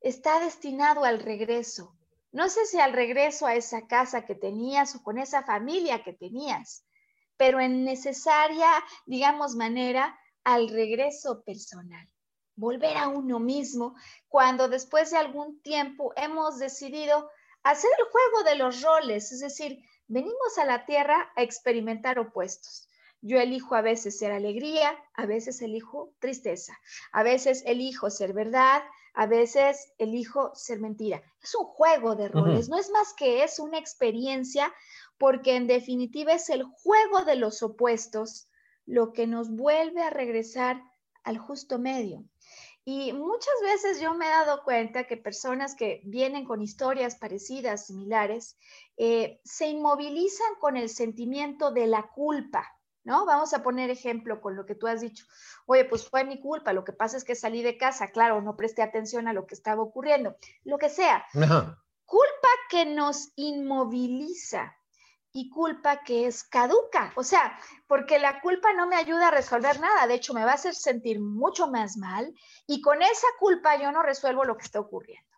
está 0.04 0.38
destinado 0.38 1.04
al 1.04 1.18
regreso. 1.18 1.96
No 2.30 2.50
sé 2.50 2.66
si 2.66 2.78
al 2.78 2.92
regreso 2.92 3.46
a 3.46 3.54
esa 3.54 3.86
casa 3.86 4.26
que 4.26 4.34
tenías 4.34 4.94
o 4.94 5.02
con 5.02 5.18
esa 5.18 5.44
familia 5.44 6.04
que 6.04 6.12
tenías, 6.12 6.84
pero 7.38 7.58
en 7.58 7.84
necesaria, 7.84 8.68
digamos, 9.06 9.56
manera, 9.56 10.18
al 10.44 10.68
regreso 10.68 11.42
personal. 11.42 12.06
Volver 12.54 12.98
a 12.98 13.08
uno 13.08 13.40
mismo 13.40 13.96
cuando 14.28 14.68
después 14.68 15.10
de 15.10 15.16
algún 15.16 15.62
tiempo 15.62 16.12
hemos 16.16 16.58
decidido 16.58 17.30
hacer 17.62 17.90
el 17.98 18.04
juego 18.10 18.42
de 18.44 18.56
los 18.56 18.82
roles, 18.82 19.32
es 19.32 19.40
decir, 19.40 19.82
venimos 20.06 20.58
a 20.58 20.66
la 20.66 20.84
tierra 20.84 21.32
a 21.34 21.42
experimentar 21.42 22.18
opuestos. 22.18 22.90
Yo 23.26 23.38
elijo 23.40 23.74
a 23.74 23.80
veces 23.80 24.18
ser 24.18 24.32
alegría, 24.32 24.94
a 25.14 25.24
veces 25.24 25.62
elijo 25.62 26.12
tristeza, 26.18 26.78
a 27.10 27.22
veces 27.22 27.62
elijo 27.64 28.10
ser 28.10 28.34
verdad, 28.34 28.82
a 29.14 29.26
veces 29.26 29.94
elijo 29.96 30.54
ser 30.54 30.78
mentira. 30.78 31.22
Es 31.42 31.54
un 31.54 31.64
juego 31.64 32.16
de 32.16 32.28
roles, 32.28 32.68
no 32.68 32.78
es 32.78 32.90
más 32.90 33.14
que 33.14 33.42
es 33.42 33.58
una 33.58 33.78
experiencia, 33.78 34.70
porque 35.16 35.56
en 35.56 35.66
definitiva 35.66 36.34
es 36.34 36.50
el 36.50 36.64
juego 36.64 37.24
de 37.24 37.37
los 37.37 37.62
opuestos 37.62 38.50
lo 38.84 39.14
que 39.14 39.26
nos 39.26 39.48
vuelve 39.48 40.02
a 40.02 40.10
regresar 40.10 40.82
al 41.22 41.38
justo 41.38 41.78
medio. 41.78 42.24
Y 42.84 43.14
muchas 43.14 43.54
veces 43.62 44.02
yo 44.02 44.12
me 44.12 44.26
he 44.26 44.28
dado 44.28 44.64
cuenta 44.64 45.04
que 45.04 45.16
personas 45.16 45.74
que 45.74 46.02
vienen 46.04 46.44
con 46.44 46.60
historias 46.60 47.16
parecidas, 47.16 47.87
similares, 47.87 48.58
eh, 48.98 49.40
se 49.44 49.68
inmovilizan 49.68 50.56
con 50.60 50.76
el 50.76 50.90
sentimiento 50.90 51.70
de 51.70 51.87
la 51.87 52.10
culpa. 52.14 52.70
¿No? 53.04 53.26
Vamos 53.26 53.54
a 53.54 53.62
poner 53.62 53.90
ejemplo 53.90 54.40
con 54.40 54.56
lo 54.56 54.66
que 54.66 54.74
tú 54.74 54.86
has 54.86 55.00
dicho. 55.00 55.26
Oye, 55.66 55.84
pues 55.84 56.08
fue 56.08 56.24
mi 56.24 56.40
culpa, 56.40 56.72
lo 56.72 56.84
que 56.84 56.92
pasa 56.92 57.16
es 57.16 57.24
que 57.24 57.34
salí 57.34 57.62
de 57.62 57.78
casa, 57.78 58.10
claro, 58.10 58.40
no 58.40 58.56
presté 58.56 58.82
atención 58.82 59.28
a 59.28 59.32
lo 59.32 59.46
que 59.46 59.54
estaba 59.54 59.82
ocurriendo, 59.82 60.36
lo 60.64 60.78
que 60.78 60.88
sea. 60.88 61.24
Culpa 62.04 62.48
que 62.70 62.86
nos 62.86 63.32
inmoviliza 63.36 64.74
y 65.32 65.50
culpa 65.50 66.04
que 66.04 66.26
es 66.26 66.44
caduca, 66.44 67.12
o 67.16 67.24
sea, 67.24 67.58
porque 67.88 68.18
la 68.20 68.40
culpa 68.40 68.72
no 68.72 68.87
me 68.87 68.96
ayuda 68.96 69.29
a 69.29 69.33
resolver 69.33 69.81
nada, 69.81 70.06
de 70.06 70.14
hecho 70.14 70.33
me 70.33 70.44
va 70.44 70.52
a 70.52 70.54
hacer 70.54 70.74
sentir 70.74 71.20
mucho 71.20 71.66
más 71.66 71.96
mal 71.96 72.33
y 72.66 72.81
con 72.81 73.02
esa 73.02 73.26
culpa 73.38 73.76
yo 73.76 73.90
no 73.90 74.02
resuelvo 74.02 74.44
lo 74.44 74.56
que 74.56 74.64
está 74.64 74.79
ocurriendo. 74.79 75.33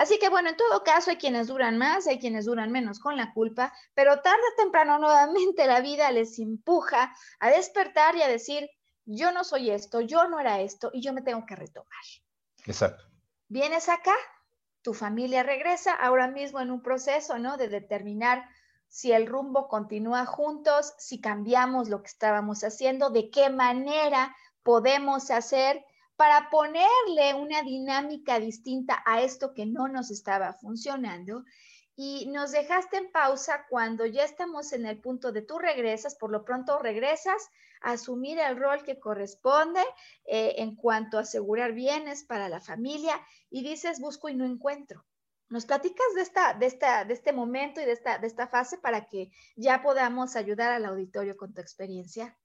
Así 0.00 0.18
que 0.18 0.30
bueno, 0.30 0.48
en 0.48 0.56
todo 0.56 0.82
caso 0.82 1.10
hay 1.10 1.18
quienes 1.18 1.48
duran 1.48 1.76
más, 1.76 2.06
hay 2.06 2.18
quienes 2.18 2.46
duran 2.46 2.72
menos 2.72 3.00
con 3.00 3.18
la 3.18 3.34
culpa, 3.34 3.70
pero 3.92 4.22
tarde 4.22 4.40
o 4.50 4.56
temprano 4.56 4.98
nuevamente 4.98 5.66
la 5.66 5.82
vida 5.82 6.10
les 6.10 6.38
empuja 6.38 7.14
a 7.38 7.50
despertar 7.50 8.16
y 8.16 8.22
a 8.22 8.26
decir, 8.26 8.70
yo 9.04 9.30
no 9.30 9.44
soy 9.44 9.68
esto, 9.68 10.00
yo 10.00 10.26
no 10.26 10.40
era 10.40 10.62
esto 10.62 10.88
y 10.94 11.02
yo 11.02 11.12
me 11.12 11.20
tengo 11.20 11.44
que 11.44 11.54
retomar. 11.54 12.00
Exacto. 12.64 13.04
Vienes 13.48 13.90
acá, 13.90 14.14
tu 14.80 14.94
familia 14.94 15.42
regresa 15.42 15.92
ahora 15.92 16.28
mismo 16.28 16.60
en 16.60 16.70
un 16.70 16.80
proceso, 16.80 17.38
¿no? 17.38 17.58
De 17.58 17.68
determinar 17.68 18.48
si 18.88 19.12
el 19.12 19.26
rumbo 19.26 19.68
continúa 19.68 20.24
juntos, 20.24 20.94
si 20.96 21.20
cambiamos 21.20 21.90
lo 21.90 22.00
que 22.00 22.08
estábamos 22.08 22.64
haciendo, 22.64 23.10
de 23.10 23.28
qué 23.28 23.50
manera 23.50 24.34
podemos 24.62 25.30
hacer 25.30 25.84
para 26.20 26.50
ponerle 26.50 27.32
una 27.34 27.62
dinámica 27.62 28.38
distinta 28.38 29.02
a 29.06 29.22
esto 29.22 29.54
que 29.54 29.64
no 29.64 29.88
nos 29.88 30.10
estaba 30.10 30.52
funcionando. 30.52 31.46
Y 31.96 32.26
nos 32.26 32.52
dejaste 32.52 32.98
en 32.98 33.10
pausa 33.10 33.64
cuando 33.70 34.04
ya 34.04 34.24
estamos 34.24 34.74
en 34.74 34.84
el 34.84 35.00
punto 35.00 35.32
de 35.32 35.40
tú 35.40 35.58
regresas, 35.58 36.16
por 36.16 36.30
lo 36.30 36.44
pronto 36.44 36.78
regresas 36.78 37.48
a 37.80 37.92
asumir 37.92 38.38
el 38.38 38.58
rol 38.58 38.82
que 38.82 39.00
corresponde 39.00 39.80
eh, 40.26 40.56
en 40.58 40.76
cuanto 40.76 41.16
a 41.16 41.22
asegurar 41.22 41.72
bienes 41.72 42.22
para 42.24 42.50
la 42.50 42.60
familia 42.60 43.18
y 43.48 43.62
dices 43.62 43.98
busco 43.98 44.28
y 44.28 44.34
no 44.34 44.44
encuentro. 44.44 45.06
¿Nos 45.48 45.64
platicas 45.64 46.14
de, 46.14 46.20
esta, 46.20 46.52
de, 46.52 46.66
esta, 46.66 47.06
de 47.06 47.14
este 47.14 47.32
momento 47.32 47.80
y 47.80 47.86
de 47.86 47.92
esta, 47.92 48.18
de 48.18 48.26
esta 48.26 48.46
fase 48.46 48.76
para 48.76 49.06
que 49.06 49.30
ya 49.56 49.80
podamos 49.80 50.36
ayudar 50.36 50.70
al 50.70 50.84
auditorio 50.84 51.34
con 51.38 51.54
tu 51.54 51.62
experiencia? 51.62 52.36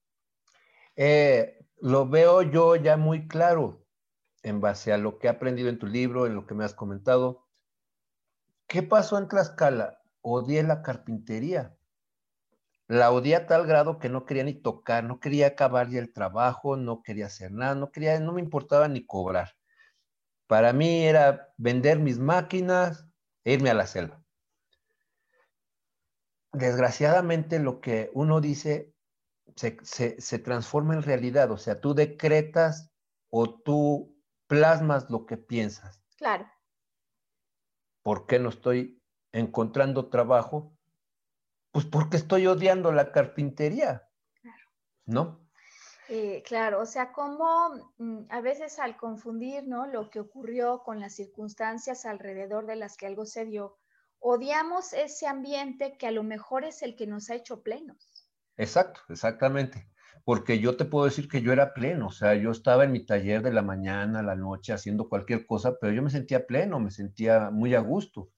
Eh, 0.96 1.66
lo 1.82 2.08
veo 2.08 2.42
yo 2.42 2.76
ya 2.76 2.98
muy 2.98 3.28
claro 3.28 3.86
en 4.44 4.62
base 4.62 4.94
a 4.94 4.98
lo 4.98 5.18
que 5.18 5.28
he 5.28 5.30
aprendido 5.30 5.70
en 5.70 5.80
tu 5.80 5.88
libro, 5.88 6.26
en 6.26 6.36
lo 6.36 6.46
que 6.46 6.54
me 6.54 6.64
has 6.64 6.74
comentado. 6.74 7.48
¿Qué 8.68 8.84
pasó 8.84 9.18
en 9.18 9.28
Tlaxcala? 9.28 10.00
Odié 10.22 10.64
la 10.64 10.82
carpintería. 10.82 11.76
La 12.88 13.12
odié 13.12 13.36
a 13.36 13.48
tal 13.48 13.66
grado 13.66 13.98
que 13.98 14.10
no 14.10 14.26
quería 14.26 14.44
ni 14.44 14.54
tocar, 14.54 15.04
no 15.04 15.20
quería 15.20 15.48
acabar 15.48 15.90
ya 15.90 16.00
el 16.00 16.14
trabajo, 16.14 16.78
no 16.78 17.02
quería 17.02 17.26
hacer 17.26 17.52
nada, 17.52 17.74
no 17.74 17.92
quería, 17.92 18.20
no 18.20 18.34
me 18.34 18.42
importaba 18.42 18.88
ni 18.88 19.06
cobrar. 19.06 19.56
Para 20.48 20.72
mí 20.72 21.04
era 21.04 21.54
vender 21.58 22.00
mis 22.00 22.20
máquinas 22.20 23.08
e 23.44 23.54
irme 23.54 23.72
a 23.72 23.74
la 23.74 23.88
selva. 23.88 24.24
Desgraciadamente 26.54 27.60
lo 27.60 27.82
que 27.82 28.12
uno 28.14 28.40
dice 28.40 28.95
se, 29.56 30.40
transforma 30.40 30.94
en 30.94 31.04
realidad, 31.04 31.52
o 31.52 31.58
sea, 31.58 31.80
tú 31.80 31.94
decretas 31.94 32.92
o 33.30 33.60
tú 33.62 34.16
plasmas 34.48 35.10
lo 35.10 35.26
que 35.26 35.38
piensas. 35.38 36.02
Claro. 36.18 36.50
¿Por 38.04 38.28
qué 38.28 38.40
no 38.40 38.50
estoy 38.50 39.02
encontrando 39.32 40.10
trabajo? 40.10 40.78
Pues 41.72 41.86
porque 41.86 42.18
estoy 42.18 42.48
odiando 42.48 42.92
la 42.92 43.12
carpintería. 43.12 44.08
Claro. 44.42 44.64
¿No? 45.06 45.46
Eh, 46.08 46.44
claro, 46.46 46.82
o 46.82 46.86
sea, 46.86 47.12
como 47.12 47.94
mm, 47.98 48.26
a 48.30 48.42
veces 48.42 48.78
al 48.78 48.96
confundir 48.96 49.68
¿no? 49.68 49.88
lo 49.88 50.10
que 50.12 50.20
ocurrió 50.20 50.84
con 50.84 51.00
las 51.00 51.16
circunstancias 51.16 52.06
alrededor 52.06 52.68
de 52.68 52.76
las 52.76 52.96
que 52.96 53.08
algo 53.08 53.26
se 53.26 53.46
dio, 53.46 53.78
odiamos 54.20 54.94
ese 54.94 55.26
ambiente 55.26 55.98
que 55.98 56.08
a 56.08 56.12
lo 56.12 56.24
mejor 56.24 56.64
es 56.64 56.84
el 56.84 56.96
que 56.96 57.08
nos 57.08 57.30
ha 57.30 57.36
hecho 57.36 57.64
plenos. 57.64 58.15
Exacto, 58.58 59.02
exactamente. 59.10 59.88
Porque 60.24 60.60
yo 60.60 60.76
te 60.76 60.86
puedo 60.86 61.06
decir 61.06 61.28
que 61.28 61.42
yo 61.42 61.54
era 61.54 61.74
pleno, 61.74 62.08
o 62.08 62.12
sea, 62.12 62.34
yo 62.34 62.50
estaba 62.52 62.84
en 62.84 62.92
mi 62.92 63.06
taller 63.06 63.44
de 63.44 63.54
la 63.54 63.62
mañana, 63.62 64.24
la 64.24 64.36
noche, 64.36 64.74
haciendo 64.74 65.08
cualquier 65.08 65.46
cosa, 65.46 65.78
pero 65.80 65.94
yo 65.94 66.02
me 66.02 66.10
sentía 66.10 66.48
pleno, 66.48 66.80
me 66.80 66.90
sentía 66.90 67.52
muy 67.52 67.76
a 67.76 67.80
gusto. 67.80 68.30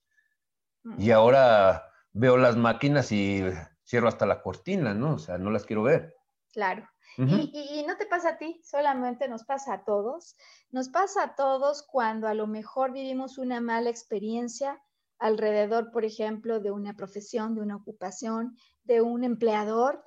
Y 0.98 1.12
ahora 1.12 1.84
veo 2.14 2.38
las 2.38 2.56
máquinas 2.56 3.12
y 3.12 3.44
cierro 3.84 4.08
hasta 4.08 4.26
la 4.26 4.42
cortina, 4.42 4.94
¿no? 4.94 5.16
O 5.16 5.20
sea, 5.20 5.38
no 5.38 5.50
las 5.50 5.66
quiero 5.66 5.84
ver. 5.84 6.16
Claro. 6.52 6.88
y, 7.18 7.80
y, 7.80 7.86
no 7.86 7.98
te 7.98 8.06
pasa 8.06 8.32
a 8.32 8.38
ti, 8.38 8.62
solamente 8.64 9.28
nos 9.28 9.44
pasa 9.44 9.74
a 9.74 9.84
todos. 9.86 10.36
Nos 10.72 10.90
pasa 10.90 11.24
a 11.24 11.36
todos 11.36 11.84
cuando 11.84 12.28
a 12.28 12.34
lo 12.34 12.48
mejor 12.48 12.92
vivimos 12.92 13.38
una 13.38 13.62
mala 13.62 13.90
experiencia 13.90 14.82
alrededor, 15.20 15.92
por 15.92 16.06
ejemplo, 16.06 16.60
de 16.60 16.72
una 16.72 16.96
profesión, 16.96 17.56
de 17.56 17.62
una 17.62 17.76
ocupación, 17.76 18.56
de 18.84 19.02
un 19.02 19.24
empleador, 19.24 20.04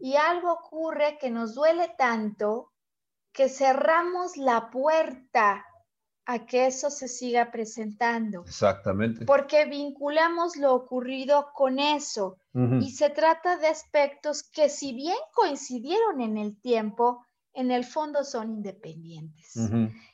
y 0.00 0.16
algo 0.16 0.52
ocurre 0.52 1.18
que 1.20 1.30
nos 1.30 1.54
duele 1.54 1.92
tanto 1.96 2.72
que 3.32 3.48
cerramos 3.48 4.36
la 4.36 4.70
puerta 4.70 5.64
a 6.26 6.46
que 6.46 6.66
eso 6.66 6.90
se 6.90 7.08
siga 7.08 7.50
presentando. 7.50 8.42
Exactamente. 8.42 9.24
Porque 9.24 9.64
vinculamos 9.64 10.56
lo 10.56 10.74
ocurrido 10.74 11.50
con 11.54 11.78
eso. 11.78 12.36
Y 12.80 12.90
se 12.90 13.10
trata 13.10 13.56
de 13.56 13.68
aspectos 13.68 14.42
que 14.42 14.68
si 14.68 14.92
bien 14.92 15.16
coincidieron 15.34 16.20
en 16.20 16.36
el 16.36 16.60
tiempo, 16.60 17.24
en 17.52 17.70
el 17.70 17.84
fondo 17.84 18.22
son 18.24 18.50
independientes. 18.50 19.54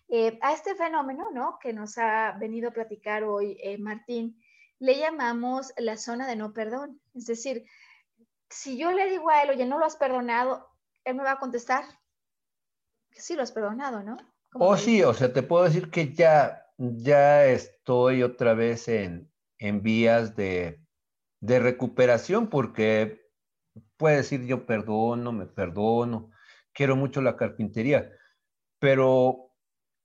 Eh, 0.09 0.39
a 0.41 0.53
este 0.53 0.75
fenómeno, 0.77 1.31
¿no? 1.33 1.59
Que 1.61 1.73
nos 1.73 1.99
ha 1.99 2.33
venido 2.39 2.69
a 2.69 2.73
platicar 2.73 3.25
hoy 3.25 3.59
eh, 3.61 3.77
Martín, 3.79 4.41
le 4.79 4.99
llamamos 4.99 5.73
la 5.79 5.97
zona 5.97 6.29
de 6.29 6.37
no 6.37 6.53
perdón. 6.53 7.01
Es 7.15 7.27
decir, 7.27 7.65
si 8.49 8.79
yo 8.79 8.93
le 8.93 9.11
digo 9.11 9.31
a 9.31 9.43
él, 9.43 9.51
oye, 9.51 9.67
no 9.67 9.79
lo 9.79 9.85
has 9.85 9.97
perdonado, 9.97 10.69
él 11.05 11.17
me 11.17 11.25
va 11.25 11.33
a 11.33 11.39
contestar 11.39 11.85
que 13.11 13.21
sí 13.21 13.35
lo 13.35 13.43
has 13.43 13.53
perdonado, 13.53 14.03
¿no? 14.03 14.17
Oh, 14.53 14.77
sí, 14.77 15.03
o 15.03 15.13
sea, 15.13 15.33
te 15.33 15.43
puedo 15.43 15.65
decir 15.65 15.91
que 15.91 16.15
ya, 16.15 16.67
ya 16.79 17.47
estoy 17.47 18.23
otra 18.23 18.55
vez 18.55 18.89
en, 18.89 19.31
en 19.59 19.83
vías 19.83 20.37
de, 20.37 20.81
de 21.41 21.59
recuperación 21.59 22.49
porque 22.49 23.27
puede 23.97 24.19
decir 24.19 24.45
yo 24.47 24.67
perdono, 24.67 25.33
me 25.33 25.47
perdono, 25.47 26.31
quiero 26.73 26.97
mucho 26.97 27.21
la 27.21 27.37
carpintería, 27.37 28.11
pero 28.79 29.45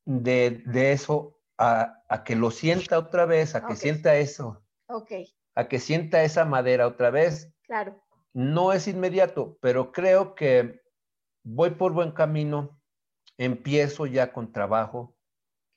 de, 0.06 0.64
eso 0.92 1.40
a, 1.58 2.04
que 2.26 2.36
lo 2.36 2.52
sienta 2.52 2.98
otra 2.98 3.26
vez, 3.26 3.56
a 3.56 3.66
que 3.66 3.76
sienta 3.76 4.16
eso, 4.18 4.64
a 5.56 5.68
que 5.68 5.80
sienta 5.80 6.24
esa 6.24 6.46
madera 6.46 6.88
otra 6.88 7.10
vez. 7.10 7.54
Claro. 7.64 8.02
No 8.34 8.74
es 8.74 8.88
inmediato, 8.88 9.58
pero 9.62 9.92
creo 9.92 10.36
que 10.36 10.82
voy 11.44 11.72
por 11.72 11.94
buen 11.94 12.12
camino, 12.12 12.82
empiezo 13.38 14.06
ya 14.06 14.32
con 14.32 14.52
trabajo, 14.52 15.16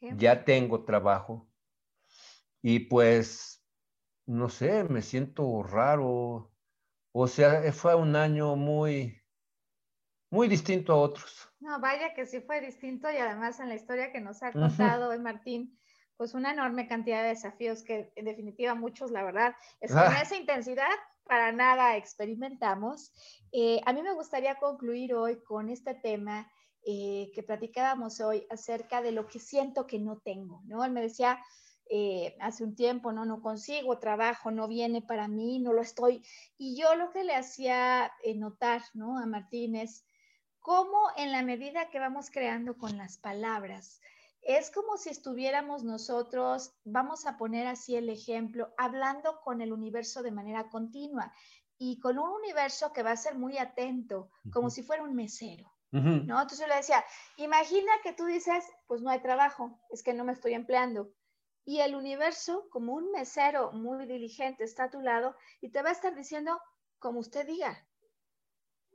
ya 0.01 0.45
tengo 0.45 0.85
trabajo 0.85 1.49
y 2.67 2.79
pues, 2.79 3.63
no 4.25 4.49
sé, 4.49 4.85
me 4.85 5.03
siento 5.03 5.63
raro. 5.63 6.51
O 7.13 7.29
sea, 7.29 7.71
fue 7.75 7.95
un 7.95 8.17
año 8.17 8.57
muy, 8.57 9.21
muy 10.31 10.49
distinto 10.49 10.95
a 10.95 10.97
otros. 10.97 11.53
No, 11.65 11.81
vaya 11.81 12.13
que 12.13 12.27
sí 12.27 12.43
fue 12.43 12.61
distinto 12.61 13.11
y 13.11 13.17
además 13.17 13.59
en 13.59 13.71
la 13.71 13.75
historia 13.75 14.13
que 14.13 14.21
nos 14.21 14.43
ha 14.43 14.53
contado 14.53 15.09
hoy 15.09 15.19
Martín, 15.19 15.75
pues 16.19 16.35
una 16.35 16.53
enorme 16.53 16.87
cantidad 16.87 17.23
de 17.23 17.31
desafíos 17.31 17.83
que 17.83 18.13
en 18.17 18.27
definitiva 18.27 18.75
muchos, 18.75 19.11
la 19.11 19.23
verdad, 19.23 19.57
es 19.81 19.91
con 19.91 20.03
ah. 20.03 20.21
esa 20.23 20.37
intensidad 20.37 20.91
para 21.25 21.53
nada 21.53 21.97
experimentamos. 21.97 23.15
Eh, 23.51 23.81
a 23.87 23.95
mí 23.95 24.03
me 24.03 24.13
gustaría 24.13 24.57
concluir 24.57 25.15
hoy 25.15 25.43
con 25.43 25.71
este 25.71 25.95
tema 25.95 26.53
eh, 26.85 27.31
que 27.35 27.43
platicábamos 27.43 28.21
hoy 28.21 28.47
acerca 28.51 29.01
de 29.01 29.13
lo 29.13 29.27
que 29.27 29.39
siento 29.39 29.87
que 29.87 29.99
no 29.99 30.19
tengo, 30.19 30.61
¿no? 30.67 30.85
Él 30.85 30.93
me 30.93 31.01
decía, 31.01 31.43
eh, 31.89 32.37
hace 32.41 32.63
un 32.63 32.77
tiempo, 32.77 33.11
¿no? 33.11 33.25
No 33.25 33.41
consigo 33.41 33.99
trabajo, 33.99 34.51
no 34.51 34.69
viene 34.69 35.01
para 35.01 35.29
mí, 35.29 35.61
no 35.61 35.73
lo 35.73 35.81
estoy. 35.81 36.23
Y 36.59 36.79
yo 36.79 36.95
lo 36.95 37.11
que 37.11 37.25
le 37.25 37.35
hacía 37.35 38.13
notar, 38.37 38.83
¿no? 38.93 39.17
A 39.17 39.25
Martínez 39.25 40.05
cómo 40.65 41.11
en 41.19 41.31
la 41.31 41.43
medida 41.43 41.91
que 41.91 42.01
vamos 42.01 42.31
creando 42.31 42.79
con 42.79 42.97
las 42.97 43.19
palabras, 43.19 44.01
es 44.41 44.71
como 44.71 44.97
si 44.97 45.11
estuviéramos 45.11 45.85
nosotros, 45.85 46.73
vamos 46.85 47.27
a 47.27 47.37
poner 47.37 47.67
así 47.67 47.97
el 47.97 48.09
ejemplo, 48.09 48.73
hablando 48.79 49.43
con 49.43 49.61
el 49.61 49.75
universo 49.75 50.23
de 50.23 50.31
manera 50.31 50.71
continua 50.71 51.35
y 51.77 52.01
con 52.01 52.19
un 52.19 52.31
universo 52.31 52.95
que 52.95 53.03
va 53.03 53.11
a 53.11 53.17
ser 53.19 53.35
muy 53.35 53.59
atento, 53.59 54.31
como 54.55 54.71
si 54.71 54.83
fuera 54.83 55.03
un 55.03 55.15
mesero. 55.15 55.71
¿No? 55.93 56.41
Entonces 56.41 56.61
yo 56.61 56.67
le 56.67 56.77
decía, 56.77 57.05
imagina 57.37 57.93
que 58.03 58.15
tú 58.15 58.25
dices, 58.25 58.65
pues 58.87 59.03
no 59.03 59.11
hay 59.11 59.21
trabajo, 59.21 59.79
es 59.91 60.03
que 60.03 60.15
no 60.15 60.25
me 60.25 60.33
estoy 60.33 60.55
empleando. 60.55 61.13
Y 61.67 61.81
el 61.81 61.95
universo, 61.95 62.69
como 62.71 62.95
un 62.95 63.11
mesero 63.13 63.71
muy 63.73 64.07
diligente, 64.07 64.65
está 64.65 64.85
a 64.85 64.91
tu 64.91 65.03
lado 65.03 65.37
y 65.61 65.69
te 65.69 65.83
va 65.83 65.91
a 65.91 65.93
estar 65.93 66.15
diciendo 66.15 66.59
como 66.99 67.21
usted 67.21 67.47
diga, 67.47 67.87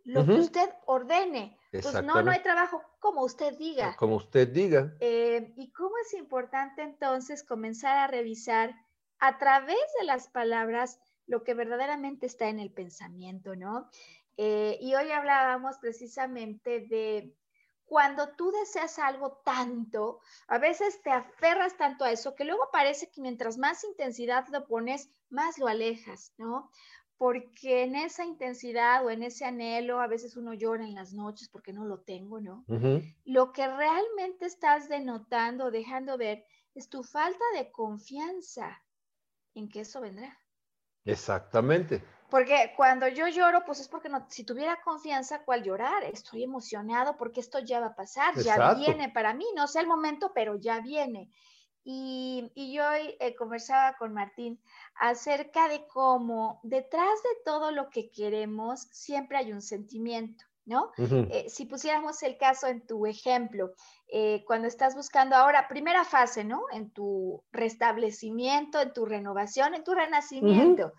lo 0.05 0.25
que 0.25 0.33
usted 0.33 0.69
ordene. 0.85 1.57
Pues 1.71 1.93
no, 2.03 2.21
no 2.21 2.31
hay 2.31 2.41
trabajo, 2.41 2.81
como 2.99 3.21
usted 3.23 3.57
diga. 3.57 3.95
Como 3.95 4.15
usted 4.15 4.47
diga. 4.47 4.93
Eh, 4.99 5.53
y 5.55 5.71
cómo 5.71 5.95
es 6.05 6.13
importante 6.13 6.81
entonces 6.81 7.43
comenzar 7.43 7.97
a 7.97 8.07
revisar 8.07 8.75
a 9.19 9.37
través 9.37 9.77
de 9.99 10.05
las 10.05 10.27
palabras 10.27 10.99
lo 11.27 11.43
que 11.43 11.53
verdaderamente 11.53 12.25
está 12.25 12.49
en 12.49 12.59
el 12.59 12.71
pensamiento, 12.71 13.55
¿no? 13.55 13.89
Eh, 14.37 14.77
y 14.81 14.95
hoy 14.95 15.11
hablábamos 15.11 15.77
precisamente 15.77 16.79
de 16.79 17.35
cuando 17.89 18.29
tú 18.35 18.51
deseas 18.51 18.99
algo 18.99 19.41
tanto, 19.43 20.21
a 20.47 20.59
veces 20.59 21.01
te 21.01 21.11
aferras 21.11 21.75
tanto 21.75 22.05
a 22.05 22.11
eso 22.11 22.35
que 22.35 22.45
luego 22.45 22.69
parece 22.71 23.09
que 23.09 23.19
mientras 23.19 23.57
más 23.57 23.83
intensidad 23.83 24.47
lo 24.49 24.67
pones, 24.67 25.09
más 25.29 25.57
lo 25.57 25.67
alejas, 25.67 26.33
¿no? 26.37 26.71
Porque 27.19 27.83
en 27.83 27.97
esa 27.97 28.23
intensidad 28.23 29.05
o 29.05 29.09
en 29.09 29.23
ese 29.23 29.43
anhelo, 29.43 29.99
a 29.99 30.07
veces 30.07 30.37
uno 30.37 30.53
llora 30.53 30.85
en 30.85 30.95
las 30.95 31.11
noches 31.11 31.49
porque 31.49 31.73
no 31.73 31.83
lo 31.83 31.99
tengo, 31.99 32.39
¿no? 32.39 32.63
Lo 33.25 33.51
que 33.51 33.67
realmente 33.67 34.45
estás 34.45 34.87
denotando, 34.87 35.69
dejando 35.69 36.17
ver, 36.17 36.45
es 36.75 36.87
tu 36.87 37.03
falta 37.03 37.43
de 37.55 37.73
confianza 37.73 38.81
en 39.53 39.67
que 39.67 39.81
eso 39.81 39.99
vendrá. 39.99 40.39
Exactamente. 41.03 42.01
Porque 42.29 42.71
cuando 42.77 43.09
yo 43.09 43.27
lloro, 43.27 43.65
pues 43.65 43.81
es 43.81 43.89
porque 43.89 44.07
no, 44.07 44.25
si 44.29 44.45
tuviera 44.45 44.79
confianza, 44.81 45.43
¿cuál 45.43 45.61
llorar? 45.63 46.05
Estoy 46.05 46.43
emocionado 46.45 47.17
porque 47.17 47.41
esto 47.41 47.59
ya 47.59 47.81
va 47.81 47.87
a 47.87 47.95
pasar, 47.95 48.33
ya 48.37 48.75
viene 48.75 49.09
para 49.09 49.33
mí, 49.33 49.45
no 49.57 49.67
sé 49.67 49.81
el 49.81 49.87
momento, 49.87 50.31
pero 50.33 50.55
ya 50.55 50.79
viene. 50.79 51.29
Y, 51.91 52.71
yo 52.71 52.83
eh, 52.93 53.35
conversaba 53.35 53.97
con 53.97 54.13
Martín 54.13 54.61
acerca 54.93 55.67
de 55.67 55.87
cómo 55.87 56.59
detrás 56.61 57.23
de 57.23 57.41
todo 57.43 57.71
lo 57.71 57.89
que 57.89 58.11
queremos 58.11 58.81
siempre 58.91 59.37
hay 59.37 59.51
un 59.51 59.63
sentimiento. 59.63 60.45
¿no? 60.65 60.91
Eh, 60.99 61.47
si 61.49 61.65
pusiéramos 61.65 62.21
el 62.21 62.37
caso 62.37 62.67
en 62.67 62.85
tu 62.85 63.07
ejemplo, 63.07 63.71
eh, 64.07 64.43
cuando 64.45 64.67
estás 64.67 64.93
buscando 64.93 65.35
ahora, 65.35 65.67
primera 65.67 66.05
fase, 66.05 66.43
¿no? 66.43 66.65
En 66.71 66.91
tu 66.91 67.43
restablecimiento, 67.51 68.79
en 68.79 68.93
tu 68.93 69.07
renovación, 69.07 69.73
en 69.73 69.83
tu 69.83 69.95
renacimiento, 69.95 70.93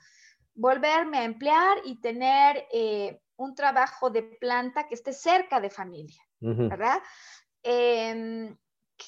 volverme 0.57 1.19
a 1.19 1.25
emplear 1.25 1.79
y 1.85 2.01
tener 2.01 2.67
un 3.37 3.55
trabajo 3.55 4.11
de 4.11 4.25
planta 4.25 4.89
que 4.89 4.97
esté 4.97 5.13
cerca 5.13 5.61
de 5.61 5.71
familia, 5.71 6.21
¿verdad? 6.41 7.01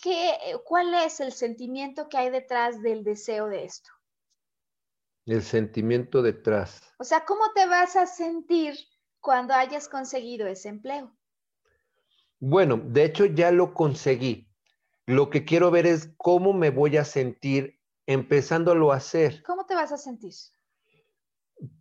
¿Qué, 0.00 0.36
¿cuál 0.64 0.94
es 0.94 1.20
el 1.20 1.32
sentimiento 1.32 2.08
que 2.08 2.16
hay 2.16 2.30
detrás 2.30 2.80
del 2.82 3.04
deseo 3.04 3.48
de 3.48 3.64
esto? 3.64 3.90
El 5.26 5.42
sentimiento 5.42 6.22
detrás. 6.22 6.82
O 6.98 7.04
sea, 7.04 7.24
¿cómo 7.24 7.52
te 7.54 7.66
vas 7.66 7.96
a 7.96 8.06
sentir 8.06 8.74
cuando 9.20 9.54
hayas 9.54 9.88
conseguido 9.88 10.46
ese 10.46 10.68
empleo? 10.68 11.12
Bueno, 12.40 12.80
de 12.82 13.04
hecho 13.04 13.26
ya 13.26 13.52
lo 13.52 13.72
conseguí. 13.72 14.48
Lo 15.06 15.30
que 15.30 15.44
quiero 15.44 15.70
ver 15.70 15.86
es 15.86 16.12
cómo 16.16 16.52
me 16.52 16.70
voy 16.70 16.96
a 16.96 17.04
sentir 17.04 17.80
empezándolo 18.06 18.92
a 18.92 18.96
hacer. 18.96 19.42
¿Cómo 19.44 19.64
te 19.64 19.74
vas 19.74 19.92
a 19.92 19.96
sentir? 19.96 20.32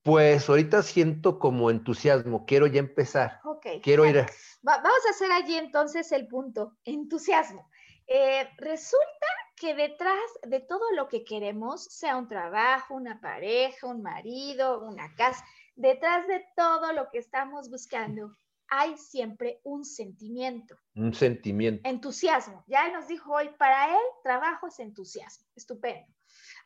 Pues 0.03 0.47
ahorita 0.47 0.84
siento 0.84 1.39
como 1.39 1.72
entusiasmo, 1.72 2.45
quiero 2.45 2.68
ya 2.68 2.80
empezar. 2.80 3.39
Ok. 3.43 3.66
Quiero 3.82 4.05
ir 4.05 4.20
a... 4.20 4.28
vamos 4.62 5.01
a 5.07 5.09
hacer 5.09 5.32
allí 5.32 5.55
entonces 5.55 6.12
el 6.12 6.28
punto, 6.28 6.78
entusiasmo. 6.86 7.68
Eh, 8.14 8.45
resulta 8.57 9.28
que 9.55 9.74
detrás 9.74 10.20
de 10.43 10.59
todo 10.59 10.91
lo 10.97 11.07
que 11.07 11.24
queremos, 11.24 11.86
sea 11.86 12.18
un 12.18 12.28
trabajo, 12.28 12.93
una 12.93 13.22
pareja, 13.22 13.88
un 13.88 14.01
marido, 14.01 14.82
una 14.82 15.16
casa, 15.16 15.45
detrás 15.78 16.28
de 16.28 16.45
todo 16.57 16.91
lo 16.91 17.09
que 17.09 17.20
estamos 17.20 17.70
buscando, 17.70 18.36
hay 18.68 18.97
siempre 18.97 19.62
un 19.64 19.86
sentimiento. 19.86 20.78
Un 20.93 21.14
sentimiento. 21.14 21.88
Entusiasmo. 21.88 22.66
Ya 22.68 22.91
nos 22.91 23.07
dijo 23.07 23.32
hoy, 23.32 23.49
para 23.57 23.93
él, 23.93 24.03
trabajo 24.24 24.68
es 24.68 24.78
entusiasmo. 24.80 25.47
Estupendo. 25.55 26.14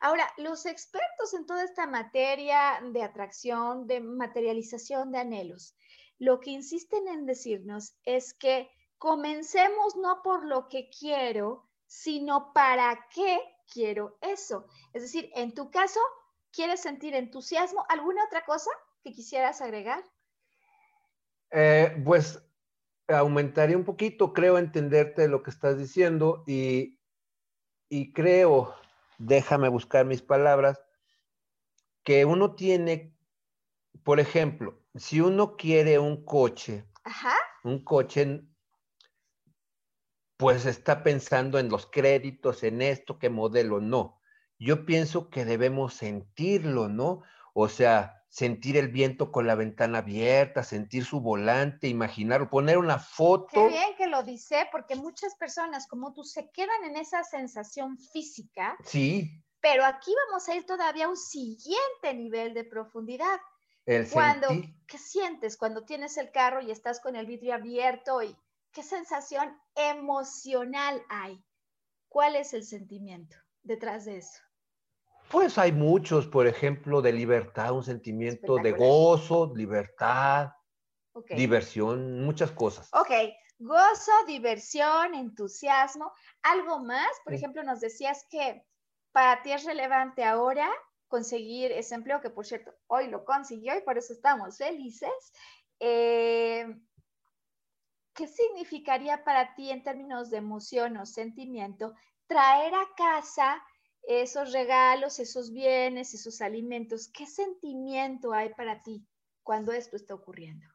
Ahora, 0.00 0.28
los 0.38 0.66
expertos 0.66 1.32
en 1.32 1.46
toda 1.46 1.62
esta 1.62 1.86
materia 1.86 2.80
de 2.92 3.04
atracción, 3.04 3.86
de 3.86 4.00
materialización 4.00 5.12
de 5.12 5.18
anhelos, 5.18 5.76
lo 6.18 6.40
que 6.40 6.50
insisten 6.50 7.06
en 7.06 7.24
decirnos 7.24 7.96
es 8.04 8.34
que 8.34 8.68
comencemos 9.06 9.94
no 9.94 10.20
por 10.20 10.44
lo 10.44 10.68
que 10.68 10.90
quiero, 10.90 11.70
sino 11.86 12.52
para 12.52 13.06
qué 13.14 13.38
quiero 13.72 14.18
eso. 14.20 14.66
Es 14.92 15.02
decir, 15.02 15.30
en 15.36 15.54
tu 15.54 15.70
caso, 15.70 16.00
¿quieres 16.50 16.80
sentir 16.80 17.14
entusiasmo? 17.14 17.86
¿Alguna 17.88 18.24
otra 18.24 18.44
cosa 18.44 18.68
que 19.04 19.12
quisieras 19.12 19.60
agregar? 19.60 20.02
Eh, 21.52 22.02
pues 22.04 22.42
aumentaría 23.06 23.76
un 23.76 23.84
poquito, 23.84 24.32
creo 24.32 24.58
entenderte 24.58 25.28
lo 25.28 25.44
que 25.44 25.50
estás 25.50 25.78
diciendo 25.78 26.42
y, 26.44 26.98
y 27.88 28.12
creo, 28.12 28.74
déjame 29.18 29.68
buscar 29.68 30.04
mis 30.04 30.20
palabras, 30.20 30.82
que 32.02 32.24
uno 32.24 32.56
tiene, 32.56 33.16
por 34.02 34.18
ejemplo, 34.18 34.82
si 34.96 35.20
uno 35.20 35.56
quiere 35.56 36.00
un 36.00 36.24
coche, 36.24 36.88
un 37.62 37.84
coche 37.84 38.42
pues 40.36 40.66
está 40.66 41.02
pensando 41.02 41.58
en 41.58 41.68
los 41.68 41.86
créditos, 41.86 42.62
en 42.62 42.82
esto, 42.82 43.18
qué 43.18 43.30
modelo, 43.30 43.80
no. 43.80 44.20
Yo 44.58 44.84
pienso 44.86 45.30
que 45.30 45.44
debemos 45.44 45.94
sentirlo, 45.94 46.88
¿no? 46.88 47.22
O 47.54 47.68
sea, 47.68 48.24
sentir 48.28 48.76
el 48.76 48.88
viento 48.88 49.32
con 49.32 49.46
la 49.46 49.54
ventana 49.54 49.98
abierta, 49.98 50.62
sentir 50.62 51.04
su 51.04 51.20
volante, 51.20 51.88
imaginar, 51.88 52.50
poner 52.50 52.76
una 52.76 52.98
foto. 52.98 53.48
Qué 53.50 53.68
bien 53.68 53.96
que 53.96 54.06
lo 54.08 54.22
dice, 54.22 54.68
porque 54.70 54.94
muchas 54.94 55.34
personas 55.36 55.86
como 55.86 56.12
tú 56.12 56.22
se 56.22 56.50
quedan 56.50 56.84
en 56.84 56.96
esa 56.96 57.24
sensación 57.24 57.98
física. 57.98 58.76
Sí. 58.84 59.42
Pero 59.60 59.84
aquí 59.86 60.12
vamos 60.26 60.48
a 60.48 60.54
ir 60.54 60.66
todavía 60.66 61.06
a 61.06 61.08
un 61.08 61.16
siguiente 61.16 62.14
nivel 62.14 62.52
de 62.52 62.64
profundidad. 62.64 63.40
El 63.86 64.08
cuando, 64.10 64.48
¿qué 64.86 64.98
sientes 64.98 65.56
cuando 65.56 65.84
tienes 65.84 66.16
el 66.18 66.30
carro 66.30 66.60
y 66.60 66.70
estás 66.70 67.00
con 67.00 67.16
el 67.16 67.24
vidrio 67.24 67.54
abierto 67.54 68.22
y 68.22 68.36
¿Qué 68.76 68.82
sensación 68.82 69.58
emocional 69.74 71.02
hay? 71.08 71.42
¿Cuál 72.10 72.36
es 72.36 72.52
el 72.52 72.62
sentimiento 72.62 73.34
detrás 73.62 74.04
de 74.04 74.18
eso? 74.18 74.38
Pues 75.30 75.56
hay 75.56 75.72
muchos, 75.72 76.26
por 76.26 76.46
ejemplo, 76.46 77.00
de 77.00 77.10
libertad, 77.10 77.72
un 77.72 77.82
sentimiento 77.82 78.56
de 78.56 78.72
gozo, 78.72 79.50
libertad, 79.56 80.50
diversión, 81.30 82.20
muchas 82.20 82.50
cosas. 82.50 82.90
Ok, 82.92 83.12
gozo, 83.58 84.12
diversión, 84.26 85.14
entusiasmo. 85.14 86.12
¿Algo 86.42 86.80
más? 86.80 87.08
Por 87.24 87.32
ejemplo, 87.32 87.62
nos 87.62 87.80
decías 87.80 88.26
que 88.28 88.62
para 89.12 89.42
ti 89.42 89.52
es 89.52 89.64
relevante 89.64 90.22
ahora 90.22 90.68
conseguir 91.08 91.72
ese 91.72 91.94
empleo, 91.94 92.20
que 92.20 92.28
por 92.28 92.44
cierto, 92.44 92.74
hoy 92.88 93.08
lo 93.08 93.24
consiguió 93.24 93.74
y 93.74 93.80
por 93.80 93.96
eso 93.96 94.12
estamos 94.12 94.58
felices. 94.58 95.32
Eh, 95.80 96.66
¿qué 98.16 98.26
significaría 98.26 99.22
para 99.22 99.54
ti 99.54 99.70
en 99.70 99.82
términos 99.82 100.30
de 100.30 100.38
emoción 100.38 100.96
o 100.96 101.06
sentimiento 101.06 101.94
traer 102.26 102.74
a 102.74 102.88
casa 102.96 103.62
esos 104.02 104.52
regalos, 104.52 105.18
esos 105.18 105.52
bienes, 105.52 106.14
esos 106.14 106.40
alimentos? 106.40 107.08
¿Qué 107.08 107.26
sentimiento 107.26 108.32
hay 108.32 108.54
para 108.54 108.82
ti 108.82 109.06
cuando 109.42 109.72
esto 109.72 109.96
está 109.96 110.14
ocurriendo? 110.14 110.66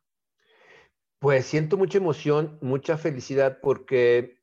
Pues 1.19 1.45
siento 1.45 1.77
mucha 1.77 1.97
emoción, 1.97 2.57
mucha 2.61 2.97
felicidad 2.97 3.59
porque, 3.61 4.41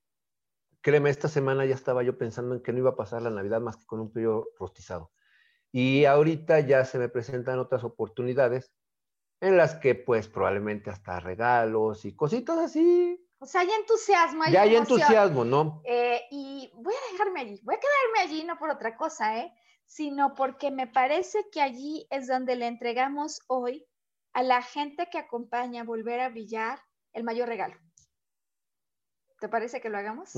créeme, 0.81 1.11
esta 1.11 1.29
semana 1.29 1.65
ya 1.67 1.75
estaba 1.75 2.03
yo 2.03 2.19
pensando 2.19 2.55
en 2.55 2.63
que 2.63 2.73
no 2.73 2.79
iba 2.79 2.91
a 2.91 2.97
pasar 2.97 3.23
la 3.23 3.31
Navidad 3.31 3.61
más 3.61 3.77
que 3.77 3.87
con 3.87 4.01
un 4.01 4.13
pollo 4.13 4.47
rostizado. 4.59 5.13
Y 5.73 6.05
ahorita 6.05 6.61
ya 6.61 6.85
se 6.85 6.99
me 6.99 7.09
presentan 7.09 7.59
otras 7.59 7.85
oportunidades 7.85 8.73
en 9.41 9.57
las 9.57 9.77
que 9.77 9.95
pues 9.95 10.29
probablemente 10.29 10.91
hasta 10.91 11.21
regalos 11.21 12.05
y 12.05 12.15
cositas 12.15 12.59
así. 12.59 13.25
O 13.41 13.47
sea, 13.47 13.61
hay 13.61 13.71
entusiasmo. 13.71 14.43
Hay 14.43 14.53
ya 14.53 14.63
hay 14.63 14.77
entusiasmo, 14.77 15.45
¿no? 15.45 15.83
Eh, 15.85 16.23
y 16.31 16.73
voy 16.75 16.95
a 16.95 17.13
dejarme 17.13 17.41
allí, 17.41 17.61
voy 17.63 17.77
a 17.77 17.81
quedarme 17.81 18.29
allí 18.29 18.45
no 18.45 18.59
por 18.59 18.71
otra 18.71 18.97
cosa, 18.97 19.39
¿eh? 19.39 19.53
Sino 19.87 20.35
porque 20.35 20.71
me 20.71 20.87
parece 20.87 21.47
que 21.53 21.63
allí 21.63 22.07
es 22.11 22.27
donde 22.27 22.57
le 22.57 22.67
entregamos 22.67 23.41
hoy 23.47 23.87
a 24.33 24.43
la 24.43 24.63
gente 24.63 25.09
que 25.11 25.19
acompaña 25.19 25.83
a 25.83 25.85
volver 25.85 26.21
a 26.21 26.29
brillar 26.29 26.81
el 27.13 27.25
mayor 27.25 27.49
regalo. 27.49 27.77
¿Te 29.41 29.49
parece 29.49 29.81
que 29.81 29.89
lo 29.89 29.99
hagamos? 29.99 30.33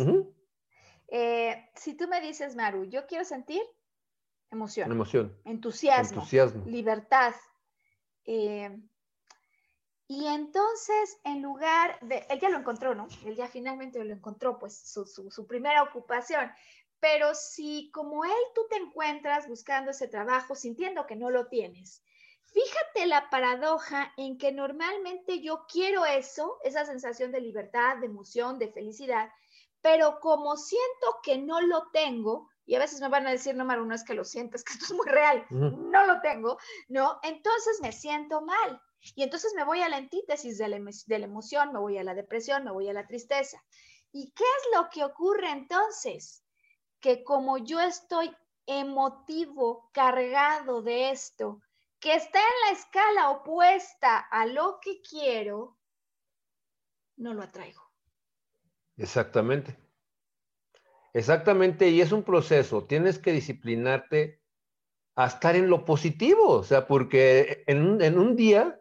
Eh, 1.09 1.71
si 1.75 1.95
tú 1.95 2.07
me 2.07 2.21
dices, 2.21 2.55
Maru, 2.55 2.85
yo 2.85 3.07
quiero 3.07 3.25
sentir 3.25 3.63
emoción. 4.51 4.93
Emoción. 4.93 5.37
Entusiasmo. 5.45 6.19
Entusiasmo. 6.21 6.65
Libertad. 6.67 7.35
Eh, 8.25 8.71
y 10.11 10.27
entonces, 10.27 11.21
en 11.23 11.41
lugar 11.41 11.97
de, 12.01 12.27
él 12.31 12.41
ya 12.41 12.49
lo 12.49 12.59
encontró, 12.59 12.97
¿no? 12.97 13.07
Él 13.25 13.37
ya 13.37 13.47
finalmente 13.47 14.05
lo 14.05 14.13
encontró, 14.13 14.59
pues 14.59 14.77
su, 14.77 15.07
su, 15.07 15.47
primera 15.47 15.85
ocupación. 15.85 16.51
Pero 16.99 17.33
si 17.35 17.93
como 17.93 18.25
él 18.25 18.43
tú 18.53 18.63
te 18.69 18.77
encuentras 18.77 19.47
buscando 19.47 19.93
ese 19.93 20.09
trabajo, 20.09 20.57
sintiendo 20.57 21.07
que 21.07 21.15
no 21.15 21.31
lo 21.31 21.47
tienes, 21.47 22.03
fíjate 22.47 23.07
la 23.07 23.31
paradoja 23.31 24.13
en 24.17 24.37
que 24.37 24.51
normalmente 24.51 25.41
yo 25.43 25.65
quiero 25.71 26.05
eso, 26.05 26.59
esa 26.65 26.85
sensación 26.85 27.31
de 27.31 27.41
libertad, 27.41 27.99
de 27.99 28.07
emoción, 28.07 28.59
de 28.59 28.73
felicidad, 28.73 29.31
pero 29.81 30.19
como 30.19 30.57
siento 30.57 31.21
que 31.23 31.39
no 31.39 31.61
lo 31.61 31.89
tengo, 31.93 32.50
y 32.71 32.77
a 32.77 32.79
veces 32.79 33.01
me 33.01 33.09
van 33.09 33.27
a 33.27 33.33
decir, 33.33 33.57
no, 33.57 33.65
Maru, 33.65 33.85
no 33.85 33.97
es 33.97 34.05
que 34.05 34.15
lo 34.15 34.25
sientes, 34.25 34.63
que 34.65 34.75
esto 34.75 34.85
es 34.85 34.93
muy 34.93 35.09
real, 35.09 35.45
no 35.51 36.07
lo 36.07 36.21
tengo, 36.21 36.57
¿no? 36.87 37.19
Entonces 37.25 37.81
me 37.83 37.91
siento 37.91 38.43
mal. 38.43 38.81
Y 39.17 39.25
entonces 39.25 39.55
me 39.57 39.65
voy 39.65 39.81
a 39.81 39.89
la 39.89 39.97
antítesis 39.97 40.57
de 40.57 40.69
la, 40.69 40.79
de 40.79 41.19
la 41.19 41.25
emoción, 41.25 41.73
me 41.73 41.81
voy 41.81 41.99
a 41.99 42.05
la 42.05 42.15
depresión, 42.15 42.63
me 42.63 42.71
voy 42.71 42.89
a 42.89 42.93
la 42.93 43.09
tristeza. 43.09 43.61
¿Y 44.13 44.31
qué 44.31 44.45
es 44.45 44.79
lo 44.79 44.89
que 44.89 45.03
ocurre 45.03 45.51
entonces? 45.51 46.45
Que 47.01 47.25
como 47.25 47.59
yo 47.59 47.81
estoy 47.81 48.33
emotivo, 48.67 49.91
cargado 49.93 50.81
de 50.81 51.11
esto, 51.11 51.61
que 51.99 52.15
está 52.15 52.39
en 52.39 52.69
la 52.69 52.79
escala 52.79 53.31
opuesta 53.31 54.19
a 54.31 54.47
lo 54.47 54.79
que 54.81 55.01
quiero, 55.03 55.77
no 57.17 57.35
lo 57.35 57.43
atraigo. 57.43 57.83
Exactamente. 58.97 59.77
Exactamente, 61.13 61.89
y 61.89 62.01
es 62.01 62.13
un 62.13 62.23
proceso. 62.23 62.85
Tienes 62.85 63.19
que 63.19 63.33
disciplinarte 63.33 64.41
a 65.17 65.27
estar 65.27 65.57
en 65.57 65.69
lo 65.69 65.85
positivo, 65.85 66.49
o 66.49 66.63
sea, 66.63 66.87
porque 66.87 67.65
en 67.67 67.83
un, 67.83 68.03
en 68.03 68.19
un 68.19 68.37
día 68.37 68.81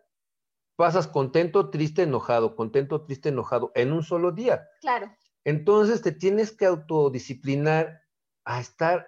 pasas 0.75 1.07
contento, 1.07 1.69
triste, 1.69 2.03
enojado, 2.03 2.55
contento, 2.55 3.03
triste, 3.03 3.30
enojado, 3.30 3.71
en 3.75 3.91
un 3.91 4.03
solo 4.03 4.32
día. 4.32 4.67
Claro. 4.80 5.13
Entonces 5.43 6.01
te 6.01 6.11
tienes 6.11 6.51
que 6.51 6.65
autodisciplinar 6.65 8.03
a 8.45 8.59
estar 8.59 9.07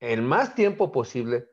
el 0.00 0.22
más 0.22 0.54
tiempo 0.54 0.90
posible 0.90 1.48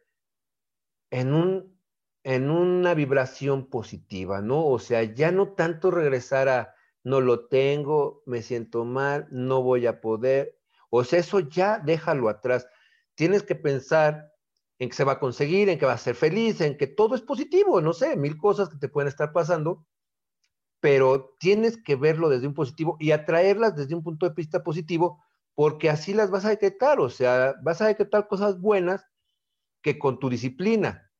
en, 1.11 1.33
un, 1.33 1.79
en 2.23 2.49
una 2.49 2.93
vibración 2.93 3.69
positiva, 3.69 4.41
¿no? 4.41 4.65
O 4.65 4.79
sea, 4.79 5.03
ya 5.03 5.31
no 5.31 5.53
tanto 5.53 5.91
regresar 5.91 6.49
a 6.49 6.75
no 7.03 7.19
lo 7.19 7.47
tengo, 7.47 8.23
me 8.25 8.41
siento 8.41 8.85
mal, 8.85 9.27
no 9.31 9.61
voy 9.61 9.87
a 9.87 10.01
poder. 10.01 10.60
O 10.91 11.03
sea, 11.03 11.19
eso 11.19 11.39
ya 11.39 11.79
déjalo 11.79 12.29
atrás. 12.29 12.67
Tienes 13.15 13.43
que 13.43 13.55
pensar 13.55 14.31
en 14.77 14.89
que 14.89 14.95
se 14.95 15.03
va 15.03 15.13
a 15.13 15.19
conseguir, 15.19 15.69
en 15.69 15.79
que 15.79 15.85
va 15.85 15.93
a 15.93 15.97
ser 15.97 16.15
feliz, 16.15 16.59
en 16.59 16.77
que 16.77 16.87
todo 16.87 17.15
es 17.15 17.21
positivo, 17.21 17.81
no 17.81 17.93
sé, 17.93 18.17
mil 18.17 18.37
cosas 18.37 18.67
que 18.67 18.77
te 18.77 18.89
pueden 18.89 19.07
estar 19.07 19.31
pasando, 19.31 19.87
pero 20.79 21.35
tienes 21.39 21.77
que 21.81 21.95
verlo 21.95 22.29
desde 22.29 22.47
un 22.47 22.53
positivo 22.53 22.97
y 22.99 23.11
atraerlas 23.11 23.75
desde 23.75 23.95
un 23.95 24.03
punto 24.03 24.27
de 24.27 24.35
vista 24.35 24.63
positivo, 24.63 25.23
porque 25.55 25.89
así 25.89 26.13
las 26.13 26.29
vas 26.29 26.45
a 26.45 26.49
detectar, 26.49 26.99
o 26.99 27.09
sea, 27.09 27.55
vas 27.63 27.81
a 27.81 27.87
detectar 27.87 28.27
cosas 28.27 28.59
buenas 28.59 29.05
que 29.81 29.97
con 29.97 30.19
tu 30.19 30.29
disciplina 30.29 31.11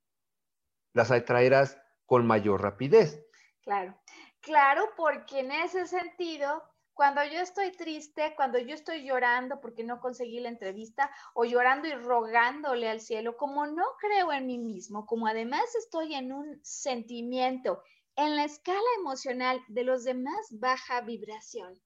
las 0.94 1.12
atraerás 1.12 1.78
con 2.06 2.26
mayor 2.28 2.62
rapidez. 2.62 3.24
Claro, 3.62 3.96
claro, 4.42 4.90
porque 4.98 5.40
en 5.40 5.52
ese 5.52 5.86
sentido, 5.86 6.64
cuando 6.94 7.24
yo 7.24 7.40
estoy 7.40 7.72
triste, 7.72 8.34
cuando 8.36 8.60
yo 8.60 8.76
estoy 8.76 9.04
llorando 9.04 9.60
porque 9.62 9.84
no 9.84 10.00
conseguí 10.00 10.40
la 10.40 10.50
entrevista 10.50 11.10
o 11.34 11.46
llorando 11.46 11.88
y 11.88 11.94
rogándole 11.94 12.90
al 12.90 13.00
cielo, 13.00 13.38
como 13.38 13.66
no 13.68 13.86
creo 14.00 14.32
en 14.32 14.46
mí 14.46 14.58
mismo, 14.58 15.06
como 15.06 15.28
además 15.28 15.74
estoy 15.76 16.14
en 16.14 16.32
un 16.32 16.60
sentimiento 16.64 17.82
en 18.16 18.36
la 18.36 18.44
escala 18.44 18.80
emocional 19.00 19.64
de 19.68 19.84
los 19.84 20.04
demás 20.04 20.48
baja 20.52 21.02
vibración, 21.02 21.82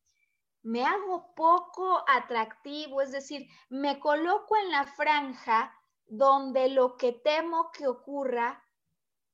me 0.64 0.84
hago 0.84 1.36
poco 1.36 2.04
atractivo, 2.08 3.02
es 3.02 3.12
decir, 3.12 3.48
me 3.70 4.00
coloco 4.00 4.58
en 4.58 4.72
la 4.72 4.86
franja 4.86 5.72
donde 6.08 6.70
lo 6.70 6.98
que 6.98 7.12
temo 7.12 7.70
que 7.72 7.88
ocurra 7.88 8.64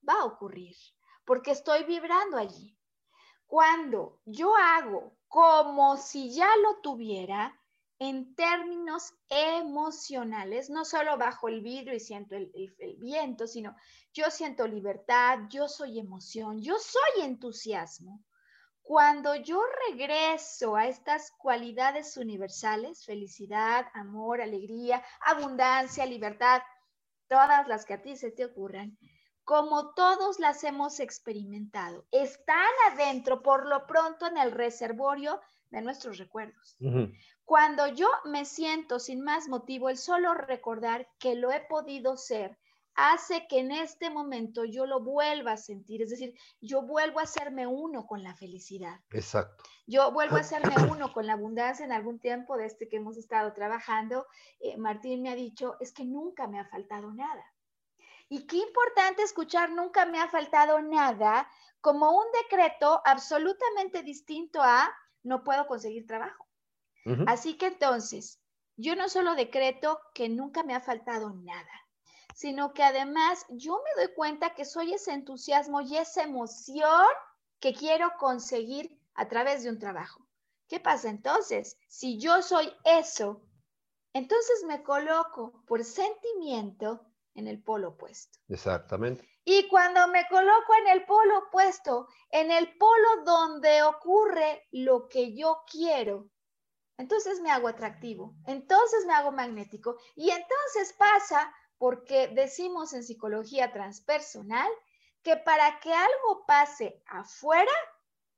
va 0.07 0.15
a 0.15 0.25
ocurrir, 0.25 0.75
porque 1.25 1.51
estoy 1.51 1.85
vibrando 1.85 2.37
allí. 2.37 2.77
Cuando 3.45 4.19
yo 4.25 4.53
hago 4.57 5.17
como 5.31 5.95
si 5.95 6.33
ya 6.35 6.49
lo 6.57 6.81
tuviera, 6.81 7.57
en 7.99 8.35
términos 8.35 9.13
emocionales, 9.29 10.69
no 10.69 10.83
solo 10.83 11.17
bajo 11.17 11.47
el 11.47 11.61
vidrio 11.61 11.93
y 11.93 12.01
siento 12.01 12.35
el, 12.35 12.51
viento, 12.99 13.47
sino 13.47 13.73
yo 14.11 14.29
siento 14.29 14.67
libertad, 14.67 15.39
yo 15.49 15.69
soy 15.69 15.99
emoción, 15.99 16.61
yo 16.61 16.77
soy 16.77 17.23
entusiasmo. 17.23 18.21
Cuando 18.81 19.33
yo 19.35 19.63
regreso 19.87 20.75
a 20.75 20.87
estas 20.87 21.31
cualidades 21.37 22.17
universales, 22.17 23.05
felicidad, 23.05 23.85
amor, 23.93 24.41
alegría, 24.41 25.01
abundancia, 25.21 26.05
libertad, 26.05 26.61
todas 27.29 27.69
las 27.69 27.85
que 27.85 27.93
a 27.93 28.01
ti 28.01 28.17
se 28.17 28.31
te 28.31 28.43
ocurran, 28.43 28.97
como 29.43 29.93
todos 29.93 30.39
las 30.39 30.63
hemos 30.63 30.99
experimentado, 30.99 32.05
están 32.11 32.71
adentro 32.91 33.41
por 33.41 33.67
lo 33.67 33.85
pronto 33.87 34.27
en 34.27 34.37
el 34.37 34.51
reservorio 34.51 35.39
de 35.69 35.81
nuestros 35.81 36.17
recuerdos. 36.17 36.77
Cuando 37.45 37.87
yo 37.87 38.07
me 38.25 38.45
siento 38.45 38.99
sin 38.99 39.21
más 39.21 39.47
motivo, 39.47 39.89
el 39.89 39.97
solo 39.97 40.33
recordar 40.33 41.07
que 41.19 41.35
lo 41.35 41.51
he 41.51 41.61
podido 41.61 42.17
ser 42.17 42.57
hace 42.95 43.47
que 43.47 43.59
en 43.59 43.71
este 43.71 44.09
momento 44.09 44.65
yo 44.65 44.85
lo 44.85 45.01
vuelva 45.01 45.53
a 45.53 45.57
sentir, 45.57 46.01
es 46.01 46.09
decir, 46.09 46.33
yo 46.59 46.81
vuelvo 46.81 47.19
a 47.19 47.23
hacerme 47.23 47.65
uno 47.65 48.05
con 48.05 48.21
la 48.21 48.35
felicidad. 48.35 48.99
Exacto. 49.11 49.63
Yo 49.87 50.11
vuelvo 50.11 50.35
a 50.35 50.41
hacerme 50.41 50.75
uno 50.89 51.11
con 51.13 51.25
la 51.25 51.33
abundancia 51.33 51.85
en 51.85 51.91
algún 51.91 52.19
tiempo 52.19 52.57
de 52.57 52.65
este 52.65 52.89
que 52.89 52.97
hemos 52.97 53.17
estado 53.17 53.53
trabajando. 53.53 54.27
Eh, 54.59 54.77
Martín 54.77 55.21
me 55.21 55.29
ha 55.29 55.35
dicho, 55.35 55.77
es 55.79 55.93
que 55.93 56.05
nunca 56.05 56.47
me 56.47 56.59
ha 56.59 56.65
faltado 56.65 57.13
nada. 57.13 57.43
Y 58.31 58.47
qué 58.47 58.55
importante 58.55 59.23
escuchar, 59.23 59.71
nunca 59.71 60.05
me 60.05 60.17
ha 60.17 60.29
faltado 60.29 60.81
nada, 60.81 61.51
como 61.81 62.17
un 62.17 62.23
decreto 62.43 63.01
absolutamente 63.03 64.03
distinto 64.03 64.61
a 64.61 64.89
no 65.21 65.43
puedo 65.43 65.67
conseguir 65.67 66.07
trabajo. 66.07 66.47
Así 67.27 67.57
que 67.57 67.65
entonces, 67.65 68.39
yo 68.77 68.95
no 68.95 69.09
solo 69.09 69.35
decreto 69.35 69.99
que 70.13 70.29
nunca 70.29 70.63
me 70.63 70.73
ha 70.73 70.79
faltado 70.79 71.31
nada, 71.31 71.73
sino 72.33 72.73
que 72.73 72.83
además 72.83 73.45
yo 73.49 73.83
me 73.83 74.01
doy 74.01 74.13
cuenta 74.13 74.55
que 74.55 74.63
soy 74.63 74.93
ese 74.93 75.11
entusiasmo 75.11 75.81
y 75.81 75.97
esa 75.97 76.23
emoción 76.23 77.05
que 77.59 77.73
quiero 77.73 78.13
conseguir 78.17 78.97
a 79.13 79.27
través 79.27 79.63
de 79.63 79.71
un 79.71 79.79
trabajo. 79.79 80.25
¿Qué 80.69 80.79
pasa 80.79 81.09
entonces? 81.09 81.77
Si 81.89 82.17
yo 82.17 82.41
soy 82.41 82.71
eso, 82.85 83.41
entonces 84.13 84.63
me 84.65 84.83
coloco 84.83 85.65
por 85.67 85.83
sentimiento 85.83 87.10
en 87.33 87.47
el 87.47 87.61
polo 87.61 87.89
opuesto. 87.89 88.39
Exactamente. 88.47 89.27
Y 89.43 89.67
cuando 89.67 90.07
me 90.07 90.27
coloco 90.29 90.73
en 90.81 90.87
el 90.87 91.05
polo 91.05 91.39
opuesto, 91.39 92.07
en 92.29 92.51
el 92.51 92.77
polo 92.77 93.23
donde 93.25 93.81
ocurre 93.83 94.67
lo 94.71 95.07
que 95.07 95.35
yo 95.35 95.63
quiero, 95.69 96.29
entonces 96.97 97.41
me 97.41 97.51
hago 97.51 97.67
atractivo, 97.67 98.35
entonces 98.45 99.05
me 99.05 99.13
hago 99.13 99.31
magnético 99.31 99.97
y 100.15 100.29
entonces 100.29 100.93
pasa 100.97 101.53
porque 101.77 102.27
decimos 102.27 102.93
en 102.93 103.03
psicología 103.03 103.73
transpersonal 103.73 104.69
que 105.23 105.37
para 105.37 105.79
que 105.79 105.91
algo 105.91 106.45
pase 106.45 107.01
afuera, 107.07 107.71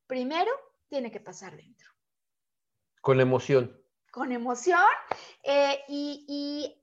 primero 0.08 0.52
tiene 0.88 1.12
que 1.12 1.20
pasar 1.20 1.56
dentro. 1.58 1.90
Con 3.02 3.20
emoción. 3.20 3.78
Con 4.12 4.32
emoción 4.32 4.80
eh, 5.44 5.84
y 5.90 6.83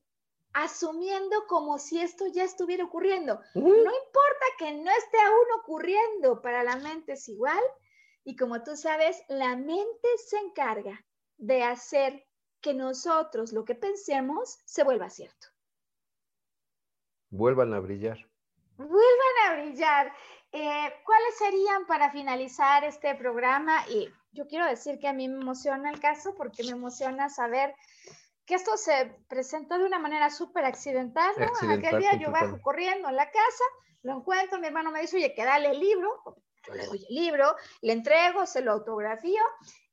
asumiendo 0.52 1.46
como 1.46 1.78
si 1.78 2.00
esto 2.00 2.26
ya 2.26 2.44
estuviera 2.44 2.84
ocurriendo. 2.84 3.40
No 3.54 3.62
importa 3.62 4.46
que 4.58 4.72
no 4.72 4.90
esté 4.90 5.20
aún 5.20 5.60
ocurriendo, 5.60 6.42
para 6.42 6.64
la 6.64 6.76
mente 6.76 7.12
es 7.12 7.28
igual. 7.28 7.62
Y 8.24 8.36
como 8.36 8.62
tú 8.62 8.76
sabes, 8.76 9.22
la 9.28 9.56
mente 9.56 10.08
se 10.26 10.38
encarga 10.38 11.04
de 11.36 11.62
hacer 11.62 12.26
que 12.60 12.74
nosotros 12.74 13.52
lo 13.52 13.64
que 13.64 13.74
pensemos 13.74 14.60
se 14.64 14.84
vuelva 14.84 15.08
cierto. 15.08 15.48
Vuelvan 17.30 17.72
a 17.72 17.80
brillar. 17.80 18.18
Vuelvan 18.76 19.36
a 19.46 19.54
brillar. 19.54 20.12
Eh, 20.52 20.92
¿Cuáles 21.04 21.38
serían 21.38 21.86
para 21.86 22.10
finalizar 22.10 22.84
este 22.84 23.14
programa? 23.14 23.86
Y 23.88 24.08
yo 24.32 24.46
quiero 24.48 24.66
decir 24.66 24.98
que 24.98 25.08
a 25.08 25.12
mí 25.12 25.28
me 25.28 25.40
emociona 25.40 25.90
el 25.90 26.00
caso 26.00 26.34
porque 26.34 26.64
me 26.64 26.70
emociona 26.70 27.28
saber 27.28 27.74
que 28.50 28.56
esto 28.56 28.76
se 28.76 29.16
presentó 29.28 29.78
de 29.78 29.84
una 29.84 30.00
manera 30.00 30.28
súper 30.28 30.64
accidental, 30.64 31.32
¿no? 31.38 31.70
Aquel 31.70 32.00
día 32.00 32.16
yo 32.16 32.32
bajo 32.32 32.60
corriendo 32.60 33.08
en 33.08 33.14
la 33.14 33.30
casa, 33.30 33.64
lo 34.02 34.16
encuentro, 34.16 34.58
mi 34.58 34.66
hermano 34.66 34.90
me 34.90 35.02
dice, 35.02 35.18
oye, 35.18 35.32
que 35.32 35.44
dale 35.44 35.70
el 35.70 35.78
libro, 35.78 36.20
yo 36.66 36.74
le 36.74 36.84
doy 36.86 37.06
el 37.08 37.14
libro, 37.14 37.54
le 37.80 37.92
entrego, 37.92 38.46
se 38.46 38.60
lo 38.60 38.72
autografío, 38.72 39.40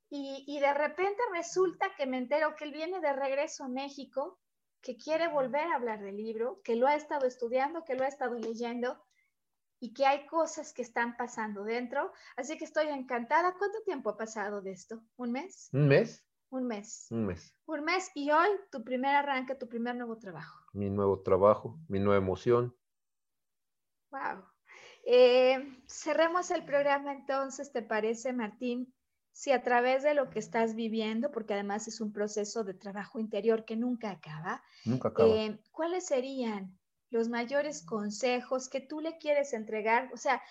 y, 0.10 0.44
y 0.48 0.60
de 0.60 0.74
repente 0.74 1.22
resulta 1.32 1.94
que 1.96 2.08
me 2.08 2.18
entero 2.18 2.56
que 2.56 2.64
él 2.64 2.72
viene 2.72 3.00
de 3.00 3.14
regreso 3.14 3.64
a 3.64 3.68
México, 3.68 4.40
que 4.82 4.98
quiere 4.98 5.28
volver 5.28 5.68
a 5.68 5.76
hablar 5.76 6.02
del 6.02 6.18
libro, 6.18 6.60
que 6.64 6.76
lo 6.76 6.88
ha 6.88 6.96
estado 6.96 7.28
estudiando, 7.28 7.84
que 7.84 7.94
lo 7.94 8.06
ha 8.06 8.08
estado 8.08 8.40
leyendo, 8.40 9.00
y 9.80 9.94
que 9.94 10.08
hay 10.08 10.26
cosas 10.26 10.74
que 10.74 10.82
están 10.82 11.16
pasando 11.16 11.64
dentro. 11.64 12.12
Así 12.36 12.58
que 12.58 12.66
estoy 12.66 12.88
encantada. 12.88 13.54
¿Cuánto 13.60 13.84
tiempo 13.84 14.10
ha 14.10 14.18
pasado 14.18 14.62
de 14.62 14.72
esto? 14.72 15.04
¿Un 15.18 15.32
mes? 15.32 15.70
¿Un 15.74 15.88
mes? 15.88 16.27
Un 16.50 16.66
mes. 16.66 17.08
Un 17.12 17.26
mes. 17.26 17.54
Un 17.66 17.84
mes 17.84 18.10
y 18.16 18.32
hoy 18.32 18.48
tu 18.72 18.84
primer 18.84 19.16
arranque, 19.16 19.56
tu 19.56 19.68
primer 19.68 19.96
nuevo 19.96 20.18
trabajo. 20.18 20.66
Mi 20.74 20.90
nuevo 20.90 21.22
trabajo, 21.22 21.78
mi 21.90 22.00
nueva 22.00 22.18
emoción. 22.18 22.76
Wow. 24.12 24.44
Eh, 25.06 25.58
cerremos 25.88 26.52
el 26.52 26.64
programa 26.66 27.12
entonces, 27.14 27.72
¿te 27.72 27.82
parece, 27.82 28.32
Martín? 28.32 28.94
Si 29.32 29.52
a 29.52 29.62
través 29.62 30.04
de 30.04 30.14
lo 30.14 30.30
que 30.30 30.40
estás 30.40 30.74
viviendo, 30.74 31.32
porque 31.32 31.54
además 31.54 31.88
es 31.88 32.02
un 32.02 32.12
proceso 32.12 32.64
de 32.64 32.74
trabajo 32.74 33.20
interior 33.20 33.66
que 33.66 33.76
nunca 33.76 34.12
acaba, 34.12 34.64
nunca 34.86 35.10
acaba. 35.10 35.30
Eh, 35.30 35.60
¿cuáles 35.72 36.08
serían 36.08 36.78
los 37.10 37.30
mayores 37.30 37.86
consejos 37.86 38.70
que 38.70 38.82
tú 38.82 39.00
le 39.00 39.18
quieres 39.18 39.54
entregar? 39.54 40.10
O 40.14 40.18
sea, 40.18 40.42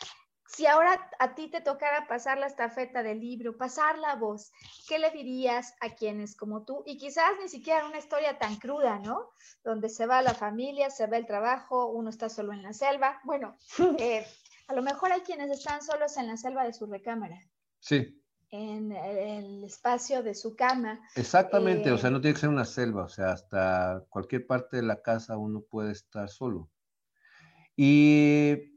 si 0.48 0.66
ahora 0.66 1.10
a 1.18 1.34
ti 1.34 1.48
te 1.50 1.60
tocara 1.60 2.06
pasar 2.06 2.38
la 2.38 2.46
estafeta 2.46 3.02
del 3.02 3.20
libro, 3.20 3.56
pasar 3.56 3.98
la 3.98 4.14
voz, 4.14 4.52
¿qué 4.88 4.98
le 4.98 5.10
dirías 5.10 5.74
a 5.80 5.94
quienes 5.94 6.36
como 6.36 6.64
tú? 6.64 6.82
Y 6.86 6.98
quizás 6.98 7.30
ni 7.42 7.48
siquiera 7.48 7.86
una 7.86 7.98
historia 7.98 8.38
tan 8.38 8.56
cruda, 8.56 8.98
¿no? 8.98 9.30
Donde 9.64 9.88
se 9.88 10.06
va 10.06 10.22
la 10.22 10.34
familia, 10.34 10.90
se 10.90 11.06
va 11.06 11.16
el 11.16 11.26
trabajo, 11.26 11.86
uno 11.88 12.10
está 12.10 12.28
solo 12.28 12.52
en 12.52 12.62
la 12.62 12.72
selva. 12.72 13.20
Bueno, 13.24 13.56
eh, 13.98 14.26
a 14.68 14.74
lo 14.74 14.82
mejor 14.82 15.12
hay 15.12 15.20
quienes 15.20 15.50
están 15.50 15.82
solos 15.82 16.16
en 16.16 16.28
la 16.28 16.36
selva 16.36 16.64
de 16.64 16.72
su 16.72 16.86
recámara. 16.86 17.38
Sí. 17.80 18.22
En 18.50 18.92
el 18.92 19.64
espacio 19.64 20.22
de 20.22 20.34
su 20.34 20.54
cama. 20.54 21.00
Exactamente, 21.16 21.90
o 21.90 21.98
sea, 21.98 22.10
eh, 22.10 22.12
no 22.12 22.20
tiene 22.20 22.34
que 22.34 22.40
ser 22.40 22.48
una 22.48 22.64
selva, 22.64 23.04
o 23.04 23.08
sea, 23.08 23.32
hasta 23.32 24.04
cualquier 24.08 24.46
parte 24.46 24.76
de 24.76 24.84
la 24.84 25.02
casa 25.02 25.36
uno 25.36 25.62
puede 25.62 25.92
estar 25.92 26.28
solo. 26.28 26.70
Y 27.76 28.75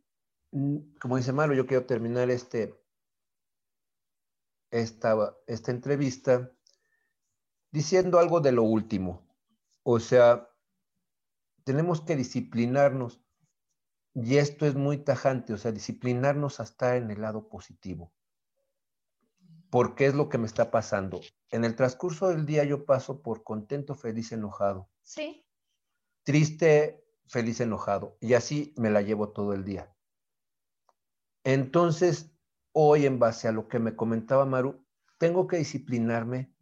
como 0.52 1.18
dice 1.18 1.32
Maru, 1.32 1.54
yo 1.54 1.68
quiero 1.68 1.86
terminar 1.86 2.30
este, 2.30 2.76
esta, 4.72 5.36
esta 5.47 5.72
entrevista 5.72 6.52
diciendo 7.72 8.20
algo 8.20 8.39
de 8.39 8.52
lo 8.52 8.64
último. 8.64 9.28
O 9.84 10.00
sea, 10.00 10.50
tenemos 11.64 12.02
que 12.02 12.16
disciplinarnos. 12.16 13.22
Y 14.16 14.38
esto 14.38 14.66
es 14.66 14.76
muy 14.76 14.97
tajante, 14.97 15.54
o 15.54 15.58
sea, 15.58 15.72
disciplinarnos 15.72 16.60
hasta 16.60 16.97
en 16.97 17.12
el 17.12 17.22
lado 17.22 17.47
positivo. 17.47 18.12
Porque 19.70 20.08
es 20.08 20.16
lo 20.16 20.30
que 20.30 20.39
me 20.39 20.47
está 20.47 20.72
pasando. 20.72 21.22
En 21.52 21.64
el 21.64 21.76
transcurso 21.76 22.28
del 22.30 22.45
día 22.45 22.64
yo 22.64 22.86
paso 22.86 23.22
por 23.22 23.43
contento, 23.43 23.93
feliz, 23.93 24.32
enojado. 24.32 24.89
Sí. 25.04 25.45
Triste, 26.24 27.06
feliz, 27.28 27.62
enojado. 27.62 28.18
Y 28.20 28.34
así 28.34 28.74
me 28.78 28.89
la 28.89 29.04
llevo 29.04 29.30
todo 29.30 29.54
el 29.54 29.64
día. 29.64 29.95
Entonces, 31.44 32.32
hoy 32.72 33.06
en 33.06 33.20
base 33.20 33.48
a 33.48 33.52
lo 33.52 33.68
que 33.68 33.80
me 33.80 33.96
comentaba 33.96 34.46
Maru, 34.46 34.86
tengo 35.18 35.48
que 35.48 35.58
disciplinarme 35.58 36.54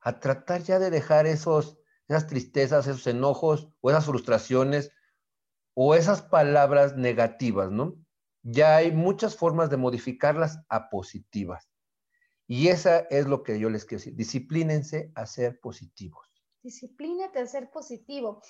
a 0.00 0.20
tratar 0.20 0.62
ya 0.62 0.78
de 0.78 0.90
dejar 0.90 1.26
esos, 1.26 1.78
esas 2.08 2.26
tristezas, 2.26 2.86
esos 2.86 3.06
enojos 3.06 3.68
o 3.80 3.90
esas 3.90 4.06
frustraciones 4.06 4.92
o 5.74 5.94
esas 5.94 6.22
palabras 6.22 6.96
negativas, 6.96 7.70
¿no? 7.70 7.96
Ya 8.42 8.76
hay 8.76 8.92
muchas 8.92 9.36
formas 9.36 9.70
de 9.70 9.76
modificarlas 9.76 10.60
a 10.68 10.88
positivas. 10.88 11.70
Y 12.46 12.68
esa 12.68 13.00
es 13.10 13.26
lo 13.26 13.42
que 13.42 13.60
yo 13.60 13.70
les 13.70 13.84
quiero 13.84 14.00
decir. 14.00 14.16
Disciplínense 14.16 15.12
a 15.14 15.26
ser 15.26 15.60
positivos. 15.60 16.26
Disciplínate 16.62 17.38
a 17.38 17.46
ser 17.46 17.70
positivo. 17.70 18.42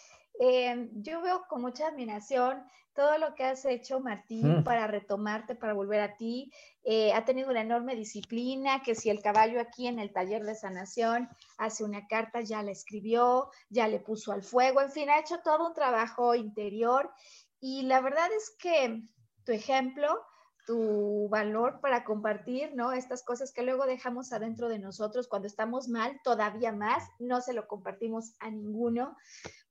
Eh, 0.43 0.89
yo 0.95 1.21
veo 1.21 1.45
con 1.49 1.61
mucha 1.61 1.89
admiración 1.89 2.65
todo 2.95 3.19
lo 3.19 3.35
que 3.35 3.45
has 3.45 3.63
hecho, 3.67 4.01
Martín, 4.01 4.61
mm. 4.61 4.65
para 4.65 4.87
retomarte, 4.87 5.55
para 5.55 5.75
volver 5.75 6.01
a 6.01 6.17
ti. 6.17 6.51
Eh, 6.83 7.13
ha 7.13 7.27
tenido 7.27 7.51
una 7.51 7.61
enorme 7.61 7.95
disciplina, 7.95 8.83
que 8.83 8.95
si 8.95 9.11
el 9.11 9.21
caballo 9.21 9.61
aquí 9.61 9.87
en 9.87 9.99
el 9.99 10.15
taller 10.15 10.43
de 10.45 10.55
sanación 10.55 11.29
hace 11.59 11.85
una 11.85 12.07
carta, 12.07 12.41
ya 12.41 12.63
la 12.63 12.71
escribió, 12.71 13.51
ya 13.69 13.87
le 13.87 14.01
puso 14.01 14.33
al 14.33 14.43
fuego, 14.43 14.81
en 14.81 14.91
fin, 14.91 15.11
ha 15.11 15.21
hecho 15.21 15.41
todo 15.45 15.69
un 15.69 15.75
trabajo 15.75 16.35
interior. 16.35 17.13
Y 17.61 17.83
la 17.83 18.01
verdad 18.01 18.33
es 18.35 18.51
que 18.59 19.03
tu 19.45 19.53
ejemplo 19.53 20.23
tu 20.71 21.29
valor 21.29 21.81
para 21.81 22.05
compartir, 22.05 22.77
¿no? 22.77 22.93
Estas 22.93 23.25
cosas 23.25 23.51
que 23.51 23.65
luego 23.65 23.87
dejamos 23.87 24.33
adentro 24.33 24.69
de 24.69 24.79
nosotros 24.79 25.27
cuando 25.27 25.49
estamos 25.49 25.89
mal, 25.89 26.21
todavía 26.23 26.71
más, 26.71 27.11
no 27.19 27.41
se 27.41 27.55
lo 27.55 27.67
compartimos 27.67 28.35
a 28.39 28.53
ninguno, 28.53 29.17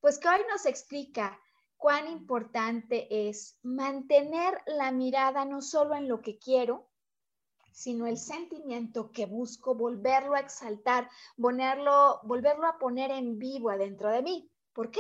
pues 0.02 0.20
que 0.20 0.28
hoy 0.28 0.42
nos 0.52 0.66
explica 0.66 1.40
cuán 1.78 2.10
importante 2.10 3.30
es 3.30 3.58
mantener 3.64 4.62
la 4.66 4.92
mirada 4.92 5.46
no 5.46 5.62
solo 5.62 5.96
en 5.96 6.10
lo 6.10 6.20
que 6.20 6.38
quiero, 6.38 6.90
sino 7.72 8.06
el 8.06 8.18
sentimiento 8.18 9.14
que 9.14 9.26
busco 9.26 9.76
volverlo 9.76 10.34
a 10.36 10.42
exaltar, 10.42 11.10
ponerlo, 11.42 12.20
volverlo 12.24 12.68
a 12.68 12.78
poner 12.78 13.12
en 13.12 13.40
vivo 13.40 13.70
adentro 13.70 14.10
de 14.10 14.22
mí. 14.22 14.52
¿Por 14.74 14.92
qué? 14.92 15.00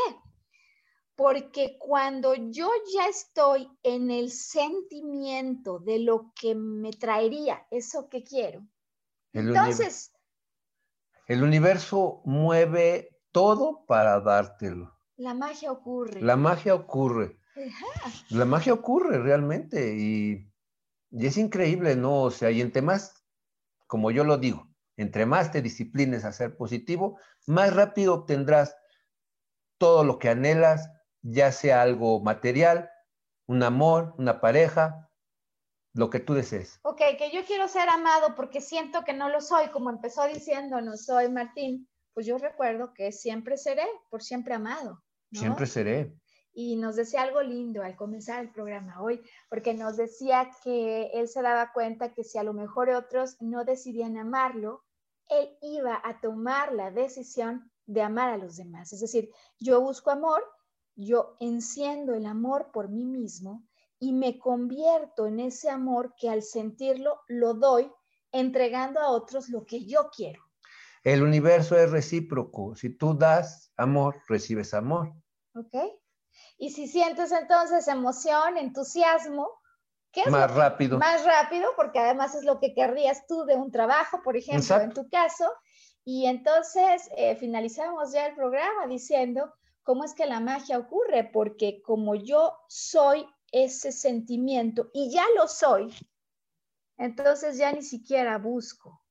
Porque 1.19 1.77
cuando 1.77 2.33
yo 2.33 2.69
ya 2.95 3.07
estoy 3.07 3.69
en 3.83 4.09
el 4.09 4.31
sentimiento 4.31 5.79
de 5.79 5.99
lo 5.99 6.31
que 6.33 6.55
me 6.55 6.93
traería 6.93 7.67
eso 7.71 8.07
que 8.07 8.23
quiero, 8.23 8.65
entonces... 9.33 10.13
el 11.27 11.43
universo 11.43 12.21
mueve 12.23 13.19
todo 13.33 13.85
para 13.85 14.21
dártelo. 14.21 14.97
La 15.17 15.33
magia 15.33 15.73
ocurre. 15.73 16.21
La 16.21 16.37
magia 16.37 16.73
ocurre. 16.73 17.37
La 18.29 18.45
magia 18.45 18.71
ocurre 18.71 19.19
realmente 19.19 19.97
y, 19.97 20.49
y, 21.11 21.27
es 21.27 21.35
increíble, 21.35 21.97
¿no? 21.97 22.21
O 22.21 22.31
sea, 22.31 22.49
y 22.49 22.61
entre 22.61 22.81
más, 22.81 23.25
como 23.87 24.09
yo 24.11 24.23
lo 24.23 24.37
digo, 24.37 24.69
entre 24.95 25.25
más 25.25 25.51
te 25.51 25.61
disciplines 25.61 26.23
a 26.23 26.31
ser 26.31 26.55
positivo, 26.55 27.19
más 27.45 27.73
rápido 27.73 28.13
obtendrás 28.13 28.73
todo 29.77 30.05
lo 30.05 30.17
que 30.17 30.29
anhelas, 30.29 30.89
ya 31.21 31.51
sea 31.51 31.81
algo 31.81 32.21
material, 32.21 32.89
un 33.47 33.63
amor, 33.63 34.13
una 34.17 34.41
pareja, 34.41 35.09
lo 35.93 36.09
que 36.09 36.19
tú 36.19 36.33
desees. 36.33 36.79
Ok, 36.83 37.01
que 37.17 37.31
yo 37.33 37.43
quiero 37.45 37.67
ser 37.67 37.89
amado 37.89 38.35
porque 38.35 38.61
siento 38.61 39.03
que 39.03 39.13
no 39.13 39.29
lo 39.29 39.41
soy, 39.41 39.69
como 39.69 39.89
empezó 39.89 40.25
diciendo, 40.27 40.81
no 40.81 40.97
soy 40.97 41.29
Martín, 41.29 41.89
pues 42.13 42.25
yo 42.25 42.37
recuerdo 42.37 42.93
que 42.93 43.11
siempre 43.11 43.57
seré, 43.57 43.85
por 44.09 44.21
siempre 44.21 44.53
amado. 44.53 45.03
Siempre 45.31 45.65
seré. 45.65 46.15
Y 46.51 46.75
nos 46.75 46.95
decía 46.95 47.21
algo 47.21 47.41
lindo 47.41 47.83
al 47.83 47.95
comenzar 47.95 48.41
el 48.41 48.51
programa 48.51 49.01
hoy, 49.01 49.21
porque 49.49 49.73
nos 49.73 49.97
decía 49.97 50.49
que 50.63 51.11
él 51.13 51.27
se 51.27 51.41
daba 51.41 51.71
cuenta 51.71 52.13
que 52.13 52.23
si 52.23 52.37
a 52.37 52.43
lo 52.43 52.53
mejor 52.53 52.89
otros 52.89 53.37
no 53.39 53.63
decidían 53.63 54.17
amarlo, 54.17 54.83
él 55.29 55.57
iba 55.61 56.01
a 56.03 56.19
tomar 56.19 56.73
la 56.73 56.91
decisión 56.91 57.71
de 57.85 58.01
amar 58.01 58.29
a 58.29 58.37
los 58.37 58.57
demás. 58.57 58.91
Es 58.93 58.99
decir, 58.99 59.29
yo 59.59 59.79
busco 59.81 60.11
amor, 60.11 60.43
yo 61.05 61.37
enciendo 61.39 62.13
el 62.13 62.25
amor 62.25 62.71
por 62.71 62.89
mí 62.89 63.05
mismo 63.05 63.63
y 63.99 64.13
me 64.13 64.37
convierto 64.37 65.27
en 65.27 65.39
ese 65.39 65.69
amor 65.69 66.13
que 66.17 66.29
al 66.29 66.41
sentirlo 66.41 67.21
lo 67.27 67.53
doy 67.53 67.91
entregando 68.31 68.99
a 68.99 69.09
otros 69.09 69.49
lo 69.49 69.65
que 69.65 69.85
yo 69.85 70.09
quiero. 70.15 70.43
El 71.03 71.23
universo 71.23 71.77
es 71.77 71.89
recíproco. 71.91 72.75
Si 72.75 72.89
tú 72.89 73.17
das 73.17 73.71
amor, 73.77 74.21
recibes 74.27 74.73
amor. 74.73 75.13
¿Ok? 75.55 75.73
Y 76.57 76.71
si 76.71 76.87
sientes 76.87 77.31
entonces 77.31 77.87
emoción, 77.87 78.57
entusiasmo, 78.57 79.49
¿qué 80.11 80.21
es? 80.21 80.27
Más 80.27 80.53
rápido. 80.53 80.97
Más 80.97 81.23
rápido, 81.25 81.71
porque 81.77 81.99
además 81.99 82.35
es 82.35 82.43
lo 82.43 82.59
que 82.59 82.73
querrías 82.73 83.25
tú 83.27 83.45
de 83.45 83.55
un 83.55 83.71
trabajo, 83.71 84.21
por 84.21 84.35
ejemplo, 84.35 84.81
en 84.81 84.91
tu 84.91 85.09
caso. 85.09 85.49
Y 86.03 86.25
entonces 86.25 87.09
eh, 87.15 87.35
finalizamos 87.37 88.11
ya 88.11 88.27
el 88.27 88.35
programa 88.35 88.87
diciendo 88.87 89.53
¿Cómo 89.83 90.03
es 90.03 90.13
que 90.13 90.25
la 90.25 90.39
magia 90.39 90.77
ocurre? 90.77 91.23
Porque 91.23 91.81
como 91.81 92.15
yo 92.15 92.53
soy 92.67 93.25
ese 93.51 93.91
sentimiento 93.91 94.89
y 94.93 95.11
ya 95.11 95.25
lo 95.35 95.47
soy, 95.47 95.93
entonces 96.97 97.57
ya 97.57 97.71
ni 97.71 97.81
siquiera 97.81 98.37
busco. 98.37 99.01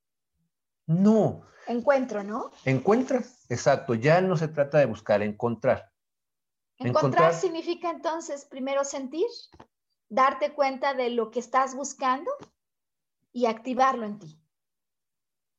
No. 0.86 1.42
Encuentro, 1.66 2.22
¿no? 2.22 2.50
Encuentras, 2.64 3.44
exacto. 3.50 3.94
Ya 3.94 4.20
no 4.20 4.36
se 4.36 4.48
trata 4.48 4.78
de 4.78 4.86
buscar, 4.86 5.22
encontrar. 5.22 5.92
Encontrar, 6.78 7.34
significa 7.34 7.90
entonces 7.90 8.44
primero 8.44 8.84
sentir, 8.84 9.26
darte 10.08 10.54
cuenta 10.54 10.94
de 10.94 11.10
lo 11.10 11.30
que 11.30 11.40
estás 11.40 11.74
buscando 11.74 12.30
y 13.32 13.46
activarlo 13.46 14.06
en 14.06 14.18
ti. 14.18 14.40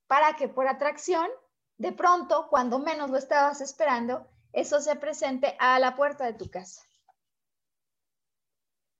Para 0.07 0.35
que 0.35 0.47
por 0.47 0.67
atracción, 0.67 1.27
de 1.77 1.91
pronto, 1.91 2.47
cuando 2.49 2.79
menos 2.79 3.09
lo 3.09 3.17
estabas 3.17 3.61
esperando, 3.61 4.27
eso 4.53 4.81
se 4.81 4.95
presente 4.95 5.55
a 5.59 5.79
la 5.79 5.95
puerta 5.95 6.25
de 6.25 6.33
tu 6.33 6.49
casa. 6.49 6.81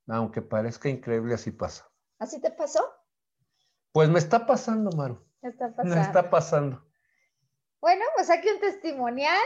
Aunque 0.08 0.42
parezca 0.42 0.90
increíble, 0.90 1.36
así 1.36 1.52
pasa. 1.52 1.90
¿Así 2.18 2.42
te 2.42 2.52
pasó? 2.52 2.84
Pues 3.92 4.10
me 4.10 4.20
está 4.20 4.46
pasando, 4.46 4.90
Maru. 4.96 5.24
Me 5.42 5.50
está 5.50 5.70
pasando. 5.70 5.96
Me 5.96 6.02
está 6.02 6.30
pasando. 6.30 6.86
Bueno, 7.82 8.04
pues 8.16 8.30
aquí 8.30 8.50
un 8.50 8.60
testimonial 8.60 9.44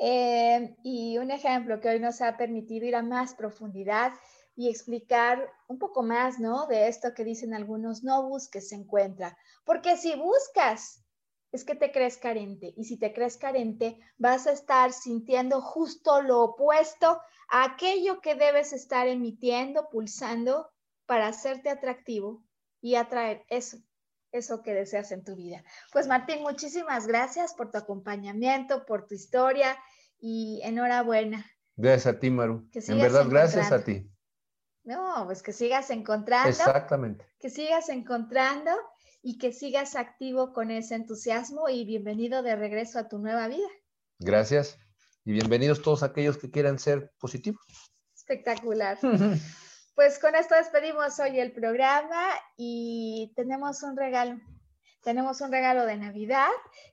eh, 0.00 0.76
y 0.82 1.18
un 1.18 1.30
ejemplo 1.30 1.80
que 1.80 1.88
hoy 1.88 2.00
nos 2.00 2.20
ha 2.20 2.36
permitido 2.36 2.86
ir 2.86 2.96
a 2.96 3.02
más 3.02 3.34
profundidad 3.34 4.12
y 4.56 4.68
explicar 4.68 5.50
un 5.68 5.78
poco 5.78 6.02
más, 6.02 6.38
¿no? 6.40 6.66
De 6.66 6.88
esto 6.88 7.14
que 7.14 7.24
dicen 7.24 7.54
algunos, 7.54 8.02
no 8.02 8.28
busques, 8.28 8.68
se 8.70 8.74
encuentra. 8.74 9.36
Porque 9.64 9.96
si 9.96 10.16
buscas, 10.16 11.04
es 11.52 11.64
que 11.64 11.74
te 11.74 11.90
crees 11.90 12.16
carente. 12.16 12.72
Y 12.76 12.84
si 12.84 12.96
te 12.96 13.12
crees 13.12 13.36
carente, 13.36 13.98
vas 14.18 14.46
a 14.46 14.52
estar 14.52 14.92
sintiendo 14.92 15.60
justo 15.60 16.22
lo 16.22 16.40
opuesto 16.42 17.20
a 17.50 17.64
aquello 17.64 18.20
que 18.20 18.34
debes 18.34 18.72
estar 18.72 19.08
emitiendo, 19.08 19.88
pulsando 19.90 20.70
para 21.06 21.26
hacerte 21.26 21.70
atractivo 21.70 22.44
y 22.80 22.94
atraer 22.94 23.44
eso, 23.48 23.78
eso 24.30 24.62
que 24.62 24.74
deseas 24.74 25.10
en 25.10 25.24
tu 25.24 25.34
vida. 25.34 25.64
Pues 25.92 26.06
Martín, 26.06 26.42
muchísimas 26.42 27.06
gracias 27.06 27.54
por 27.54 27.70
tu 27.70 27.78
acompañamiento, 27.78 28.86
por 28.86 29.06
tu 29.06 29.14
historia 29.14 29.76
y 30.20 30.60
enhorabuena. 30.62 31.44
Gracias 31.76 32.14
a 32.14 32.20
ti, 32.20 32.30
Maru. 32.30 32.68
En 32.72 32.98
verdad, 32.98 33.26
gracias 33.28 33.72
a 33.72 33.82
ti. 33.82 34.08
No, 34.84 35.24
pues 35.26 35.42
que 35.42 35.52
sigas 35.52 35.90
encontrando. 35.90 36.48
Exactamente. 36.48 37.26
Que 37.38 37.50
sigas 37.50 37.88
encontrando 37.88 38.70
y 39.22 39.38
que 39.38 39.52
sigas 39.52 39.96
activo 39.96 40.52
con 40.52 40.70
ese 40.70 40.94
entusiasmo 40.94 41.68
y 41.68 41.84
bienvenido 41.84 42.42
de 42.42 42.56
regreso 42.56 42.98
a 42.98 43.08
tu 43.08 43.18
nueva 43.18 43.48
vida. 43.48 43.68
Gracias 44.18 44.78
y 45.24 45.32
bienvenidos 45.32 45.82
todos 45.82 46.02
aquellos 46.02 46.38
que 46.38 46.50
quieran 46.50 46.78
ser 46.78 47.12
positivos. 47.18 47.62
Espectacular. 48.14 48.98
pues 49.94 50.18
con 50.18 50.34
esto 50.34 50.54
despedimos 50.54 51.18
hoy 51.18 51.38
el 51.38 51.52
programa 51.52 52.28
y 52.56 53.32
tenemos 53.36 53.82
un 53.82 53.96
regalo. 53.96 54.40
Tenemos 55.02 55.40
un 55.40 55.50
regalo 55.50 55.86
de 55.86 55.96
Navidad, 55.96 56.50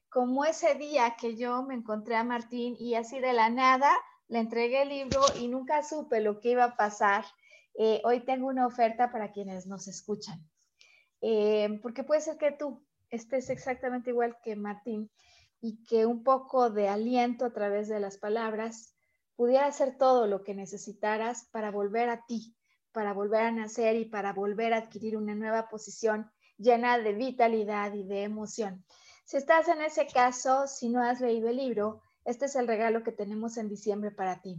como 0.09 0.45
ese 0.45 0.75
día 0.75 1.15
que 1.19 1.36
yo 1.36 1.63
me 1.63 1.75
encontré 1.75 2.15
a 2.15 2.23
Martín 2.23 2.75
y 2.80 2.95
así 2.95 3.19
de 3.19 3.34
la 3.34 3.49
nada 3.49 3.91
le 4.30 4.39
entregué 4.39 4.84
el 4.84 4.89
libro 4.89 5.21
y 5.39 5.47
nunca 5.47 5.84
supe 5.84 6.21
lo 6.21 6.39
que 6.39 6.51
iba 6.51 6.63
a 6.63 6.75
pasar 6.78 7.25
eh, 7.80 8.01
hoy 8.03 8.21
tengo 8.21 8.47
una 8.47 8.65
oferta 8.65 9.11
para 9.11 9.32
quienes 9.32 9.67
nos 9.67 9.88
escuchan. 9.88 10.43
Eh, 11.22 11.80
porque 11.82 12.03
puede 12.03 12.22
ser 12.22 12.38
que 12.38 12.51
tú 12.51 12.86
estés 13.09 13.49
exactamente 13.49 14.11
igual 14.11 14.38
que 14.43 14.55
Martín 14.55 15.09
y 15.59 15.84
que 15.84 16.05
un 16.05 16.24
poco 16.24 16.70
de 16.70 16.88
aliento 16.88 17.45
a 17.45 17.53
través 17.53 17.88
de 17.88 17.99
las 17.99 18.18
palabras 18.18 18.95
pudiera 19.36 19.72
ser 19.72 19.97
todo 19.97 20.28
lo 20.28 20.43
que 20.43 20.53
necesitaras 20.53 21.47
para 21.51 21.72
volver 21.72 22.09
a 22.09 22.26
ti, 22.26 22.55
para 22.91 23.13
volver 23.13 23.41
a 23.41 23.51
nacer 23.51 23.95
y 23.95 24.05
para 24.05 24.34
volver 24.34 24.74
a 24.74 24.78
adquirir 24.78 25.18
una 25.18 25.36
nueva 25.36 25.70
posición 25.70 26.32
llena 26.57 26.97
de 26.97 27.13
vitalidad 27.13 27.93
y 27.93 28.03
de 28.03 28.24
emoción. 28.24 28.84
Si 29.26 29.38
estás 29.38 29.68
en 29.68 29.82
ese 29.82 30.07
caso, 30.07 30.68
si 30.68 30.89
no 30.89 31.01
has 31.01 31.22
leído 31.22 31.49
el 31.49 31.57
libro, 31.57 32.01
este 32.26 32.45
es 32.45 32.55
el 32.55 32.68
regalo 32.68 33.03
que 33.03 33.11
tenemos 33.11 33.57
en 33.57 33.70
diciembre 33.70 34.11
para 34.11 34.41
ti. 34.41 34.57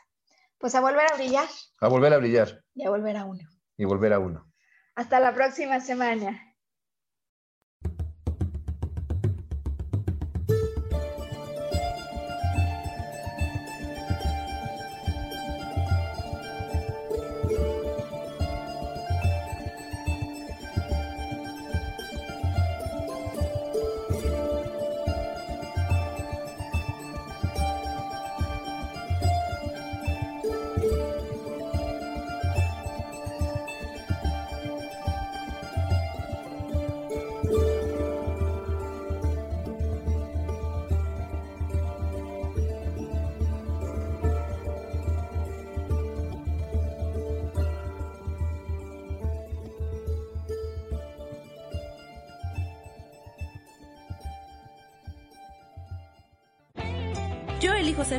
Pues 0.58 0.74
a 0.74 0.80
volver 0.80 1.12
a 1.12 1.16
brillar. 1.16 1.48
A 1.80 1.88
volver 1.88 2.12
a 2.12 2.18
brillar. 2.18 2.64
Y 2.74 2.84
a 2.84 2.90
volver 2.90 3.16
a 3.16 3.24
uno. 3.24 3.48
Y 3.76 3.84
volver 3.84 4.12
a 4.12 4.20
uno. 4.20 4.48
Hasta 4.94 5.18
la 5.18 5.34
próxima 5.34 5.80
semana. 5.80 6.40